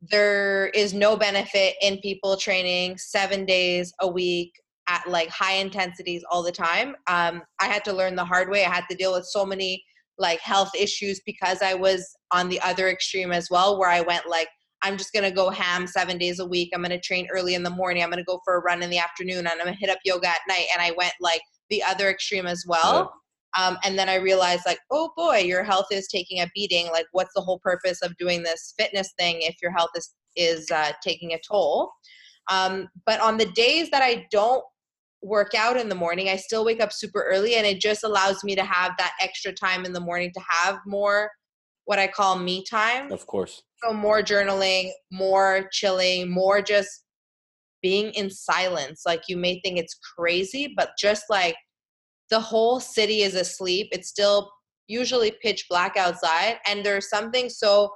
there 0.00 0.68
is 0.68 0.92
no 0.92 1.16
benefit 1.16 1.74
in 1.80 1.98
people 1.98 2.36
training 2.36 2.98
seven 2.98 3.44
days 3.44 3.92
a 4.00 4.08
week 4.08 4.52
at 4.88 5.08
like 5.08 5.28
high 5.28 5.54
intensities 5.54 6.24
all 6.30 6.42
the 6.42 6.52
time. 6.52 6.96
Um, 7.06 7.42
I 7.60 7.66
had 7.66 7.84
to 7.84 7.92
learn 7.92 8.16
the 8.16 8.24
hard 8.24 8.50
way. 8.50 8.64
I 8.64 8.70
had 8.70 8.84
to 8.90 8.96
deal 8.96 9.12
with 9.12 9.26
so 9.26 9.44
many 9.44 9.84
like 10.18 10.40
health 10.40 10.70
issues 10.78 11.20
because 11.26 11.60
I 11.62 11.74
was 11.74 12.16
on 12.30 12.48
the 12.48 12.60
other 12.60 12.88
extreme 12.88 13.32
as 13.32 13.50
well, 13.50 13.78
where 13.78 13.90
I 13.90 14.00
went 14.00 14.28
like, 14.28 14.48
I'm 14.82 14.96
just 14.96 15.12
gonna 15.12 15.30
go 15.30 15.50
ham 15.50 15.86
seven 15.86 16.18
days 16.18 16.38
a 16.38 16.46
week. 16.46 16.70
I'm 16.74 16.82
gonna 16.82 17.00
train 17.00 17.26
early 17.32 17.54
in 17.54 17.62
the 17.62 17.70
morning. 17.70 18.02
I'm 18.02 18.10
gonna 18.10 18.24
go 18.24 18.40
for 18.44 18.56
a 18.56 18.60
run 18.60 18.82
in 18.82 18.90
the 18.90 18.98
afternoon 18.98 19.38
and 19.38 19.48
I'm 19.48 19.58
gonna 19.58 19.76
hit 19.78 19.90
up 19.90 19.98
yoga 20.04 20.28
at 20.28 20.40
night. 20.48 20.66
And 20.72 20.82
I 20.82 20.92
went 20.96 21.14
like 21.20 21.40
the 21.70 21.82
other 21.82 22.08
extreme 22.08 22.46
as 22.46 22.64
well. 22.66 23.12
Yeah. 23.56 23.66
Um, 23.66 23.78
and 23.84 23.98
then 23.98 24.08
I 24.08 24.16
realized, 24.16 24.64
like, 24.66 24.80
oh 24.90 25.12
boy, 25.16 25.38
your 25.38 25.64
health 25.64 25.86
is 25.90 26.08
taking 26.08 26.40
a 26.40 26.50
beating. 26.54 26.88
Like, 26.92 27.06
what's 27.12 27.32
the 27.34 27.40
whole 27.40 27.58
purpose 27.60 28.02
of 28.02 28.16
doing 28.18 28.42
this 28.42 28.74
fitness 28.78 29.12
thing 29.18 29.38
if 29.40 29.56
your 29.62 29.72
health 29.72 29.90
is 29.96 30.14
is 30.36 30.70
uh, 30.70 30.92
taking 31.02 31.32
a 31.32 31.40
toll? 31.46 31.90
Um, 32.50 32.88
but 33.06 33.20
on 33.20 33.38
the 33.38 33.46
days 33.46 33.90
that 33.90 34.02
I 34.02 34.26
don't 34.30 34.62
work 35.22 35.54
out 35.56 35.76
in 35.76 35.88
the 35.88 35.94
morning, 35.94 36.28
I 36.28 36.36
still 36.36 36.64
wake 36.64 36.80
up 36.80 36.92
super 36.92 37.22
early, 37.22 37.54
and 37.56 37.66
it 37.66 37.80
just 37.80 38.04
allows 38.04 38.44
me 38.44 38.54
to 38.54 38.64
have 38.64 38.92
that 38.98 39.14
extra 39.20 39.52
time 39.52 39.84
in 39.84 39.92
the 39.92 40.00
morning 40.00 40.30
to 40.34 40.40
have 40.48 40.78
more 40.86 41.30
what 41.84 41.98
I 41.98 42.06
call 42.06 42.38
me 42.38 42.64
time. 42.68 43.10
Of 43.12 43.26
course. 43.26 43.62
So 43.82 43.92
more 43.92 44.22
journaling, 44.22 44.90
more 45.10 45.68
chilling, 45.72 46.30
more 46.30 46.62
just 46.62 47.04
being 47.82 48.12
in 48.14 48.30
silence. 48.30 49.02
Like 49.06 49.22
you 49.28 49.36
may 49.36 49.60
think 49.60 49.78
it's 49.78 49.98
crazy, 50.16 50.72
but 50.76 50.90
just 50.98 51.24
like 51.30 51.56
the 52.30 52.40
whole 52.40 52.80
city 52.80 53.22
is 53.22 53.34
asleep, 53.34 53.88
it's 53.92 54.08
still 54.08 54.50
usually 54.88 55.32
pitch 55.42 55.66
black 55.68 55.96
outside. 55.96 56.56
And 56.66 56.84
there's 56.84 57.08
something 57.08 57.48
so 57.48 57.90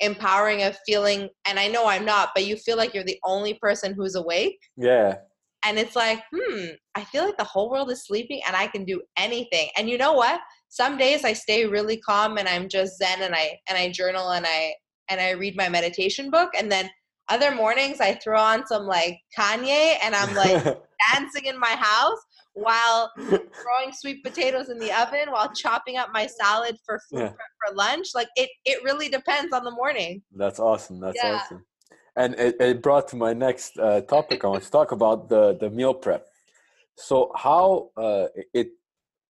empowering 0.00 0.62
of 0.62 0.76
feeling, 0.86 1.28
and 1.46 1.58
I 1.58 1.68
know 1.68 1.86
I'm 1.86 2.04
not, 2.04 2.30
but 2.34 2.46
you 2.46 2.56
feel 2.56 2.76
like 2.76 2.94
you're 2.94 3.04
the 3.04 3.20
only 3.24 3.54
person 3.54 3.94
who's 3.94 4.14
awake. 4.14 4.58
Yeah. 4.76 5.16
And 5.64 5.78
it's 5.78 5.96
like, 5.96 6.22
hmm, 6.34 6.66
I 6.94 7.04
feel 7.04 7.24
like 7.24 7.38
the 7.38 7.44
whole 7.44 7.70
world 7.70 7.90
is 7.90 8.06
sleeping 8.06 8.40
and 8.46 8.54
I 8.54 8.66
can 8.66 8.84
do 8.84 9.02
anything. 9.16 9.68
And 9.76 9.88
you 9.88 9.98
know 9.98 10.12
what? 10.12 10.40
Some 10.68 10.96
days 10.96 11.24
I 11.24 11.32
stay 11.32 11.66
really 11.66 11.96
calm 11.96 12.38
and 12.38 12.48
I'm 12.48 12.68
just 12.68 12.98
zen 12.98 13.22
and 13.22 13.34
I 13.34 13.58
and 13.68 13.78
I 13.78 13.90
journal 13.90 14.30
and 14.30 14.46
I 14.46 14.74
and 15.08 15.20
I 15.20 15.30
read 15.30 15.56
my 15.56 15.68
meditation 15.68 16.30
book 16.30 16.50
and 16.56 16.70
then 16.70 16.90
other 17.28 17.54
mornings 17.54 18.00
I 18.00 18.14
throw 18.14 18.40
on 18.40 18.66
some 18.66 18.86
like 18.86 19.18
Kanye 19.36 19.96
and 20.02 20.14
I'm 20.14 20.34
like 20.34 20.62
dancing 21.12 21.46
in 21.46 21.58
my 21.58 21.74
house 21.76 22.18
while 22.54 23.12
throwing 23.18 23.92
sweet 23.92 24.24
potatoes 24.24 24.70
in 24.70 24.78
the 24.78 24.92
oven 24.92 25.30
while 25.30 25.52
chopping 25.52 25.98
up 25.98 26.08
my 26.12 26.26
salad 26.26 26.76
for 26.84 27.00
food 27.10 27.20
yeah. 27.20 27.28
for 27.30 27.74
lunch. 27.74 28.08
Like 28.14 28.28
it 28.36 28.50
it 28.64 28.82
really 28.82 29.08
depends 29.08 29.52
on 29.52 29.64
the 29.64 29.70
morning. 29.70 30.22
That's 30.34 30.58
awesome. 30.58 31.00
That's 31.00 31.18
yeah. 31.22 31.40
awesome. 31.42 31.64
And 32.16 32.34
it, 32.34 32.56
it 32.60 32.82
brought 32.82 33.08
to 33.08 33.16
my 33.16 33.32
next 33.34 33.78
uh, 33.78 34.00
topic. 34.00 34.44
I 34.44 34.48
want 34.48 34.62
to 34.62 34.70
talk 34.70 34.92
about 34.92 35.28
the 35.28 35.56
the 35.60 35.70
meal 35.70 35.94
prep. 35.94 36.26
So 36.96 37.30
how 37.36 37.90
uh, 37.96 38.28
it 38.54 38.68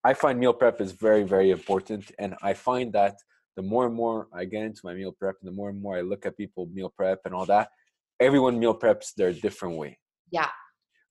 I 0.05 0.14
find 0.14 0.39
meal 0.39 0.53
prep 0.53 0.80
is 0.80 0.93
very 0.93 1.24
very 1.24 1.51
important, 1.51 2.12
and 2.18 2.34
I 2.43 2.55
find 2.55 2.93
that 2.93 3.16
the 3.57 3.62
more 3.62 3.87
and 3.87 3.95
more 3.95 4.28
I 4.32 4.45
get 4.45 4.62
into 4.62 4.82
my 4.84 4.95
meal 4.95 5.12
prep, 5.18 5.37
and 5.41 5.49
the 5.49 5.57
more 5.61 5.68
and 5.70 5.80
more 5.80 5.97
I 5.97 6.03
look 6.03 6.26
at 6.26 6.37
people 6.37 6.68
meal 6.72 6.93
prep 6.97 7.20
and 7.24 7.34
all 7.34 7.47
that, 7.47 7.68
everyone 8.20 8.59
meal 8.59 8.78
preps 8.78 9.14
their 9.14 9.32
different 9.32 9.76
way. 9.76 9.99
Yeah. 10.30 10.51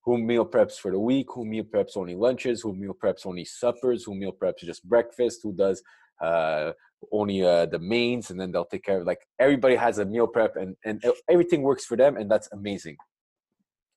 Who 0.06 0.20
meal 0.20 0.46
preps 0.46 0.78
for 0.78 0.92
the 0.92 1.00
week? 1.00 1.28
Who 1.34 1.46
meal 1.46 1.64
preps 1.64 1.98
only 1.98 2.16
lunches? 2.16 2.62
Who 2.62 2.74
meal 2.74 2.94
preps 2.94 3.26
only 3.26 3.44
suppers? 3.44 4.04
Who 4.04 4.14
meal 4.14 4.32
preps 4.32 4.60
just 4.60 4.88
breakfast? 4.88 5.40
Who 5.44 5.52
does 5.54 5.82
uh, 6.22 6.72
only 7.12 7.44
uh, 7.44 7.66
the 7.66 7.80
mains 7.80 8.30
and 8.30 8.40
then 8.40 8.52
they'll 8.52 8.66
take 8.66 8.84
care 8.84 9.00
of 9.00 9.08
like 9.08 9.20
everybody 9.40 9.76
has 9.76 10.00
a 10.00 10.06
meal 10.06 10.28
prep 10.28 10.56
and 10.56 10.76
and 10.86 11.04
everything 11.30 11.62
works 11.62 11.86
for 11.86 11.98
them 11.98 12.18
and 12.18 12.30
that's 12.30 12.50
amazing. 12.52 12.98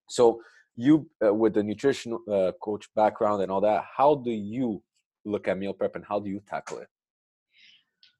So 0.09 0.41
you 0.77 1.09
uh, 1.25 1.35
with 1.35 1.55
the 1.55 1.63
nutrition 1.63 2.19
uh, 2.31 2.53
coach 2.63 2.89
background 2.95 3.43
and 3.43 3.51
all 3.51 3.61
that, 3.63 3.85
how 3.97 4.17
do 4.17 4.31
you 4.31 4.83
look 5.25 5.49
at 5.49 5.59
meal 5.59 5.73
prep 5.73 5.97
and 5.97 6.05
how 6.05 6.21
do 6.21 6.31
you 6.31 6.41
tackle 6.49 6.79
it? 6.79 6.89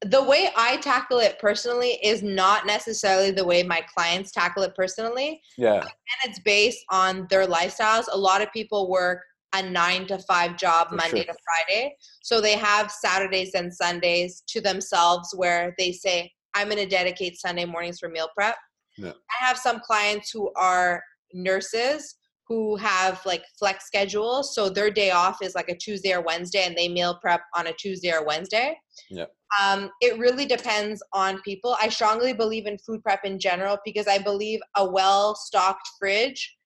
the 0.05 0.23
way 0.23 0.51
I 0.57 0.77
tackle 0.77 1.19
it 1.19 1.39
personally 1.41 1.99
is 2.05 2.23
not 2.23 2.67
necessarily 2.67 3.33
the 3.33 3.45
way 3.45 3.63
my 3.63 3.85
clients 3.95 4.31
tackle 4.31 4.63
it 4.63 4.75
personally. 4.77 5.41
Yeah. 5.57 5.81
And 5.81 5.91
it's 6.25 6.39
based 6.41 6.85
on 6.91 7.27
their 7.31 7.47
lifestyles. 7.47 8.05
A 8.13 8.17
lot 8.17 8.41
of 8.41 8.53
people 8.53 8.89
work 8.89 9.23
a 9.55 9.63
nine 9.63 10.07
to 10.07 10.19
five 10.21 10.57
job 10.57 10.89
For 10.89 10.97
Monday 10.97 11.25
sure. 11.25 11.33
to 11.33 11.39
Friday. 11.45 11.97
So 12.23 12.41
they 12.41 12.57
have 12.57 12.91
Saturdays 12.91 13.55
and 13.55 13.73
Sundays 13.73 14.43
to 14.49 14.61
themselves 14.61 15.33
where 15.37 15.75
they 15.79 15.93
say, 15.93 16.31
I'm 16.55 16.69
going 16.69 16.79
to 16.79 16.87
dedicate 16.87 17.41
Sunday 17.41 17.65
mornings 17.65 17.99
for 17.99 18.09
meal 18.09 18.29
prep. 18.37 18.57
Yeah. 18.97 19.13
I 19.13 19.45
have 19.45 19.59
some 19.59 19.81
clients 19.81 20.31
who 20.31 20.51
are 20.57 21.03
nurses 21.33 22.17
who 22.49 22.77
have 22.77 23.21
like 23.27 23.45
flex 23.59 23.87
schedules. 23.87 24.55
So 24.55 24.71
their 24.71 24.91
day 24.91 25.11
off 25.11 25.43
is 25.43 25.55
like 25.55 25.69
a 25.69 25.77
Tuesday 25.77 26.15
or 26.15 26.23
Wednesday 26.23 26.65
and 26.65 26.77
they 26.77 26.89
meal 26.89 27.19
prep 27.21 27.43
on 27.55 27.67
a 27.67 27.73
Tuesday 27.75 28.11
or 28.11 28.25
Wednesday. 28.25 28.75
Yeah. 29.11 29.27
Um, 29.63 29.91
it 30.01 30.19
really 30.19 30.47
depends 30.47 31.03
on 31.13 31.43
people. 31.43 31.77
I 31.81 31.91
strongly 31.91 32.33
believe 32.33 32.67
in 32.67 32.79
food 32.79 33.03
prep 33.03 33.25
in 33.25 33.39
general 33.39 33.79
because 33.85 34.09
I 34.09 34.19
believe 34.19 34.61
a 34.77 34.91
well 34.91 35.35
stocked 35.35 35.89
fridge 35.99 36.57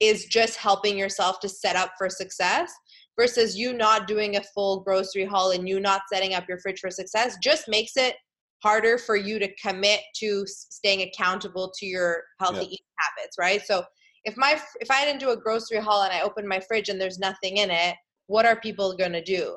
is 0.00 0.26
just 0.26 0.56
helping 0.56 0.98
yourself 0.98 1.40
to 1.40 1.48
set 1.48 1.76
up 1.76 1.92
for 1.96 2.08
success 2.08 2.72
versus 3.18 3.56
you 3.56 3.72
not 3.72 4.06
doing 4.06 4.36
a 4.36 4.42
full 4.54 4.80
grocery 4.80 5.24
haul 5.24 5.52
and 5.52 5.68
you 5.68 5.80
not 5.80 6.02
setting 6.12 6.34
up 6.34 6.46
your 6.48 6.58
fridge 6.58 6.80
for 6.80 6.90
success 6.90 7.36
just 7.42 7.68
makes 7.68 7.96
it 7.96 8.14
harder 8.62 8.98
for 8.98 9.16
you 9.16 9.38
to 9.38 9.48
commit 9.56 10.00
to 10.14 10.44
staying 10.46 11.02
accountable 11.02 11.72
to 11.78 11.86
your 11.86 12.22
healthy 12.40 12.58
yeah. 12.58 12.64
eating 12.64 12.78
habits, 12.98 13.36
right? 13.38 13.62
So 13.66 13.84
if 14.24 14.36
my 14.36 14.60
if 14.80 14.90
I 14.90 15.04
didn't 15.04 15.20
do 15.20 15.30
a 15.30 15.36
grocery 15.36 15.78
haul 15.78 16.02
and 16.02 16.12
I 16.12 16.22
open 16.22 16.46
my 16.48 16.60
fridge 16.60 16.88
and 16.88 17.00
there's 17.00 17.18
nothing 17.18 17.58
in 17.58 17.70
it, 17.70 17.94
what 18.26 18.44
are 18.44 18.60
people 18.60 18.96
going 18.96 19.12
to 19.12 19.22
do? 19.22 19.56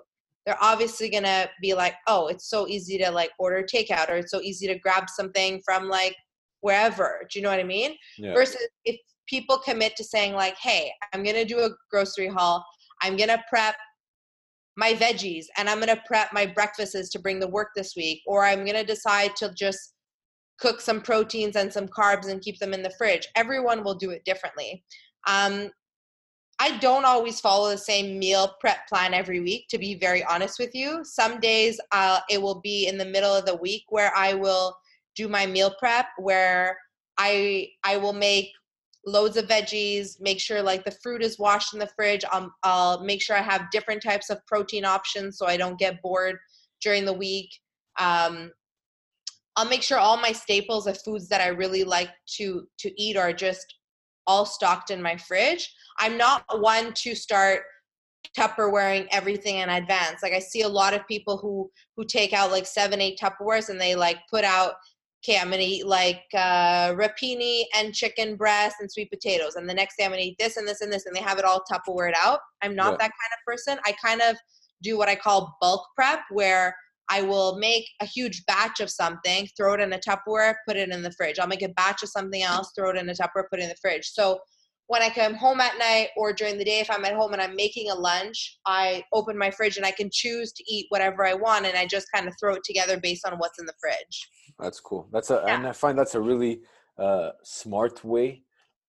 they're 0.50 0.58
obviously 0.64 1.10
gonna 1.10 1.48
be 1.62 1.76
like, 1.76 1.94
oh, 2.08 2.26
it's 2.26 2.50
so 2.50 2.68
easy 2.68 2.98
to 2.98 3.12
like 3.12 3.30
order 3.38 3.64
takeout 3.64 4.10
or 4.10 4.16
it's 4.16 4.32
so 4.32 4.42
easy 4.42 4.66
to 4.66 4.80
grab 4.80 5.08
something 5.08 5.62
from 5.64 5.88
like 5.90 6.16
wherever. 6.62 7.22
Do 7.30 7.38
you 7.38 7.44
know 7.44 7.52
what 7.52 7.60
I 7.60 7.64
mean? 7.64 7.96
Yeah. 8.18 8.34
Versus 8.34 8.68
if 8.84 9.00
people 9.30 9.58
commit 9.58 9.96
to 9.96 10.04
saying 10.04 10.34
like, 10.34 10.58
hey, 10.58 10.92
I'm 11.14 11.24
gonna 11.24 11.46
do 11.46 11.60
a 11.60 11.70
grocery 11.92 12.28
haul, 12.28 12.66
I'm 13.02 13.16
gonna 13.16 13.44
prep 13.50 13.76
my 14.76 14.94
veggies 14.94 15.46
and 15.58 15.70
I'm 15.70 15.80
gonna 15.80 16.02
prep 16.06 16.34
my 16.34 16.46
breakfasts 16.46 17.10
to 17.10 17.20
bring 17.20 17.40
to 17.42 17.48
work 17.48 17.70
this 17.76 17.96
week, 17.96 18.22
or 18.26 18.46
I'm 18.46 18.66
gonna 18.66 18.84
decide 18.84 19.36
to 19.38 19.54
just 19.54 19.94
cook 20.60 20.82
some 20.82 21.02
proteins 21.02 21.56
and 21.56 21.72
some 21.72 21.88
carbs 21.88 22.30
and 22.30 22.42
keep 22.42 22.60
them 22.60 22.74
in 22.74 22.84
the 22.84 22.94
fridge. 22.98 23.28
Everyone 23.36 23.84
will 23.84 23.96
do 23.96 24.10
it 24.10 24.26
differently. 24.26 24.84
Um, 25.28 25.70
I 26.62 26.78
don't 26.80 27.06
always 27.06 27.40
follow 27.40 27.70
the 27.70 27.78
same 27.78 28.20
meal 28.20 28.56
prep 28.60 28.86
plan 28.88 29.14
every 29.14 29.40
week, 29.40 29.68
to 29.70 29.78
be 29.78 29.96
very 29.96 30.24
honest 30.26 30.60
with 30.60 30.76
you. 30.76 31.06
Some 31.06 31.40
days 31.40 31.80
uh, 31.94 32.20
it 32.30 32.42
will 32.42 32.60
be 32.60 32.88
in 32.88 32.98
the 32.98 33.06
middle 33.06 33.34
of 33.34 33.46
the 33.46 33.56
week 33.56 33.84
where 33.90 34.12
I 34.16 34.34
will 34.34 34.76
do 35.16 35.30
my 35.30 35.46
meal 35.46 35.74
prep, 35.80 36.08
where 36.18 36.78
I 37.18 37.70
I 37.86 37.98
will 37.98 38.14
make 38.14 38.52
loads 39.06 39.38
of 39.38 39.48
veggies, 39.48 40.20
make 40.20 40.40
sure 40.40 40.62
like 40.62 40.84
the 40.84 40.98
fruit 41.04 41.24
is 41.24 41.40
washed 41.40 41.74
in 41.74 41.80
the 41.80 41.90
fridge. 41.96 42.24
Um, 42.32 42.52
I'll 42.64 43.04
make 43.04 43.22
sure 43.22 43.36
I 43.36 43.42
have 43.42 43.72
different 43.72 44.04
types 44.04 44.30
of 44.30 44.46
protein 44.46 44.86
options 44.86 45.38
so 45.38 45.48
I 45.48 45.58
don't 45.58 45.80
get 45.80 46.02
bored 46.02 46.38
during 46.82 47.06
the 47.06 47.14
week. 47.14 47.50
Um, 48.00 48.52
I'll 49.56 49.68
make 49.68 49.84
sure 49.84 49.98
all 49.98 50.18
my 50.18 50.32
staples 50.32 50.88
of 50.88 51.02
foods 51.02 51.28
that 51.30 51.42
I 51.42 51.48
really 51.48 51.84
like 51.84 52.10
to 52.38 52.66
to 52.80 53.02
eat 53.02 53.18
are 53.18 53.34
just 53.34 53.76
all 54.28 54.46
stocked 54.46 54.92
in 54.92 55.02
my 55.02 55.18
fridge. 55.18 55.74
I'm 56.00 56.18
not 56.18 56.44
one 56.62 56.94
to 56.94 57.16
start 57.16 57.64
Tupperwaring 58.38 59.08
everything 59.12 59.58
in 59.58 59.70
advance. 59.70 60.22
Like 60.22 60.34
I 60.34 60.40
see 60.40 60.62
a 60.62 60.70
lot 60.70 60.94
of 60.94 61.08
people 61.08 61.38
who 61.38 61.70
who 61.98 62.06
take 62.06 62.32
out 62.32 62.52
like 62.52 62.68
seven, 62.68 63.02
eight 63.02 63.20
Tupperwares 63.20 63.70
and 63.70 63.82
they 63.82 63.96
like 63.96 64.20
put 64.30 64.44
out, 64.44 64.74
okay, 65.24 65.38
I'm 65.38 65.50
gonna 65.50 65.62
eat 65.62 65.86
like 65.86 66.24
uh, 66.34 66.94
rapini 66.94 67.64
and 67.76 67.94
chicken 67.94 68.36
breast 68.36 68.78
and 68.80 68.92
sweet 68.92 69.10
potatoes, 69.10 69.56
and 69.56 69.70
the 69.70 69.74
next 69.74 69.98
day 69.98 70.06
I'm 70.06 70.12
gonna 70.12 70.22
eat 70.22 70.38
this 70.40 70.58
and 70.58 70.68
this 70.68 70.82
and 70.82 70.92
this, 70.92 71.06
and 71.06 71.16
they 71.16 71.22
have 71.22 71.40
it 71.40 71.46
all 71.46 71.64
Tupperwared 71.72 72.14
out. 72.22 72.40
I'm 72.62 72.76
not 72.76 72.92
yeah. 72.92 72.98
that 72.98 73.12
kind 73.12 73.12
of 73.34 73.46
person. 73.46 73.80
I 73.86 73.94
kind 74.04 74.22
of 74.22 74.38
do 74.82 74.98
what 74.98 75.10
I 75.10 75.16
call 75.16 75.58
bulk 75.60 75.86
prep, 75.96 76.20
where 76.32 76.76
I 77.10 77.22
will 77.24 77.58
make 77.58 77.86
a 78.02 78.06
huge 78.06 78.46
batch 78.46 78.80
of 78.80 78.90
something, 78.90 79.48
throw 79.58 79.74
it 79.74 79.82
in 79.82 79.94
a 79.94 80.00
Tupperware, 80.00 80.56
put 80.68 80.78
it 80.78 80.90
in 80.90 81.02
the 81.02 81.12
fridge. 81.12 81.40
I'll 81.40 81.48
make 81.48 81.64
a 81.64 81.70
batch 81.70 82.04
of 82.04 82.10
something 82.10 82.44
else, 82.44 82.72
throw 82.78 82.92
it 82.92 82.98
in 82.98 83.10
a 83.10 83.14
Tupperware, 83.14 83.50
put 83.50 83.60
it 83.60 83.64
in 83.64 83.70
the 83.70 83.76
fridge. 83.82 84.06
So 84.06 84.40
when 84.90 85.02
I 85.02 85.10
come 85.10 85.36
home 85.36 85.62
at 85.62 85.78
night 85.78 86.10
or 86.18 86.34
during 86.34 86.58
the 86.58 86.66
day, 86.66 86.80
if 86.80 86.90
I'm 86.90 87.06
at 87.06 87.14
home 87.14 87.34
and 87.34 87.42
I'm 87.42 87.56
making 87.56 87.92
a 87.92 87.96
lunch, 87.96 88.58
I 88.66 89.04
open 89.14 89.38
my 89.38 89.52
fridge 89.52 89.78
and 89.78 89.86
I 89.86 89.92
can 89.92 90.10
choose 90.12 90.52
to 90.54 90.64
eat 90.68 90.88
whatever 90.90 91.26
I 91.26 91.36
want, 91.36 91.66
and 91.66 91.78
I 91.78 91.86
just 91.86 92.08
kind 92.14 92.28
of 92.28 92.34
throw 92.40 92.56
it 92.56 92.64
together 92.64 93.00
based 93.00 93.26
on 93.26 93.38
what's 93.38 93.60
in 93.60 93.66
the 93.66 93.74
fridge. 93.80 94.30
That's 94.58 94.80
cool. 94.80 95.08
That's 95.14 95.30
a, 95.30 95.44
yeah. 95.46 95.56
and 95.56 95.68
I 95.68 95.72
find 95.74 95.98
that's 95.98 96.16
a 96.16 96.22
really 96.22 96.62
uh, 96.98 97.32
smart 97.44 98.04
way 98.04 98.42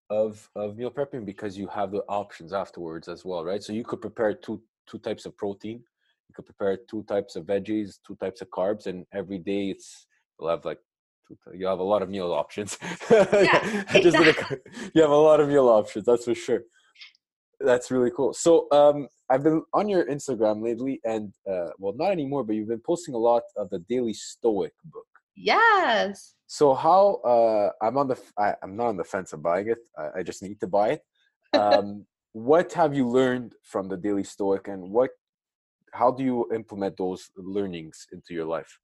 of 0.08 0.48
of 0.56 0.76
meal 0.76 0.90
prepping 0.90 1.24
because 1.24 1.56
you 1.56 1.68
have 1.68 1.92
the 1.92 2.02
options 2.08 2.52
afterwards 2.52 3.06
as 3.06 3.24
well, 3.24 3.44
right? 3.44 3.62
So 3.62 3.72
you 3.72 3.84
could 3.84 4.00
prepare 4.00 4.34
two 4.34 4.62
two 4.86 4.98
types 4.98 5.26
of 5.26 5.36
protein 5.36 5.84
you 6.30 6.34
could 6.34 6.46
prepare 6.46 6.78
two 6.88 7.02
types 7.08 7.34
of 7.34 7.44
veggies, 7.44 7.98
two 8.06 8.14
types 8.14 8.40
of 8.40 8.48
carbs, 8.50 8.86
and 8.86 9.04
every 9.12 9.38
day 9.38 9.70
it's 9.70 10.06
you'll 10.38 10.48
have 10.48 10.64
like 10.64 10.78
you 11.54 11.66
have 11.66 11.78
a 11.78 11.84
lot 11.84 12.02
of 12.02 12.08
meal 12.08 12.32
options. 12.32 12.78
Yeah, 13.10 13.84
exactly. 13.94 14.58
you 14.94 15.02
have 15.02 15.10
a 15.10 15.16
lot 15.16 15.40
of 15.40 15.48
meal 15.48 15.68
options. 15.68 16.04
That's 16.04 16.24
for 16.24 16.34
sure. 16.34 16.62
That's 17.60 17.90
really 17.90 18.10
cool. 18.16 18.32
So 18.32 18.68
um, 18.72 19.08
I've 19.28 19.42
been 19.42 19.62
on 19.74 19.88
your 19.88 20.06
Instagram 20.06 20.62
lately, 20.62 21.00
and 21.04 21.32
uh, 21.48 21.70
well, 21.78 21.94
not 21.96 22.10
anymore, 22.10 22.42
but 22.44 22.56
you've 22.56 22.68
been 22.68 22.82
posting 22.84 23.14
a 23.14 23.18
lot 23.18 23.42
of 23.56 23.68
the 23.70 23.80
Daily 23.80 24.14
Stoic 24.14 24.72
book. 24.84 25.06
Yes. 25.36 26.34
So 26.46 26.74
how 26.74 27.20
uh, 27.24 27.70
I'm 27.84 27.96
on 27.96 28.08
the 28.08 28.18
I, 28.38 28.54
am 28.62 28.76
not 28.76 28.88
on 28.88 28.96
the 28.96 29.04
fence 29.04 29.32
of 29.32 29.42
buying 29.42 29.68
it. 29.68 29.78
I, 29.96 30.20
I 30.20 30.22
just 30.22 30.42
need 30.42 30.58
to 30.60 30.66
buy 30.66 30.90
it. 30.90 31.02
Um, 31.52 32.06
what 32.32 32.72
have 32.72 32.94
you 32.94 33.08
learned 33.08 33.54
from 33.62 33.88
the 33.88 33.96
Daily 33.96 34.24
Stoic, 34.24 34.68
and 34.68 34.90
what 34.90 35.10
how 35.92 36.10
do 36.10 36.24
you 36.24 36.48
implement 36.54 36.96
those 36.96 37.30
learnings 37.36 38.06
into 38.12 38.34
your 38.34 38.46
life? 38.46 38.78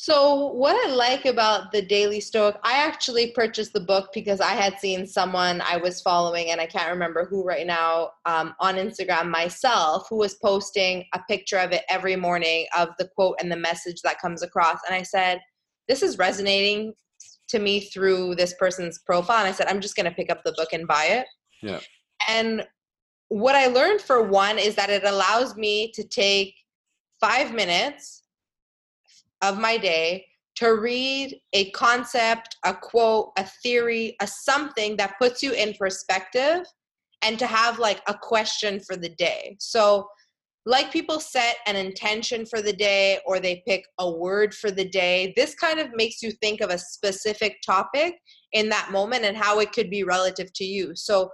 So, 0.00 0.52
what 0.52 0.76
I 0.86 0.92
like 0.92 1.24
about 1.24 1.72
the 1.72 1.82
Daily 1.82 2.20
Stoic, 2.20 2.54
I 2.62 2.74
actually 2.74 3.32
purchased 3.32 3.72
the 3.72 3.80
book 3.80 4.10
because 4.14 4.40
I 4.40 4.52
had 4.52 4.78
seen 4.78 5.08
someone 5.08 5.60
I 5.60 5.76
was 5.76 6.00
following, 6.00 6.52
and 6.52 6.60
I 6.60 6.66
can't 6.66 6.92
remember 6.92 7.24
who 7.24 7.42
right 7.42 7.66
now, 7.66 8.12
um, 8.24 8.54
on 8.60 8.76
Instagram 8.76 9.28
myself, 9.28 10.06
who 10.08 10.16
was 10.16 10.34
posting 10.34 11.04
a 11.14 11.20
picture 11.28 11.58
of 11.58 11.72
it 11.72 11.82
every 11.88 12.14
morning 12.14 12.66
of 12.78 12.90
the 12.96 13.08
quote 13.16 13.38
and 13.42 13.50
the 13.50 13.56
message 13.56 14.00
that 14.02 14.20
comes 14.20 14.44
across. 14.44 14.78
And 14.86 14.94
I 14.94 15.02
said, 15.02 15.40
This 15.88 16.04
is 16.04 16.16
resonating 16.16 16.94
to 17.48 17.58
me 17.58 17.80
through 17.80 18.36
this 18.36 18.54
person's 18.54 19.00
profile. 19.00 19.38
And 19.38 19.48
I 19.48 19.52
said, 19.52 19.66
I'm 19.66 19.80
just 19.80 19.96
going 19.96 20.08
to 20.08 20.14
pick 20.14 20.30
up 20.30 20.44
the 20.44 20.52
book 20.52 20.72
and 20.72 20.86
buy 20.86 21.06
it. 21.06 21.26
Yeah. 21.60 21.80
And 22.28 22.64
what 23.30 23.56
I 23.56 23.66
learned 23.66 24.00
for 24.00 24.22
one 24.22 24.60
is 24.60 24.76
that 24.76 24.90
it 24.90 25.02
allows 25.02 25.56
me 25.56 25.90
to 25.96 26.04
take 26.04 26.54
five 27.20 27.52
minutes 27.52 28.22
of 29.42 29.58
my 29.58 29.76
day 29.76 30.24
to 30.56 30.70
read 30.70 31.36
a 31.52 31.70
concept, 31.70 32.56
a 32.64 32.74
quote, 32.74 33.30
a 33.38 33.44
theory, 33.62 34.16
a 34.20 34.26
something 34.26 34.96
that 34.96 35.14
puts 35.20 35.42
you 35.42 35.52
in 35.52 35.72
perspective 35.74 36.66
and 37.22 37.38
to 37.38 37.46
have 37.46 37.78
like 37.78 38.02
a 38.08 38.14
question 38.14 38.80
for 38.80 38.96
the 38.96 39.10
day. 39.10 39.56
So, 39.60 40.08
like 40.66 40.92
people 40.92 41.20
set 41.20 41.56
an 41.66 41.76
intention 41.76 42.44
for 42.44 42.60
the 42.60 42.72
day 42.72 43.20
or 43.24 43.40
they 43.40 43.62
pick 43.66 43.84
a 43.98 44.10
word 44.10 44.52
for 44.52 44.70
the 44.70 44.86
day, 44.86 45.32
this 45.34 45.54
kind 45.54 45.78
of 45.78 45.94
makes 45.94 46.22
you 46.22 46.30
think 46.30 46.60
of 46.60 46.68
a 46.68 46.78
specific 46.78 47.56
topic 47.64 48.16
in 48.52 48.68
that 48.68 48.90
moment 48.90 49.24
and 49.24 49.36
how 49.36 49.60
it 49.60 49.72
could 49.72 49.88
be 49.88 50.02
relative 50.02 50.52
to 50.54 50.64
you. 50.64 50.94
So, 50.94 51.30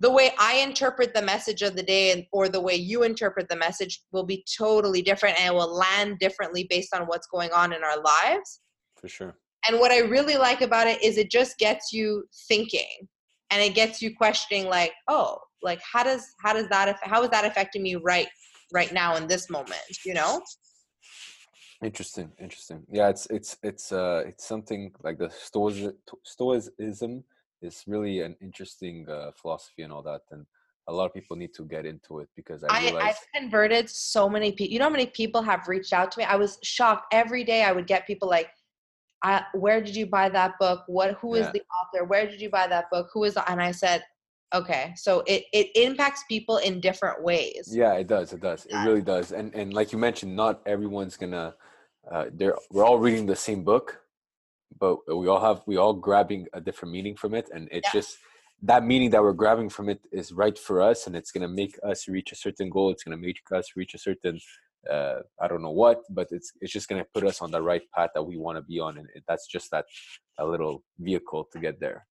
the 0.00 0.10
way 0.10 0.32
I 0.38 0.56
interpret 0.56 1.12
the 1.12 1.22
message 1.22 1.62
of 1.62 1.74
the 1.74 1.82
day 1.82 2.28
or 2.32 2.48
the 2.48 2.60
way 2.60 2.74
you 2.74 3.02
interpret 3.02 3.48
the 3.48 3.56
message 3.56 4.02
will 4.12 4.24
be 4.24 4.44
totally 4.56 5.02
different 5.02 5.40
and 5.40 5.52
it 5.52 5.54
will 5.54 5.74
land 5.74 6.18
differently 6.20 6.66
based 6.70 6.94
on 6.94 7.02
what's 7.06 7.26
going 7.26 7.50
on 7.52 7.72
in 7.72 7.82
our 7.82 8.00
lives. 8.00 8.60
For 8.96 9.08
sure. 9.08 9.36
And 9.66 9.80
what 9.80 9.90
I 9.90 9.98
really 9.98 10.36
like 10.36 10.60
about 10.60 10.86
it 10.86 11.02
is 11.02 11.18
it 11.18 11.30
just 11.30 11.58
gets 11.58 11.92
you 11.92 12.24
thinking 12.46 13.08
and 13.50 13.60
it 13.60 13.74
gets 13.74 14.00
you 14.00 14.14
questioning 14.14 14.66
like, 14.66 14.92
oh, 15.08 15.38
like 15.62 15.80
how 15.82 16.04
does 16.04 16.24
how 16.40 16.52
does 16.52 16.68
that 16.68 16.96
how 17.02 17.22
is 17.24 17.30
that 17.30 17.44
affecting 17.44 17.82
me 17.82 17.96
right 17.96 18.28
right 18.72 18.92
now 18.92 19.16
in 19.16 19.26
this 19.26 19.50
moment, 19.50 19.82
you 20.04 20.14
know? 20.14 20.40
Interesting, 21.82 22.30
interesting. 22.40 22.84
Yeah, 22.90 23.08
it's 23.08 23.26
it's 23.30 23.56
it's 23.62 23.90
uh 23.90 24.22
it's 24.26 24.46
something 24.46 24.92
like 25.02 25.18
the 25.18 25.30
stoicism 26.24 27.24
is 27.62 27.84
really 27.86 28.20
an 28.20 28.36
interesting 28.40 29.08
uh, 29.08 29.30
philosophy 29.34 29.82
and 29.82 29.92
all 29.92 30.02
that 30.02 30.22
and 30.30 30.46
a 30.88 30.92
lot 30.92 31.04
of 31.04 31.14
people 31.14 31.36
need 31.36 31.54
to 31.54 31.64
get 31.64 31.84
into 31.86 32.20
it 32.20 32.28
because 32.34 32.64
I, 32.64 32.82
realize... 32.82 33.02
I 33.02 33.06
have 33.08 33.18
converted 33.34 33.88
so 33.90 34.28
many 34.28 34.52
people. 34.52 34.72
You 34.72 34.78
know 34.78 34.86
how 34.86 34.90
many 34.90 35.06
people 35.06 35.42
have 35.42 35.68
reached 35.68 35.92
out 35.92 36.10
to 36.12 36.18
me? 36.18 36.24
I 36.24 36.36
was 36.36 36.58
shocked. 36.62 37.06
Every 37.12 37.44
day 37.44 37.62
I 37.62 37.72
would 37.72 37.86
get 37.86 38.06
people 38.06 38.28
like, 38.28 38.48
I, 39.22 39.44
"Where 39.52 39.80
did 39.82 39.94
you 39.94 40.06
buy 40.06 40.30
that 40.30 40.54
book? 40.58 40.84
What? 40.86 41.18
Who 41.20 41.34
is 41.34 41.46
yeah. 41.46 41.52
the 41.52 41.62
author? 41.76 42.04
Where 42.04 42.26
did 42.26 42.40
you 42.40 42.48
buy 42.48 42.66
that 42.68 42.86
book? 42.90 43.10
Who 43.12 43.24
is?" 43.24 43.34
The, 43.34 43.48
and 43.50 43.60
I 43.60 43.70
said, 43.70 44.02
"Okay." 44.54 44.94
So 44.96 45.22
it 45.26 45.44
it 45.52 45.68
impacts 45.74 46.24
people 46.28 46.56
in 46.58 46.80
different 46.80 47.22
ways. 47.22 47.68
Yeah, 47.70 47.92
it 47.94 48.06
does. 48.06 48.32
It 48.32 48.40
does. 48.40 48.64
It 48.64 48.76
really 48.76 49.02
does. 49.02 49.32
And 49.32 49.54
and 49.54 49.74
like 49.74 49.92
you 49.92 49.98
mentioned, 49.98 50.34
not 50.34 50.62
everyone's 50.66 51.16
gonna. 51.16 51.54
Uh, 52.10 52.26
they're 52.32 52.56
we're 52.70 52.84
all 52.84 52.98
reading 52.98 53.26
the 53.26 53.36
same 53.36 53.62
book, 53.62 54.00
but 54.78 54.98
we 55.16 55.28
all 55.28 55.40
have 55.40 55.62
we 55.66 55.76
all 55.76 55.94
grabbing 55.94 56.46
a 56.52 56.60
different 56.60 56.92
meaning 56.92 57.16
from 57.16 57.34
it 57.34 57.48
and 57.54 57.68
it's 57.70 57.88
yeah. 57.88 58.00
just 58.00 58.18
that 58.62 58.84
meaning 58.84 59.10
that 59.10 59.22
we're 59.22 59.32
grabbing 59.32 59.68
from 59.68 59.88
it 59.88 60.00
is 60.12 60.32
right 60.32 60.58
for 60.58 60.82
us 60.82 61.06
and 61.06 61.14
it's 61.14 61.30
going 61.30 61.42
to 61.42 61.48
make 61.48 61.78
us 61.84 62.08
reach 62.08 62.32
a 62.32 62.36
certain 62.36 62.68
goal 62.68 62.90
it's 62.90 63.02
going 63.02 63.16
to 63.16 63.26
make 63.26 63.40
us 63.52 63.72
reach 63.76 63.94
a 63.94 63.98
certain 63.98 64.38
uh, 64.90 65.20
i 65.40 65.48
don't 65.48 65.62
know 65.62 65.70
what 65.70 66.02
but 66.10 66.28
it's 66.30 66.52
it's 66.60 66.72
just 66.72 66.88
going 66.88 67.00
to 67.00 67.08
put 67.14 67.24
us 67.24 67.40
on 67.40 67.50
the 67.50 67.60
right 67.60 67.82
path 67.94 68.10
that 68.14 68.22
we 68.22 68.36
want 68.36 68.56
to 68.56 68.62
be 68.62 68.78
on 68.78 68.98
and 68.98 69.08
that's 69.26 69.46
just 69.46 69.70
that 69.70 69.84
a 70.38 70.46
little 70.46 70.84
vehicle 70.98 71.48
to 71.52 71.58
get 71.58 71.80
there. 71.80 72.06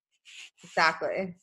Exactly. 0.64 1.36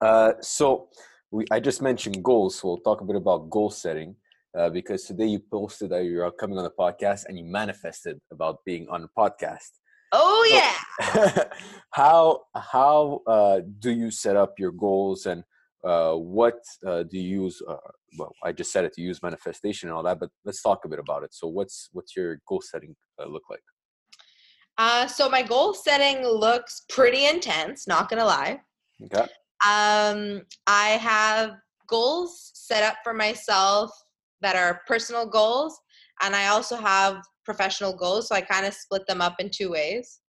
Uh, 0.00 0.32
so 0.40 0.88
we 1.30 1.44
i 1.50 1.58
just 1.58 1.82
mentioned 1.82 2.22
goals 2.22 2.56
so 2.56 2.68
we'll 2.68 2.78
talk 2.78 3.00
a 3.00 3.04
bit 3.04 3.16
about 3.16 3.50
goal 3.50 3.70
setting 3.70 4.14
uh, 4.56 4.70
because 4.70 5.04
today 5.04 5.26
you 5.26 5.38
posted 5.38 5.90
that 5.90 6.04
you're 6.04 6.30
coming 6.32 6.56
on 6.56 6.64
the 6.64 6.70
podcast 6.78 7.24
and 7.26 7.38
you 7.38 7.44
manifested 7.44 8.18
about 8.30 8.58
being 8.64 8.86
on 8.88 9.02
the 9.02 9.08
podcast 9.18 9.70
Oh 10.12 10.48
yeah. 10.50 11.44
how 11.90 12.42
how 12.54 13.20
uh, 13.26 13.60
do 13.80 13.90
you 13.90 14.10
set 14.10 14.36
up 14.36 14.54
your 14.58 14.72
goals 14.72 15.26
and 15.26 15.44
uh, 15.84 16.14
what 16.14 16.58
uh, 16.86 17.04
do 17.04 17.18
you 17.18 17.42
use? 17.42 17.62
Uh, 17.66 17.76
well, 18.18 18.32
I 18.42 18.52
just 18.52 18.72
said 18.72 18.84
it 18.84 18.92
to 18.94 19.02
use 19.02 19.22
manifestation 19.22 19.88
and 19.88 19.96
all 19.96 20.02
that, 20.04 20.18
but 20.18 20.30
let's 20.44 20.62
talk 20.62 20.84
a 20.84 20.88
bit 20.88 20.98
about 20.98 21.22
it. 21.22 21.32
So, 21.32 21.46
what's 21.46 21.88
what's 21.92 22.16
your 22.16 22.40
goal 22.48 22.60
setting 22.60 22.96
uh, 23.20 23.26
look 23.26 23.44
like? 23.50 23.62
Uh, 24.78 25.06
so 25.06 25.28
my 25.28 25.42
goal 25.42 25.72
setting 25.72 26.26
looks 26.26 26.82
pretty 26.88 27.26
intense. 27.26 27.86
Not 27.86 28.08
gonna 28.08 28.24
lie. 28.24 28.60
Okay. 29.04 29.26
Um, 29.66 30.42
I 30.66 30.98
have 31.00 31.52
goals 31.88 32.50
set 32.54 32.82
up 32.82 32.96
for 33.02 33.14
myself 33.14 33.90
that 34.40 34.56
are 34.56 34.82
personal 34.86 35.26
goals, 35.26 35.78
and 36.20 36.34
I 36.34 36.48
also 36.48 36.76
have 36.76 37.22
professional 37.46 37.96
goals. 37.96 38.28
So 38.28 38.34
I 38.34 38.42
kind 38.42 38.66
of 38.66 38.74
split 38.74 39.06
them 39.06 39.22
up 39.22 39.36
in 39.38 39.48
two 39.50 39.70
ways. 39.70 40.20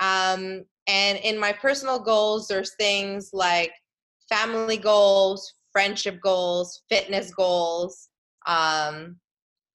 Um, 0.00 0.64
and 0.86 1.18
in 1.18 1.38
my 1.38 1.52
personal 1.52 1.98
goals, 1.98 2.48
there's 2.48 2.74
things 2.76 3.30
like 3.32 3.72
family 4.28 4.76
goals, 4.76 5.54
friendship 5.72 6.18
goals, 6.22 6.82
fitness 6.90 7.32
goals, 7.32 8.08
um, 8.46 9.16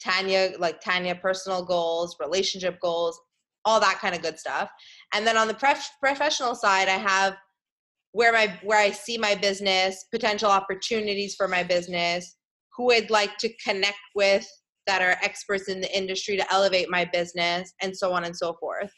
Tanya, 0.03 0.51
like 0.59 0.81
Tanya 0.81 1.15
personal 1.15 1.63
goals, 1.63 2.17
relationship 2.19 2.79
goals, 2.81 3.19
all 3.65 3.79
that 3.79 3.99
kind 3.99 4.13
of 4.13 4.21
good 4.21 4.37
stuff. 4.37 4.69
And 5.13 5.25
then 5.25 5.37
on 5.37 5.47
the 5.47 5.53
prof- 5.53 5.91
professional 6.01 6.55
side, 6.55 6.89
I 6.89 6.97
have 6.97 7.35
where 8.11 8.31
my 8.31 8.59
where 8.63 8.79
I 8.79 8.91
see 8.91 9.17
my 9.17 9.35
business, 9.35 10.05
potential 10.11 10.49
opportunities 10.49 11.35
for 11.35 11.47
my 11.47 11.63
business, 11.63 12.35
who 12.75 12.91
I'd 12.91 13.09
like 13.09 13.37
to 13.39 13.49
connect 13.63 13.97
with 14.15 14.47
that 14.87 15.01
are 15.01 15.17
experts 15.23 15.69
in 15.69 15.81
the 15.81 15.97
industry 15.97 16.37
to 16.37 16.53
elevate 16.53 16.89
my 16.89 17.05
business 17.11 17.73
and 17.81 17.95
so 17.95 18.11
on 18.13 18.25
and 18.25 18.35
so 18.35 18.53
forth. 18.59 18.91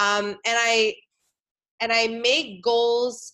Um, 0.00 0.26
and 0.26 0.38
i 0.46 0.94
and 1.80 1.92
i 1.92 2.06
make 2.06 2.62
goals 2.62 3.32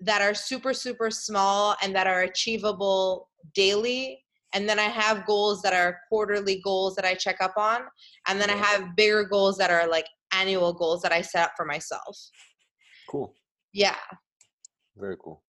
that 0.00 0.22
are 0.22 0.34
super 0.34 0.72
super 0.72 1.10
small 1.10 1.76
and 1.82 1.94
that 1.94 2.06
are 2.06 2.22
achievable 2.22 3.28
daily. 3.54 4.22
And 4.54 4.68
then 4.68 4.78
i 4.78 4.84
have 4.84 5.26
goals 5.26 5.62
that 5.62 5.72
are 5.72 5.98
quarterly 6.08 6.60
goals 6.62 6.94
that 6.96 7.04
i 7.04 7.14
check 7.14 7.36
up 7.40 7.54
on. 7.56 7.82
And 8.28 8.40
then 8.40 8.50
i 8.50 8.54
have 8.54 8.96
bigger 8.96 9.24
goals 9.24 9.56
that 9.58 9.70
are 9.70 9.88
like 9.88 10.06
annual 10.32 10.72
goals 10.72 11.02
that 11.02 11.12
i 11.12 11.20
set 11.20 11.44
up 11.44 11.52
for 11.56 11.64
myself. 11.64 12.16
Cool. 13.08 13.34
Yeah. 13.72 13.96
Very 14.96 15.16
cool. 15.22 15.42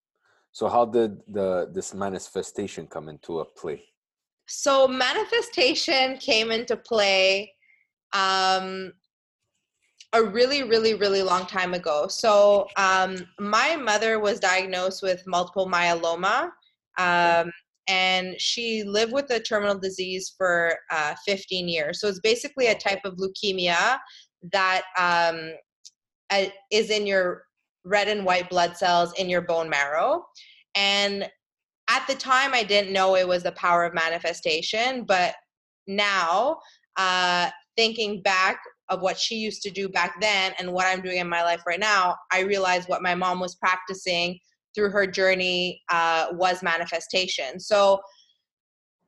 So 0.51 0.67
how 0.67 0.85
did 0.85 1.21
the 1.27 1.69
this 1.71 1.93
manifestation 1.93 2.87
come 2.87 3.09
into 3.09 3.39
a 3.39 3.45
play 3.45 3.83
so 4.47 4.87
manifestation 4.87 6.17
came 6.17 6.51
into 6.51 6.77
play 6.77 7.53
um, 8.13 8.93
a 10.13 10.23
really, 10.23 10.63
really, 10.63 10.93
really 10.93 11.21
long 11.21 11.45
time 11.45 11.73
ago. 11.73 12.07
So 12.07 12.67
um, 12.77 13.17
my 13.39 13.75
mother 13.75 14.19
was 14.19 14.39
diagnosed 14.39 15.03
with 15.03 15.21
multiple 15.27 15.67
myeloma. 15.67 16.49
Um, 16.97 17.51
and 17.89 18.39
she 18.39 18.83
lived 18.83 19.13
with 19.13 19.29
a 19.31 19.39
terminal 19.39 19.77
disease 19.77 20.33
for 20.37 20.75
uh, 20.91 21.15
15 21.25 21.67
years. 21.67 21.99
So 22.01 22.07
it's 22.07 22.19
basically 22.19 22.67
a 22.67 22.75
type 22.75 22.99
of 23.05 23.17
leukemia 23.17 23.97
that 24.51 24.83
um, 24.97 25.51
is 26.71 26.89
in 26.89 27.07
your 27.07 27.43
red 27.85 28.07
and 28.07 28.25
white 28.25 28.49
blood 28.49 28.75
cells 28.75 29.13
in 29.13 29.29
your 29.29 29.41
bone 29.41 29.69
marrow. 29.69 30.25
And 30.75 31.29
at 31.89 32.05
the 32.07 32.15
time 32.15 32.53
i 32.53 32.63
didn't 32.63 32.93
know 32.93 33.15
it 33.15 33.27
was 33.27 33.43
the 33.43 33.51
power 33.53 33.83
of 33.83 33.93
manifestation 33.93 35.03
but 35.03 35.35
now 35.87 36.57
uh, 36.97 37.49
thinking 37.75 38.21
back 38.21 38.59
of 38.89 39.01
what 39.01 39.19
she 39.19 39.35
used 39.35 39.61
to 39.61 39.69
do 39.69 39.87
back 39.87 40.19
then 40.21 40.53
and 40.59 40.71
what 40.71 40.85
i'm 40.85 41.01
doing 41.01 41.17
in 41.17 41.29
my 41.29 41.43
life 41.43 41.61
right 41.67 41.79
now 41.79 42.15
i 42.31 42.41
realized 42.41 42.89
what 42.89 43.01
my 43.01 43.15
mom 43.15 43.39
was 43.39 43.55
practicing 43.55 44.37
through 44.75 44.89
her 44.89 45.07
journey 45.07 45.81
uh, 45.89 46.27
was 46.31 46.61
manifestation 46.61 47.59
so 47.59 47.99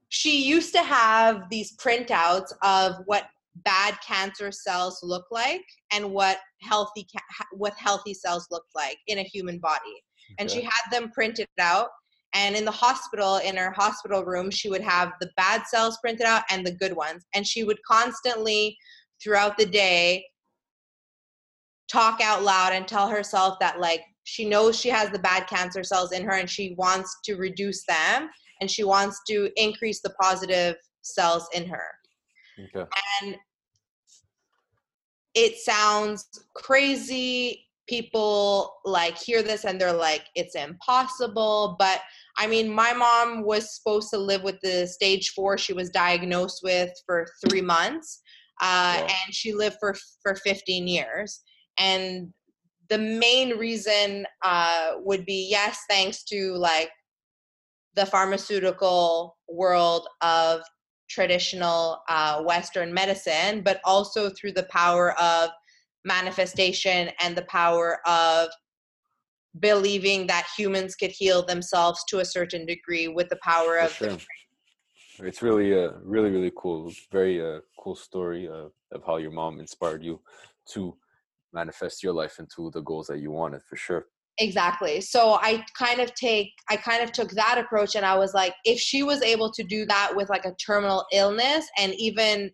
she 0.10 0.44
used 0.44 0.74
to 0.74 0.82
have 0.82 1.44
these 1.50 1.78
printouts 1.78 2.52
of 2.64 2.96
what 3.06 3.28
bad 3.64 3.98
cancer 4.06 4.52
cells 4.52 5.00
look 5.04 5.26
like 5.32 5.64
and 5.92 6.10
what 6.12 6.40
healthy 6.62 7.06
what 7.54 7.74
healthy 7.78 8.14
cells 8.14 8.48
look 8.52 8.66
like 8.76 8.98
in 9.08 9.20
a 9.20 9.24
human 9.24 9.60
body 9.60 9.80
okay. 9.86 10.36
and 10.40 10.50
she 10.50 10.62
had 10.62 10.82
them 10.92 11.12
printed 11.12 11.48
out 11.60 11.90
and 12.34 12.56
in 12.56 12.66
the 12.66 12.72
hospital 12.72 13.38
in 13.38 13.56
her 13.56 13.72
hospital 13.72 14.24
room 14.24 14.52
she 14.52 14.70
would 14.70 14.82
have 14.82 15.12
the 15.20 15.30
bad 15.36 15.64
cells 15.68 15.98
printed 16.02 16.26
out 16.26 16.44
and 16.50 16.66
the 16.66 16.76
good 16.76 16.96
ones 16.96 17.26
and 17.34 17.46
she 17.46 17.64
would 17.64 17.80
constantly 17.88 18.78
throughout 19.22 19.58
the 19.58 19.66
day 19.66 20.24
talk 21.90 22.22
out 22.22 22.44
loud 22.44 22.72
and 22.74 22.88
tell 22.88 23.08
herself 23.08 23.58
that 23.60 23.80
like 23.80 24.02
she 24.24 24.48
knows 24.48 24.80
she 24.80 24.90
has 24.90 25.10
the 25.10 25.20
bad 25.20 25.48
cancer 25.48 25.84
cells 25.84 26.12
in 26.12 26.24
her 26.24 26.34
and 26.34 26.50
she 26.50 26.76
wants 26.78 27.18
to 27.24 27.36
reduce 27.36 27.84
them 27.86 28.30
and 28.62 28.70
she 28.70 28.84
wants 28.84 29.22
to 29.28 29.50
increase 29.56 30.02
the 30.02 30.14
positive 30.22 30.76
cells 31.02 31.48
in 31.54 31.68
her. 31.68 31.86
Okay. 32.60 32.90
And 33.22 33.36
it 35.34 35.58
sounds 35.58 36.28
crazy. 36.56 37.66
People 37.90 38.76
like 38.86 39.18
hear 39.18 39.42
this 39.42 39.66
and 39.66 39.82
they're 39.82 39.92
like, 39.92 40.26
it's 40.36 40.56
impossible. 40.56 41.76
But 41.80 42.02
I 42.38 42.46
mean, 42.46 42.70
my 42.70 42.94
mom 42.94 43.44
was 43.44 43.76
supposed 43.76 44.12
to 44.12 44.20
live 44.20 44.44
with 44.44 44.60
the 44.62 44.88
stage 44.88 45.32
four 45.32 45.58
she 45.58 45.74
was 45.74 45.90
diagnosed 45.90 46.62
with 46.64 46.92
for 47.08 47.26
three 47.48 47.62
months. 47.62 48.22
Uh, 48.62 49.00
and 49.02 49.34
she 49.34 49.54
lived 49.54 49.78
for 49.80 49.96
for 50.22 50.36
15 50.36 50.88
years. 50.88 51.42
And 51.80 52.32
the 52.90 52.98
main 52.98 53.58
reason 53.58 54.26
uh, 54.44 54.92
would 54.98 55.26
be 55.26 55.48
yes, 55.50 55.80
thanks 55.90 56.24
to 56.26 56.54
like 56.54 56.92
the 57.96 58.06
pharmaceutical 58.06 59.38
world 59.48 60.08
of 60.22 60.62
traditional 61.10 62.02
uh, 62.08 62.42
Western 62.44 62.94
medicine, 62.94 63.62
but 63.62 63.82
also 63.84 64.30
through 64.30 64.52
the 64.54 64.68
power 64.70 65.20
of 65.20 65.50
manifestation 66.06 67.10
and 67.22 67.36
the 67.36 67.44
power 67.44 68.00
of 68.08 68.50
believing 69.60 70.28
that 70.28 70.46
humans 70.58 70.96
could 70.96 71.12
heal 71.12 71.46
themselves 71.46 72.04
to 72.08 72.20
a 72.20 72.26
certain 72.26 72.66
degree 72.66 73.08
with 73.08 73.30
the 73.30 73.40
power 73.44 73.80
of 73.80 73.92
sure. 73.92 74.18
it's 75.20 75.42
really 75.42 75.74
a 75.74 75.90
uh, 75.90 75.94
really 76.04 76.30
really 76.30 76.52
cool. 76.56 76.92
Very 77.12 77.42
uh, 77.42 77.60
cool 77.80 77.96
story 77.96 78.48
uh, 78.48 78.68
of 78.92 79.04
how 79.06 79.18
your 79.18 79.32
mom 79.32 79.60
inspired 79.60 80.04
you 80.04 80.22
to 80.74 80.96
manifest 81.52 82.04
your 82.04 82.14
life 82.14 82.38
into 82.40 82.70
the 82.72 82.82
goals 82.82 83.08
that 83.08 83.20
you 83.20 83.32
wanted 83.32 83.64
for 83.64 83.76
sure. 83.76 84.06
Exactly. 84.38 85.02
So 85.02 85.38
i 85.42 85.64
kind 85.78 86.00
of 86.00 86.14
take 86.14 86.52
i 86.70 86.78
kind 86.78 87.04
of 87.04 87.12
took 87.12 87.32
that 87.32 87.58
approach 87.58 87.96
and 87.96 88.06
i 88.06 88.16
was 88.18 88.34
like 88.34 88.54
if 88.64 88.80
she 88.80 89.04
was 89.04 89.22
able 89.22 89.52
to 89.52 89.64
do 89.64 89.86
that 89.88 90.14
with 90.16 90.30
like 90.30 90.46
a 90.46 90.56
terminal 90.66 91.06
illness 91.12 91.68
and 91.78 91.94
even 91.96 92.52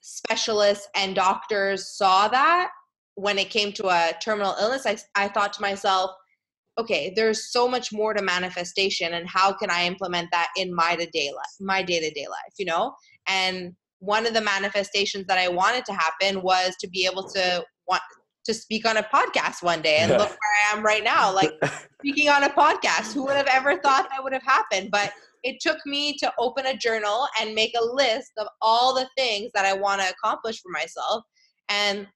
specialists 0.00 0.88
and 0.94 1.14
doctors 1.14 1.96
saw 1.96 2.28
that 2.28 2.70
when 3.14 3.38
it 3.38 3.50
came 3.50 3.72
to 3.72 3.88
a 3.88 4.12
terminal 4.22 4.54
illness 4.60 4.86
i, 4.86 4.96
I 5.14 5.28
thought 5.28 5.52
to 5.54 5.62
myself 5.62 6.10
okay 6.78 7.12
there's 7.16 7.50
so 7.50 7.68
much 7.68 7.92
more 7.92 8.14
to 8.14 8.22
manifestation 8.22 9.14
and 9.14 9.28
how 9.28 9.52
can 9.52 9.70
i 9.70 9.84
implement 9.84 10.28
that 10.32 10.48
in 10.56 10.74
my 10.74 10.96
day 10.96 11.30
life 11.34 11.54
my 11.60 11.82
day-to-day 11.82 12.26
life 12.28 12.54
you 12.58 12.66
know 12.66 12.94
and 13.26 13.74
one 14.00 14.26
of 14.26 14.34
the 14.34 14.40
manifestations 14.40 15.26
that 15.26 15.38
I 15.38 15.48
wanted 15.48 15.84
to 15.86 15.92
happen 15.92 16.42
was 16.42 16.76
to 16.80 16.88
be 16.88 17.06
able 17.06 17.28
to 17.30 17.64
want 17.86 18.02
to 18.44 18.54
speak 18.54 18.86
on 18.86 18.96
a 18.96 19.02
podcast 19.02 19.62
one 19.62 19.82
day 19.82 19.98
and 19.98 20.10
look 20.12 20.28
where 20.28 20.72
I 20.72 20.76
am 20.76 20.84
right 20.84 21.04
now, 21.04 21.34
like 21.34 21.52
speaking 22.00 22.28
on 22.28 22.44
a 22.44 22.50
podcast. 22.50 23.12
Who 23.12 23.24
would 23.24 23.36
have 23.36 23.48
ever 23.48 23.78
thought 23.78 24.08
that 24.10 24.22
would 24.22 24.32
have 24.32 24.44
happened? 24.44 24.90
But 24.90 25.12
it 25.48 25.60
took 25.60 25.78
me 25.86 26.14
to 26.18 26.32
open 26.38 26.66
a 26.66 26.76
journal 26.76 27.26
and 27.40 27.54
make 27.54 27.72
a 27.74 27.84
list 27.84 28.32
of 28.38 28.46
all 28.60 28.94
the 28.94 29.08
things 29.16 29.50
that 29.54 29.64
I 29.64 29.72
want 29.72 30.02
to 30.02 30.10
accomplish 30.10 30.60
for 30.60 30.70
myself. 30.70 31.24
And 31.70 32.06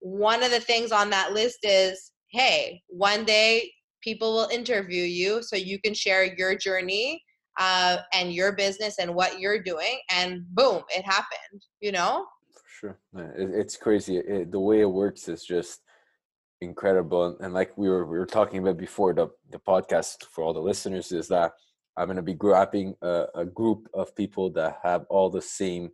one 0.00 0.42
of 0.42 0.50
the 0.50 0.60
things 0.60 0.92
on 0.92 1.08
that 1.10 1.32
list 1.32 1.58
is 1.62 2.12
hey, 2.30 2.82
one 2.88 3.24
day 3.24 3.70
people 4.02 4.34
will 4.34 4.48
interview 4.48 5.04
you 5.04 5.42
so 5.42 5.56
you 5.56 5.80
can 5.80 5.94
share 5.94 6.36
your 6.36 6.56
journey 6.56 7.22
uh, 7.58 7.98
and 8.12 8.34
your 8.34 8.52
business 8.52 8.98
and 8.98 9.14
what 9.14 9.38
you're 9.38 9.62
doing 9.62 10.00
and 10.10 10.42
boom 10.50 10.82
it 10.88 11.04
happened 11.04 11.62
you 11.80 11.92
know? 11.92 12.26
Sure. 12.80 12.98
It's 13.14 13.76
crazy. 13.76 14.18
It, 14.18 14.50
the 14.50 14.58
way 14.58 14.80
it 14.80 14.90
works 14.90 15.28
is 15.28 15.44
just 15.44 15.80
incredible. 16.60 17.36
And 17.40 17.54
like 17.54 17.76
we 17.78 17.88
were 17.88 18.04
we 18.04 18.18
were 18.18 18.26
talking 18.26 18.58
about 18.58 18.76
before 18.78 19.14
the 19.14 19.28
the 19.50 19.58
podcast 19.58 20.24
for 20.30 20.42
all 20.42 20.52
the 20.52 20.60
listeners 20.60 21.12
is 21.12 21.28
that 21.28 21.52
i'm 21.96 22.06
going 22.06 22.16
to 22.16 22.22
be 22.22 22.34
grabbing 22.34 22.94
a, 23.02 23.26
a, 23.34 23.44
group 23.44 23.88
of 23.94 24.14
people 24.16 24.50
that 24.50 24.78
have 24.82 25.04
all 25.08 25.30
the 25.30 25.42
same 25.42 25.90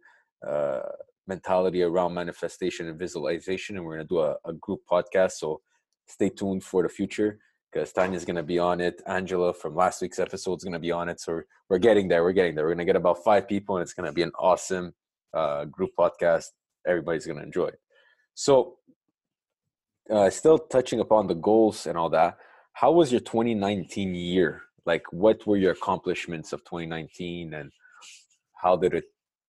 uh, 0.46 0.80
mentality 1.26 1.82
around 1.82 2.14
manifestation 2.14 2.88
and 2.88 2.98
visualization 2.98 3.76
and 3.76 3.84
we're 3.84 3.96
going 3.96 4.06
to 4.06 4.14
do 4.14 4.20
a, 4.20 4.36
a 4.44 4.52
group 4.54 4.80
podcast 4.90 5.32
so 5.32 5.60
stay 6.06 6.28
tuned 6.28 6.64
for 6.64 6.82
the 6.82 6.88
future 6.88 7.38
because 7.72 7.92
Tanya's 7.92 8.24
going 8.24 8.36
to 8.36 8.42
be 8.42 8.58
on 8.58 8.80
it. 8.80 9.00
Angela 9.06 9.52
from 9.54 9.76
last 9.76 10.02
week's 10.02 10.18
episode 10.18 10.56
is 10.56 10.64
going 10.64 10.72
to 10.72 10.78
be 10.78 10.90
on 10.90 11.08
it. 11.08 11.20
So 11.20 11.40
we're 11.68 11.78
getting 11.78 12.08
there. 12.08 12.22
We're 12.22 12.32
getting 12.32 12.54
there. 12.54 12.64
We're 12.64 12.74
going 12.74 12.86
to 12.86 12.92
get 12.92 12.96
about 12.96 13.22
five 13.22 13.48
people, 13.48 13.76
and 13.76 13.82
it's 13.82 13.92
going 13.92 14.06
to 14.06 14.12
be 14.12 14.22
an 14.22 14.32
awesome 14.38 14.92
uh, 15.32 15.66
group 15.66 15.90
podcast. 15.98 16.46
Everybody's 16.86 17.26
going 17.26 17.38
to 17.38 17.44
enjoy 17.44 17.66
it. 17.66 17.80
So, 18.34 18.76
uh, 20.10 20.30
still 20.30 20.58
touching 20.58 21.00
upon 21.00 21.28
the 21.28 21.34
goals 21.34 21.86
and 21.86 21.96
all 21.96 22.10
that, 22.10 22.38
how 22.72 22.90
was 22.92 23.12
your 23.12 23.20
2019 23.20 24.14
year? 24.14 24.62
Like, 24.86 25.04
what 25.12 25.46
were 25.46 25.56
your 25.56 25.72
accomplishments 25.72 26.52
of 26.52 26.60
2019, 26.64 27.54
and 27.54 27.70
how 28.56 28.76
did 28.76 28.94
it 28.94 29.04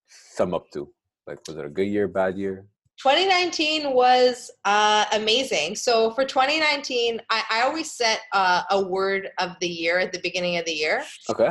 sum 0.08 0.54
up 0.54 0.66
to? 0.74 0.92
Like, 1.28 1.40
was 1.48 1.58
it 1.58 1.66
a 1.66 1.70
good 1.70 1.88
year, 1.88 2.08
bad 2.08 2.38
year? 2.38 2.66
2019 3.02 3.94
was 3.94 4.52
uh, 4.66 5.06
amazing. 5.14 5.76
So 5.76 6.12
for 6.12 6.24
2019, 6.24 7.20
I, 7.32 7.44
I 7.50 7.62
always 7.64 7.92
set 7.92 8.22
uh, 8.32 8.62
a 8.70 8.82
word 8.82 9.30
of 9.40 9.52
the 9.60 9.68
year 9.68 9.98
at 9.98 10.12
the 10.12 10.20
beginning 10.20 10.58
of 10.58 10.66
the 10.66 10.74
year. 10.74 11.04
Okay. 11.30 11.50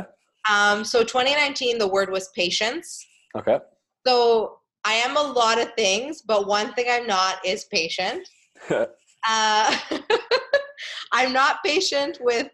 Um, 0.49 0.85
so 0.85 1.03
2019, 1.03 1.77
the 1.77 1.87
word 1.87 2.09
was 2.09 2.29
patience. 2.29 3.05
Okay. 3.35 3.59
So 4.07 4.59
I 4.85 4.93
am 4.93 5.17
a 5.17 5.21
lot 5.21 5.59
of 5.59 5.73
things, 5.73 6.21
but 6.21 6.47
one 6.47 6.73
thing 6.73 6.85
I'm 6.89 7.05
not 7.05 7.45
is 7.45 7.65
patient. 7.65 8.27
uh, 8.69 8.87
I'm 11.11 11.33
not 11.33 11.57
patient 11.65 12.17
with 12.21 12.49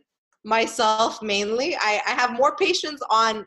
myself 0.48 1.22
mainly. 1.22 1.76
I, 1.76 2.02
I 2.08 2.12
have 2.12 2.32
more 2.32 2.56
patience 2.56 3.02
on 3.10 3.46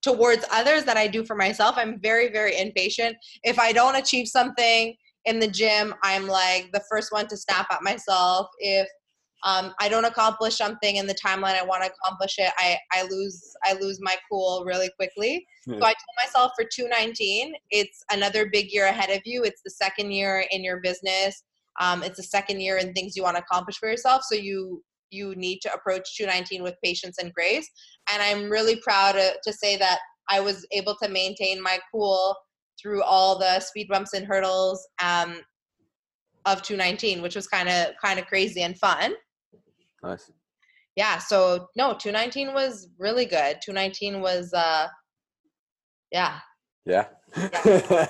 towards 0.00 0.42
others 0.50 0.84
that 0.84 0.96
I 0.96 1.06
do 1.06 1.22
for 1.22 1.36
myself. 1.36 1.74
I'm 1.76 2.00
very, 2.00 2.32
very 2.32 2.58
impatient. 2.58 3.14
If 3.42 3.58
I 3.58 3.72
don't 3.72 3.96
achieve 3.96 4.26
something 4.26 4.96
in 5.26 5.38
the 5.38 5.46
gym, 5.46 5.94
I'm 6.02 6.26
like 6.26 6.70
the 6.72 6.82
first 6.90 7.12
one 7.12 7.28
to 7.28 7.36
snap 7.36 7.66
at 7.70 7.82
myself. 7.82 8.48
If 8.58 8.88
um, 9.44 9.74
I 9.80 9.90
don't 9.90 10.06
accomplish 10.06 10.56
something 10.56 10.96
in 10.96 11.06
the 11.06 11.14
timeline 11.14 11.60
I 11.60 11.62
want 11.62 11.84
to 11.84 11.90
accomplish 11.90 12.36
it, 12.38 12.50
I, 12.56 12.78
I 12.92 13.02
lose 13.02 13.42
I 13.66 13.74
lose 13.74 13.98
my 14.00 14.16
cool 14.30 14.64
really 14.66 14.90
quickly. 14.96 15.46
Yeah. 15.66 15.78
So 15.78 15.84
I 15.84 15.92
told 15.92 16.16
myself 16.24 16.52
for 16.56 16.64
219, 16.64 17.52
it's 17.70 18.02
another 18.10 18.48
big 18.50 18.72
year 18.72 18.86
ahead 18.86 19.10
of 19.10 19.20
you. 19.26 19.44
It's 19.44 19.60
the 19.62 19.70
second 19.70 20.10
year 20.12 20.46
in 20.50 20.64
your 20.64 20.80
business. 20.80 21.42
Um, 21.80 22.02
it's 22.02 22.16
the 22.16 22.22
second 22.22 22.60
year 22.60 22.78
in 22.78 22.94
things 22.94 23.14
you 23.14 23.22
want 23.22 23.36
to 23.36 23.42
accomplish 23.42 23.76
for 23.76 23.90
yourself. 23.90 24.22
So 24.24 24.34
you 24.34 24.82
you 25.10 25.34
need 25.34 25.60
to 25.62 25.72
approach 25.72 26.16
219 26.16 26.62
with 26.62 26.74
patience 26.82 27.18
and 27.18 27.32
grace. 27.32 27.68
And 28.12 28.22
I'm 28.22 28.50
really 28.50 28.76
proud 28.76 29.12
to, 29.12 29.34
to 29.42 29.52
say 29.52 29.76
that 29.76 29.98
I 30.28 30.40
was 30.40 30.66
able 30.72 30.96
to 31.02 31.08
maintain 31.08 31.62
my 31.62 31.78
cool 31.92 32.36
through 32.80 33.02
all 33.02 33.38
the 33.38 33.60
speed 33.60 33.88
bumps 33.88 34.14
and 34.14 34.26
hurdles 34.26 34.86
um, 35.02 35.40
of 36.46 36.62
219, 36.62 37.22
which 37.22 37.36
was 37.36 37.46
kind 37.46 37.68
of 37.68 37.88
kind 38.02 38.18
of 38.18 38.26
crazy 38.26 38.62
and 38.62 38.78
fun. 38.78 39.14
Nice. 40.02 40.30
Yeah. 40.96 41.18
So 41.18 41.68
no, 41.76 41.94
219 41.94 42.54
was 42.54 42.88
really 42.98 43.26
good. 43.26 43.58
219 43.62 44.20
was, 44.20 44.52
uh, 44.52 44.88
yeah. 46.10 46.38
Yeah. 46.86 47.06
yeah. 47.36 47.46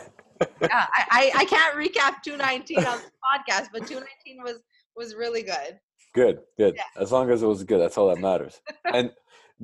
yeah. 0.63 0.87
I, 1.11 1.33
I 1.35 1.45
can't 1.45 1.77
recap 1.77 2.23
219 2.25 2.79
on 2.79 2.99
the 2.99 3.11
podcast, 3.21 3.69
but 3.73 3.87
219 3.87 4.43
was 4.43 4.61
was 4.97 5.15
really 5.15 5.43
good. 5.43 5.79
Good, 6.13 6.41
good. 6.57 6.75
Yeah. 6.77 6.83
As 6.97 7.13
long 7.13 7.31
as 7.31 7.43
it 7.43 7.47
was 7.47 7.63
good, 7.65 7.81
that's 7.81 7.97
all 7.97 8.09
that 8.09 8.21
matters. 8.21 8.61
and 8.85 9.13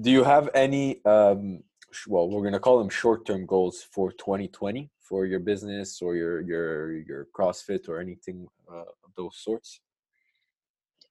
do 0.00 0.10
you 0.10 0.24
have 0.24 0.50
any 0.54 1.04
um 1.04 1.62
well, 2.08 2.28
we're 2.28 2.42
going 2.42 2.52
to 2.52 2.60
call 2.60 2.78
them 2.78 2.90
short-term 2.90 3.46
goals 3.46 3.82
for 3.90 4.12
2020 4.12 4.90
for 5.00 5.24
your 5.24 5.40
business 5.40 6.02
or 6.02 6.14
your 6.14 6.40
your 6.42 6.92
your 6.98 7.26
CrossFit 7.36 7.88
or 7.88 8.00
anything 8.00 8.46
uh, 8.70 8.80
of 9.04 9.10
those 9.16 9.36
sorts? 9.36 9.80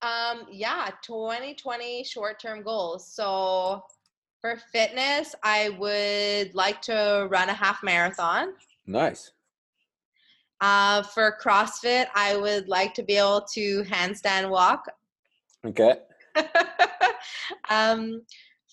Um 0.02 0.46
yeah, 0.52 0.90
2020 1.02 2.04
short-term 2.04 2.64
goals. 2.64 3.12
So 3.12 3.84
for 4.42 4.58
fitness, 4.72 5.34
I 5.44 5.70
would 5.70 6.54
like 6.54 6.82
to 6.84 7.28
run 7.32 7.50
a 7.50 7.54
half 7.54 7.82
marathon. 7.84 8.54
Nice. 8.86 9.32
Uh, 10.62 11.02
for 11.02 11.38
CrossFit, 11.44 12.06
I 12.16 12.38
would 12.38 12.70
like 12.70 12.94
to 12.94 13.04
be 13.04 13.18
able 13.18 13.42
to 13.54 13.84
handstand 13.84 14.50
walk 14.50 14.88
Okay. 15.66 15.96
um, 17.70 18.22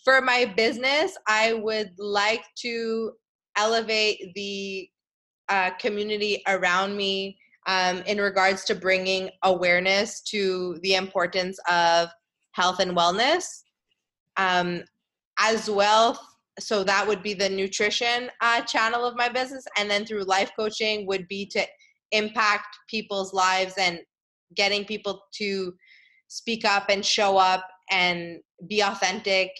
for 0.05 0.20
my 0.20 0.45
business, 0.57 1.16
I 1.26 1.55
would 1.55 1.93
like 1.99 2.45
to 2.59 3.12
elevate 3.57 4.32
the 4.34 4.88
uh, 5.49 5.70
community 5.78 6.43
around 6.49 6.97
me 6.97 7.38
um, 7.66 7.99
in 8.07 8.18
regards 8.18 8.64
to 8.64 8.74
bringing 8.74 9.30
awareness 9.45 10.20
to 10.22 10.78
the 10.82 10.95
importance 10.95 11.59
of 11.70 12.09
health 12.53 12.80
and 12.80 12.97
wellness 12.97 13.45
um, 14.36 14.82
as 15.38 15.70
well 15.70 16.18
so 16.59 16.84
that 16.84 17.07
would 17.07 17.22
be 17.22 17.34
the 17.34 17.49
nutrition 17.49 18.30
uh, 18.40 18.61
channel 18.62 19.05
of 19.05 19.16
my 19.16 19.28
business 19.28 19.64
and 19.78 19.90
then 19.90 20.05
through 20.05 20.22
life 20.24 20.51
coaching 20.59 21.07
would 21.07 21.26
be 21.28 21.47
to 21.47 21.64
impact 22.12 22.76
people's 22.88 23.32
lives 23.32 23.74
and 23.78 24.01
getting 24.55 24.84
people 24.84 25.22
to 25.32 25.72
speak 26.33 26.64
up 26.64 26.87
and 26.89 27.05
show 27.05 27.37
up 27.37 27.68
and 27.91 28.39
be 28.66 28.80
authentic 28.80 29.51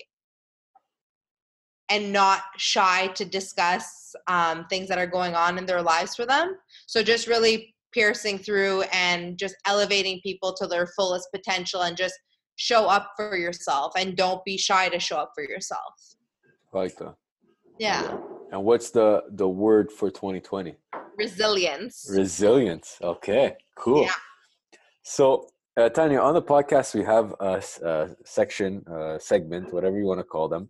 and 1.91 2.11
not 2.11 2.41
shy 2.57 3.09
to 3.09 3.27
discuss 3.27 4.15
um, 4.27 4.65
things 4.71 4.89
that 4.89 4.97
are 4.97 5.07
going 5.07 5.35
on 5.35 5.59
in 5.59 5.67
their 5.67 5.83
lives 5.83 6.17
for 6.17 6.25
them. 6.25 6.57
So 6.87 7.03
just 7.03 7.27
really 7.27 7.75
piercing 7.93 8.39
through 8.39 8.85
and 8.91 9.37
just 9.37 9.55
elevating 9.67 10.19
people 10.23 10.55
to 10.55 10.67
their 10.67 10.87
fullest 10.97 11.29
potential 11.31 11.83
and 11.83 11.95
just 11.95 12.15
show 12.57 12.87
up 12.87 13.11
for 13.17 13.37
yourself 13.37 13.93
and 13.99 14.17
don't 14.17 14.43
be 14.47 14.57
shy 14.57 14.89
to 14.89 14.99
show 14.99 15.19
up 15.19 15.33
for 15.35 15.45
yourself. 15.45 15.93
like 16.73 16.97
that. 16.97 17.17
Yeah. 17.79 18.17
And 18.51 18.65
what's 18.65 18.91
the 18.91 19.25
the 19.31 19.49
word 19.49 19.93
for 19.93 20.11
2020? 20.11 20.75
Resilience. 21.19 22.07
Resilience. 22.11 22.97
Okay, 23.03 23.57
cool. 23.77 24.05
Yeah. 24.05 24.13
So, 25.03 25.49
uh, 25.77 25.89
Tanya, 25.89 26.21
on 26.21 26.35
the 26.35 26.43
podcast, 26.43 26.95
we 26.95 27.05
have 27.05 27.35
a, 27.41 27.63
a 27.83 28.09
section, 28.25 28.85
a 28.87 29.19
segment, 29.21 29.73
whatever 29.73 29.99
you 29.99 30.05
want 30.05 30.21
to 30.21 30.25
call 30.25 30.49
them, 30.49 30.69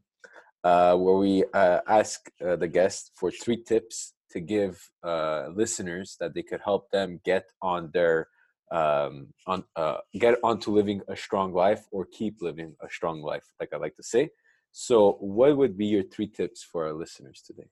uh, 0.64 0.96
where 0.96 1.16
we 1.16 1.44
uh, 1.54 1.80
ask 1.88 2.30
uh, 2.46 2.56
the 2.56 2.68
guest 2.68 3.10
for 3.16 3.30
three 3.30 3.62
tips 3.62 4.14
to 4.30 4.40
give 4.40 4.90
uh, 5.02 5.48
listeners 5.54 6.16
that 6.20 6.34
they 6.34 6.42
could 6.42 6.60
help 6.64 6.90
them 6.90 7.20
get 7.24 7.44
on 7.60 7.90
their 7.92 8.28
um, 8.70 9.26
on 9.46 9.64
uh, 9.76 9.98
get 10.14 10.38
onto 10.42 10.70
living 10.70 11.02
a 11.08 11.16
strong 11.16 11.52
life 11.52 11.84
or 11.90 12.06
keep 12.06 12.40
living 12.40 12.74
a 12.80 12.88
strong 12.88 13.20
life, 13.20 13.44
like 13.60 13.68
I 13.74 13.76
like 13.76 13.96
to 13.96 14.02
say. 14.02 14.30
So, 14.70 15.18
what 15.20 15.54
would 15.58 15.76
be 15.76 15.84
your 15.84 16.04
three 16.04 16.28
tips 16.28 16.62
for 16.62 16.86
our 16.86 16.94
listeners 16.94 17.42
today? 17.46 17.68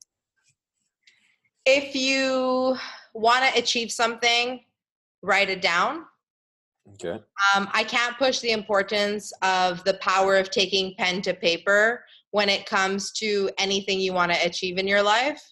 If 1.64 1.97
you 1.97 2.76
want 3.14 3.47
to 3.47 3.59
achieve 3.59 3.91
something, 3.91 4.61
write 5.22 5.49
it 5.49 5.62
down. 5.62 6.05
Okay. 6.95 7.22
Um, 7.55 7.68
I 7.72 7.84
can't 7.84 8.16
push 8.18 8.41
the 8.41 8.51
importance 8.51 9.32
of 9.43 9.82
the 9.84 9.95
power 9.95 10.36
of 10.36 10.51
taking 10.51 10.95
pen 10.99 11.22
to 11.22 11.34
paper 11.34 12.05
when 12.30 12.49
it 12.49 12.66
comes 12.66 13.12
to 13.12 13.51
anything 13.59 14.01
you 14.01 14.12
want 14.12 14.32
to 14.32 14.47
achieve 14.47 14.78
in 14.78 14.86
your 14.86 15.03
life. 15.03 15.43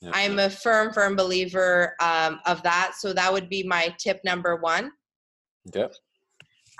Yeah. 0.00 0.10
I'm 0.14 0.38
a 0.38 0.48
firm, 0.48 0.92
firm 0.92 1.16
believer 1.16 1.94
um, 2.00 2.40
of 2.46 2.62
that. 2.62 2.92
So 2.98 3.12
that 3.12 3.32
would 3.32 3.48
be 3.48 3.62
my 3.64 3.94
tip 3.98 4.20
number 4.24 4.56
one. 4.56 4.92
Yep. 5.74 5.94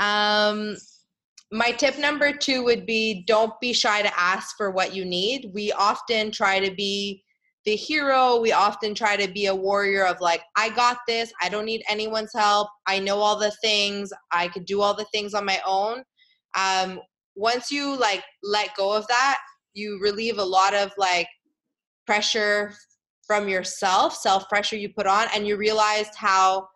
Um, 0.00 0.76
my 1.50 1.72
tip 1.72 1.98
number 1.98 2.32
two 2.32 2.62
would 2.64 2.86
be 2.86 3.24
don't 3.26 3.58
be 3.60 3.72
shy 3.72 4.02
to 4.02 4.20
ask 4.20 4.56
for 4.56 4.70
what 4.70 4.94
you 4.94 5.04
need. 5.04 5.50
We 5.52 5.72
often 5.72 6.30
try 6.30 6.60
to 6.60 6.74
be 6.74 7.24
the 7.68 7.76
hero. 7.76 8.40
We 8.40 8.52
often 8.52 8.94
try 8.94 9.14
to 9.18 9.30
be 9.30 9.44
a 9.44 9.54
warrior 9.54 10.06
of 10.06 10.22
like, 10.22 10.40
I 10.56 10.70
got 10.70 11.00
this. 11.06 11.30
I 11.42 11.50
don't 11.50 11.66
need 11.66 11.82
anyone's 11.86 12.32
help. 12.34 12.68
I 12.86 12.98
know 12.98 13.18
all 13.18 13.38
the 13.38 13.52
things. 13.62 14.10
I 14.32 14.48
could 14.48 14.64
do 14.64 14.80
all 14.80 14.94
the 14.94 15.04
things 15.12 15.34
on 15.34 15.44
my 15.44 15.60
own. 15.66 16.02
Um, 16.56 16.98
once 17.36 17.70
you 17.70 17.94
like 17.94 18.24
let 18.42 18.74
go 18.74 18.96
of 18.96 19.06
that, 19.08 19.38
you 19.74 20.00
relieve 20.02 20.38
a 20.38 20.44
lot 20.44 20.72
of 20.72 20.92
like 20.96 21.28
pressure 22.06 22.72
from 23.26 23.50
yourself, 23.50 24.16
self 24.16 24.48
pressure 24.48 24.76
you 24.76 24.88
put 24.88 25.06
on, 25.06 25.26
and 25.34 25.46
you 25.46 25.58
realized 25.58 26.14
how 26.16 26.66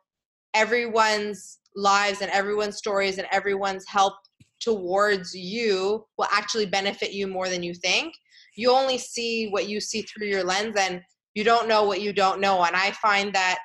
everyone's 0.53 1.59
lives 1.75 2.21
and 2.21 2.31
everyone's 2.33 2.77
stories 2.77 3.17
and 3.17 3.27
everyone's 3.33 3.87
help 3.89 4.13
towards 4.61 5.35
you 5.35 6.05
will 6.19 6.29
actually 6.31 6.67
benefit 6.67 7.15
you 7.15 7.27
more 7.27 7.49
than 7.49 7.63
you 7.63 7.73
think. 7.73 8.13
You 8.57 8.71
only 8.71 8.99
see 8.99 9.49
what 9.49 9.69
you 9.69 9.81
see 9.81 10.03
through 10.03 10.27
your 10.27 10.45
lens 10.45 10.77
and 10.79 11.01
you 11.35 11.45
don't 11.45 11.69
know 11.69 11.85
what 11.85 12.03
you 12.03 12.13
don't 12.13 12.41
know. 12.41 12.63
And 12.63 12.77
I 12.77 12.91
find 12.93 13.33
that 13.35 13.59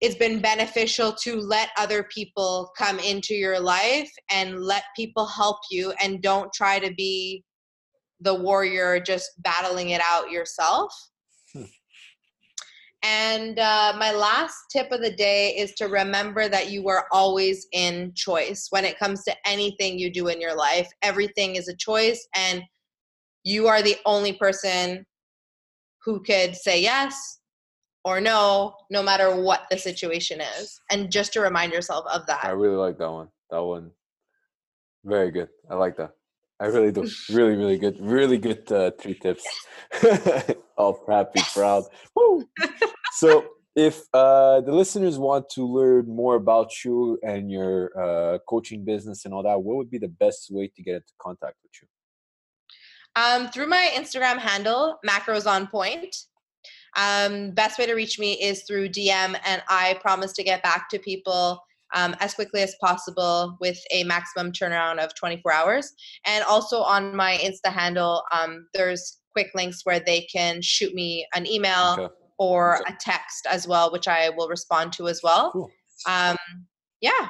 it's 0.00 0.16
been 0.16 0.40
beneficial 0.40 1.12
to 1.22 1.36
let 1.36 1.70
other 1.76 2.02
people 2.04 2.72
come 2.76 2.98
into 2.98 3.34
your 3.34 3.60
life 3.60 4.10
and 4.30 4.60
let 4.60 4.82
people 4.96 5.26
help 5.26 5.58
you 5.70 5.92
and 6.02 6.22
don't 6.22 6.52
try 6.52 6.78
to 6.80 6.92
be 6.94 7.44
the 8.20 8.34
warrior 8.34 9.00
just 9.00 9.30
battling 9.38 9.90
it 9.90 10.00
out 10.04 10.30
yourself. 10.30 10.92
Hmm. 11.52 11.64
And 13.04 13.58
uh, 13.58 13.94
my 13.98 14.12
last 14.12 14.56
tip 14.70 14.92
of 14.92 15.00
the 15.02 15.14
day 15.14 15.56
is 15.56 15.72
to 15.74 15.86
remember 15.86 16.48
that 16.48 16.70
you 16.70 16.88
are 16.88 17.06
always 17.10 17.66
in 17.72 18.12
choice 18.14 18.68
when 18.70 18.84
it 18.84 18.98
comes 18.98 19.24
to 19.24 19.34
anything 19.44 19.98
you 19.98 20.12
do 20.12 20.28
in 20.28 20.40
your 20.40 20.56
life. 20.56 20.88
Everything 21.02 21.56
is 21.56 21.68
a 21.68 21.76
choice, 21.76 22.26
and 22.36 22.62
you 23.44 23.68
are 23.68 23.82
the 23.82 23.96
only 24.06 24.32
person 24.32 25.04
who 26.04 26.22
could 26.22 26.56
say 26.56 26.80
yes 26.80 27.38
or 28.04 28.20
no, 28.20 28.74
no 28.90 29.02
matter 29.02 29.40
what 29.40 29.62
the 29.70 29.78
situation 29.78 30.40
is. 30.40 30.80
And 30.90 31.10
just 31.10 31.32
to 31.34 31.40
remind 31.40 31.72
yourself 31.72 32.04
of 32.12 32.26
that. 32.26 32.44
I 32.44 32.50
really 32.50 32.76
like 32.76 32.98
that 32.98 33.10
one. 33.10 33.28
That 33.50 33.62
one, 33.62 33.90
very 35.04 35.30
good. 35.30 35.48
I 35.70 35.74
like 35.74 35.96
that. 35.96 36.12
I 36.60 36.66
really 36.66 36.92
do. 36.92 37.08
Really, 37.30 37.56
really 37.56 37.78
good. 37.78 37.98
Really 38.00 38.38
good 38.38 38.70
uh, 38.70 38.92
three 39.00 39.14
tips. 39.14 39.44
All 40.76 41.04
happy, 41.08 41.40
proud. 41.52 41.84
Woo! 42.14 42.44
so, 43.12 43.46
if 43.74 44.02
uh, 44.14 44.60
the 44.60 44.72
listeners 44.72 45.18
want 45.18 45.48
to 45.50 45.66
learn 45.66 46.06
more 46.06 46.36
about 46.36 46.70
you 46.84 47.18
and 47.24 47.50
your 47.50 47.90
uh, 47.98 48.38
coaching 48.48 48.84
business 48.84 49.24
and 49.24 49.32
all 49.32 49.42
that, 49.42 49.62
what 49.62 49.76
would 49.76 49.90
be 49.90 49.98
the 49.98 50.08
best 50.08 50.48
way 50.50 50.70
to 50.76 50.82
get 50.82 50.96
into 50.96 51.12
contact 51.18 51.56
with 51.62 51.72
you? 51.80 51.88
Um, 53.16 53.48
through 53.48 53.66
my 53.66 53.90
Instagram 53.94 54.38
handle, 54.38 54.98
macros 55.06 55.46
on 55.46 55.66
point. 55.66 56.16
Um, 56.96 57.50
best 57.52 57.78
way 57.78 57.86
to 57.86 57.94
reach 57.94 58.18
me 58.18 58.34
is 58.34 58.64
through 58.64 58.90
DM, 58.90 59.38
and 59.44 59.62
I 59.68 59.98
promise 60.00 60.32
to 60.34 60.42
get 60.42 60.62
back 60.62 60.88
to 60.90 60.98
people 60.98 61.60
um, 61.94 62.14
as 62.20 62.34
quickly 62.34 62.62
as 62.62 62.74
possible 62.80 63.56
with 63.60 63.78
a 63.90 64.04
maximum 64.04 64.52
turnaround 64.52 64.98
of 64.98 65.14
24 65.14 65.52
hours. 65.52 65.92
And 66.26 66.44
also 66.44 66.80
on 66.80 67.14
my 67.14 67.38
Insta 67.42 67.72
handle, 67.72 68.22
um, 68.32 68.66
there's 68.74 69.18
quick 69.32 69.50
links 69.54 69.80
where 69.84 70.00
they 70.00 70.22
can 70.22 70.60
shoot 70.62 70.94
me 70.94 71.26
an 71.34 71.46
email 71.46 71.96
okay. 71.98 72.14
or 72.38 72.80
a 72.86 72.96
text 73.00 73.46
as 73.50 73.66
well, 73.66 73.92
which 73.92 74.08
I 74.08 74.30
will 74.30 74.48
respond 74.48 74.92
to 74.94 75.08
as 75.08 75.20
well. 75.22 75.52
Cool. 75.52 75.70
Um, 76.06 76.36
yeah. 77.00 77.28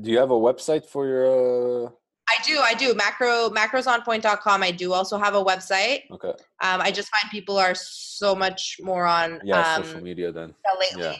Do 0.00 0.10
you 0.10 0.18
have 0.18 0.30
a 0.30 0.34
website 0.34 0.86
for 0.86 1.06
your? 1.06 1.86
Uh... 1.86 1.90
I 2.38 2.42
do, 2.44 2.58
I 2.58 2.74
do. 2.74 2.94
Macro 2.94 3.50
macrosonpoint.com. 3.50 4.62
I 4.62 4.70
do 4.70 4.92
also 4.92 5.18
have 5.18 5.34
a 5.34 5.44
website. 5.44 6.02
Okay. 6.10 6.28
Um, 6.28 6.80
I 6.80 6.90
just 6.90 7.08
find 7.08 7.30
people 7.30 7.56
are 7.58 7.74
so 7.74 8.34
much 8.34 8.78
more 8.82 9.06
on 9.06 9.40
yeah, 9.44 9.76
um, 9.76 9.84
social 9.84 10.02
media 10.02 10.32
then. 10.32 10.54
Lately. 10.80 11.02
Yeah 11.02 11.16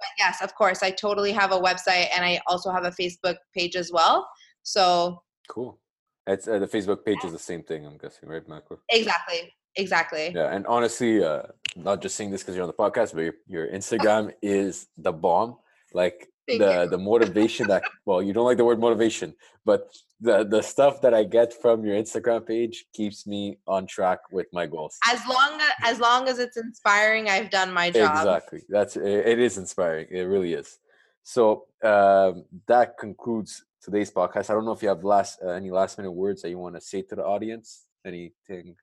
but 0.00 0.08
yes, 0.18 0.42
of 0.42 0.54
course, 0.54 0.82
I 0.82 0.90
totally 0.90 1.32
have 1.32 1.52
a 1.52 1.60
website 1.60 2.08
and 2.14 2.24
I 2.24 2.40
also 2.46 2.72
have 2.72 2.84
a 2.84 2.90
Facebook 2.90 3.36
page 3.54 3.76
as 3.76 3.92
well. 3.92 4.28
So 4.62 5.22
cool. 5.48 5.78
It's 6.26 6.48
uh, 6.48 6.58
the 6.58 6.66
Facebook 6.66 7.04
page 7.04 7.18
is 7.24 7.32
the 7.32 7.38
same 7.38 7.62
thing, 7.62 7.86
I'm 7.86 7.98
guessing, 7.98 8.28
right, 8.28 8.46
Macro? 8.48 8.78
Exactly. 8.88 9.52
Exactly. 9.76 10.32
Yeah, 10.34 10.54
and 10.54 10.66
honestly, 10.66 11.22
uh, 11.22 11.42
not 11.76 12.02
just 12.02 12.16
saying 12.16 12.30
this 12.30 12.42
because 12.42 12.56
you're 12.56 12.64
on 12.64 12.68
the 12.68 12.72
podcast, 12.72 13.14
but 13.14 13.20
your, 13.20 13.34
your 13.46 13.68
Instagram 13.68 14.32
is 14.42 14.88
the 14.96 15.12
bomb. 15.12 15.58
Like 15.92 16.28
the 16.58 16.88
the 16.90 16.98
motivation 16.98 17.66
that 17.68 17.82
well, 18.04 18.22
you 18.22 18.32
don't 18.32 18.44
like 18.44 18.56
the 18.56 18.64
word 18.64 18.80
motivation, 18.80 19.34
but 19.64 19.88
the 20.20 20.44
the 20.44 20.62
stuff 20.62 21.00
that 21.02 21.14
I 21.14 21.24
get 21.24 21.52
from 21.52 21.84
your 21.84 21.96
Instagram 21.96 22.46
page 22.46 22.86
keeps 22.92 23.26
me 23.26 23.58
on 23.66 23.86
track 23.86 24.20
with 24.30 24.46
my 24.52 24.66
goals. 24.66 24.98
As 25.10 25.20
long 25.26 25.60
as 25.60 25.72
as 25.84 26.00
long 26.00 26.28
as 26.28 26.38
it's 26.38 26.56
inspiring, 26.56 27.28
I've 27.28 27.50
done 27.50 27.72
my 27.72 27.90
job. 27.90 28.16
Exactly. 28.16 28.62
That's 28.68 28.96
it 28.96 29.38
is 29.38 29.58
inspiring. 29.58 30.06
It 30.10 30.22
really 30.22 30.54
is. 30.54 30.78
So 31.22 31.66
um, 31.82 32.44
that 32.66 32.98
concludes 32.98 33.64
today's 33.82 34.10
podcast. 34.10 34.50
I 34.50 34.54
don't 34.54 34.64
know 34.64 34.72
if 34.72 34.82
you 34.82 34.88
have 34.88 35.04
last 35.04 35.40
uh, 35.42 35.50
any 35.50 35.70
last 35.70 35.98
minute 35.98 36.12
words 36.12 36.42
that 36.42 36.50
you 36.50 36.58
want 36.58 36.74
to 36.74 36.80
say 36.80 37.02
to 37.02 37.14
the 37.14 37.24
audience. 37.24 37.84
Anything? 38.04 38.76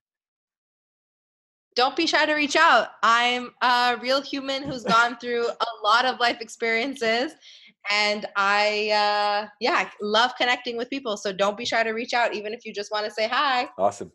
Don't 1.78 1.95
be 1.95 2.07
shy 2.07 2.25
to 2.25 2.34
reach 2.34 2.55
out. 2.55 2.88
I'm 3.03 3.51
a 3.61 3.97
real 4.01 4.19
human 4.19 4.63
who's 4.63 4.84
gone 4.95 5.15
through 5.17 5.47
a 5.47 5.67
lot 5.84 6.05
of 6.05 6.19
life 6.19 6.41
experiences 6.41 7.34
and 7.91 8.25
I, 8.36 8.89
uh, 8.89 9.47
yeah, 9.61 9.88
love 10.01 10.32
connecting 10.39 10.75
with 10.75 10.89
people. 10.89 11.17
So 11.17 11.32
don't 11.32 11.55
be 11.55 11.65
shy 11.65 11.84
to 11.84 11.91
reach 11.91 12.15
out, 12.15 12.34
even 12.34 12.51
if 12.51 12.65
you 12.65 12.73
just 12.73 12.91
want 12.91 13.05
to 13.05 13.11
say 13.11 13.28
hi. 13.28 13.69
Awesome. 13.78 14.11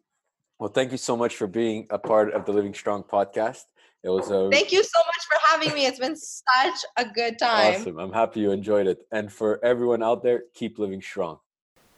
Well, 0.58 0.70
thank 0.70 0.90
you 0.90 0.98
so 0.98 1.16
much 1.16 1.36
for 1.36 1.46
being 1.46 1.86
a 1.90 2.00
part 2.00 2.34
of 2.34 2.44
the 2.46 2.52
Living 2.52 2.74
Strong 2.74 3.04
podcast. 3.04 3.62
It 4.02 4.08
was 4.08 4.28
a 4.32 4.50
thank 4.50 4.72
you 4.72 4.82
so 4.82 4.98
much 4.98 5.24
for 5.30 5.38
having 5.46 5.72
me. 5.72 5.86
It's 5.86 6.00
been 6.00 6.16
such 6.16 6.80
a 6.96 7.04
good 7.04 7.38
time. 7.38 7.74
Awesome. 7.74 7.98
I'm 8.00 8.12
happy 8.12 8.40
you 8.40 8.50
enjoyed 8.50 8.88
it. 8.88 8.98
And 9.12 9.32
for 9.32 9.64
everyone 9.64 10.02
out 10.02 10.24
there, 10.24 10.42
keep 10.52 10.80
living 10.80 11.00
strong. 11.00 11.38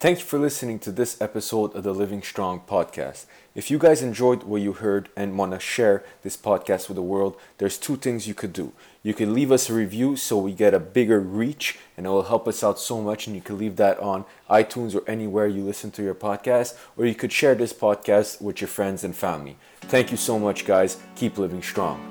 Thanks 0.01 0.21
for 0.21 0.39
listening 0.39 0.81
to 0.81 0.93
this 0.93 1.19
episode 1.21 1.75
of 1.75 1.83
the 1.83 1.95
Living 1.95 2.21
Strong 2.21 2.65
podcast. 2.69 3.25
If 3.55 3.71
you 3.71 3.79
guys 3.79 4.03
enjoyed 4.03 4.43
what 4.43 4.61
you 4.61 4.75
heard 4.75 5.09
and 5.17 5.39
want 5.39 5.53
to 5.53 5.61
share 5.61 6.05
this 6.23 6.37
podcast 6.37 6.89
with 6.89 6.97
the 6.97 7.03
world, 7.03 7.37
there's 7.57 7.79
two 7.79 7.97
things 7.97 8.29
you 8.29 8.35
could 8.35 8.53
do. 8.53 8.73
You 9.03 9.15
can 9.15 9.33
leave 9.33 9.51
us 9.51 9.71
a 9.71 9.73
review 9.73 10.17
so 10.17 10.37
we 10.37 10.53
get 10.53 10.75
a 10.75 10.81
bigger 10.81 11.21
reach 11.21 11.79
and 11.97 12.05
it 12.05 12.11
will 12.11 12.25
help 12.25 12.47
us 12.47 12.63
out 12.63 12.79
so 12.79 13.01
much 13.01 13.27
and 13.27 13.35
you 13.35 13.41
can 13.41 13.57
leave 13.57 13.77
that 13.77 13.99
on 13.99 14.27
iTunes 14.51 14.95
or 14.95 15.09
anywhere 15.09 15.47
you 15.47 15.63
listen 15.63 15.91
to 15.93 16.03
your 16.03 16.15
podcast 16.15 16.77
or 16.99 17.07
you 17.07 17.15
could 17.15 17.33
share 17.33 17.55
this 17.55 17.73
podcast 17.73 18.43
with 18.43 18.61
your 18.61 18.69
friends 18.69 19.05
and 19.05 19.17
family. 19.17 19.57
Thank 19.83 20.11
you 20.11 20.19
so 20.19 20.39
much 20.39 20.67
guys. 20.67 20.99
Keep 21.17 21.39
living 21.39 21.63
strong. 21.63 22.11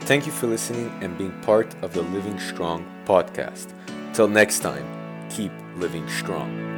Thank 0.00 0.26
you 0.26 0.32
for 0.32 0.48
listening 0.48 0.90
and 1.00 1.16
being 1.16 1.32
part 1.42 1.72
of 1.82 1.94
the 1.94 2.02
Living 2.02 2.38
Strong 2.40 2.84
podcast. 3.06 3.72
Till 4.12 4.28
next 4.28 4.60
time, 4.60 4.84
keep 5.30 5.52
living 5.76 6.06
strong. 6.06 6.71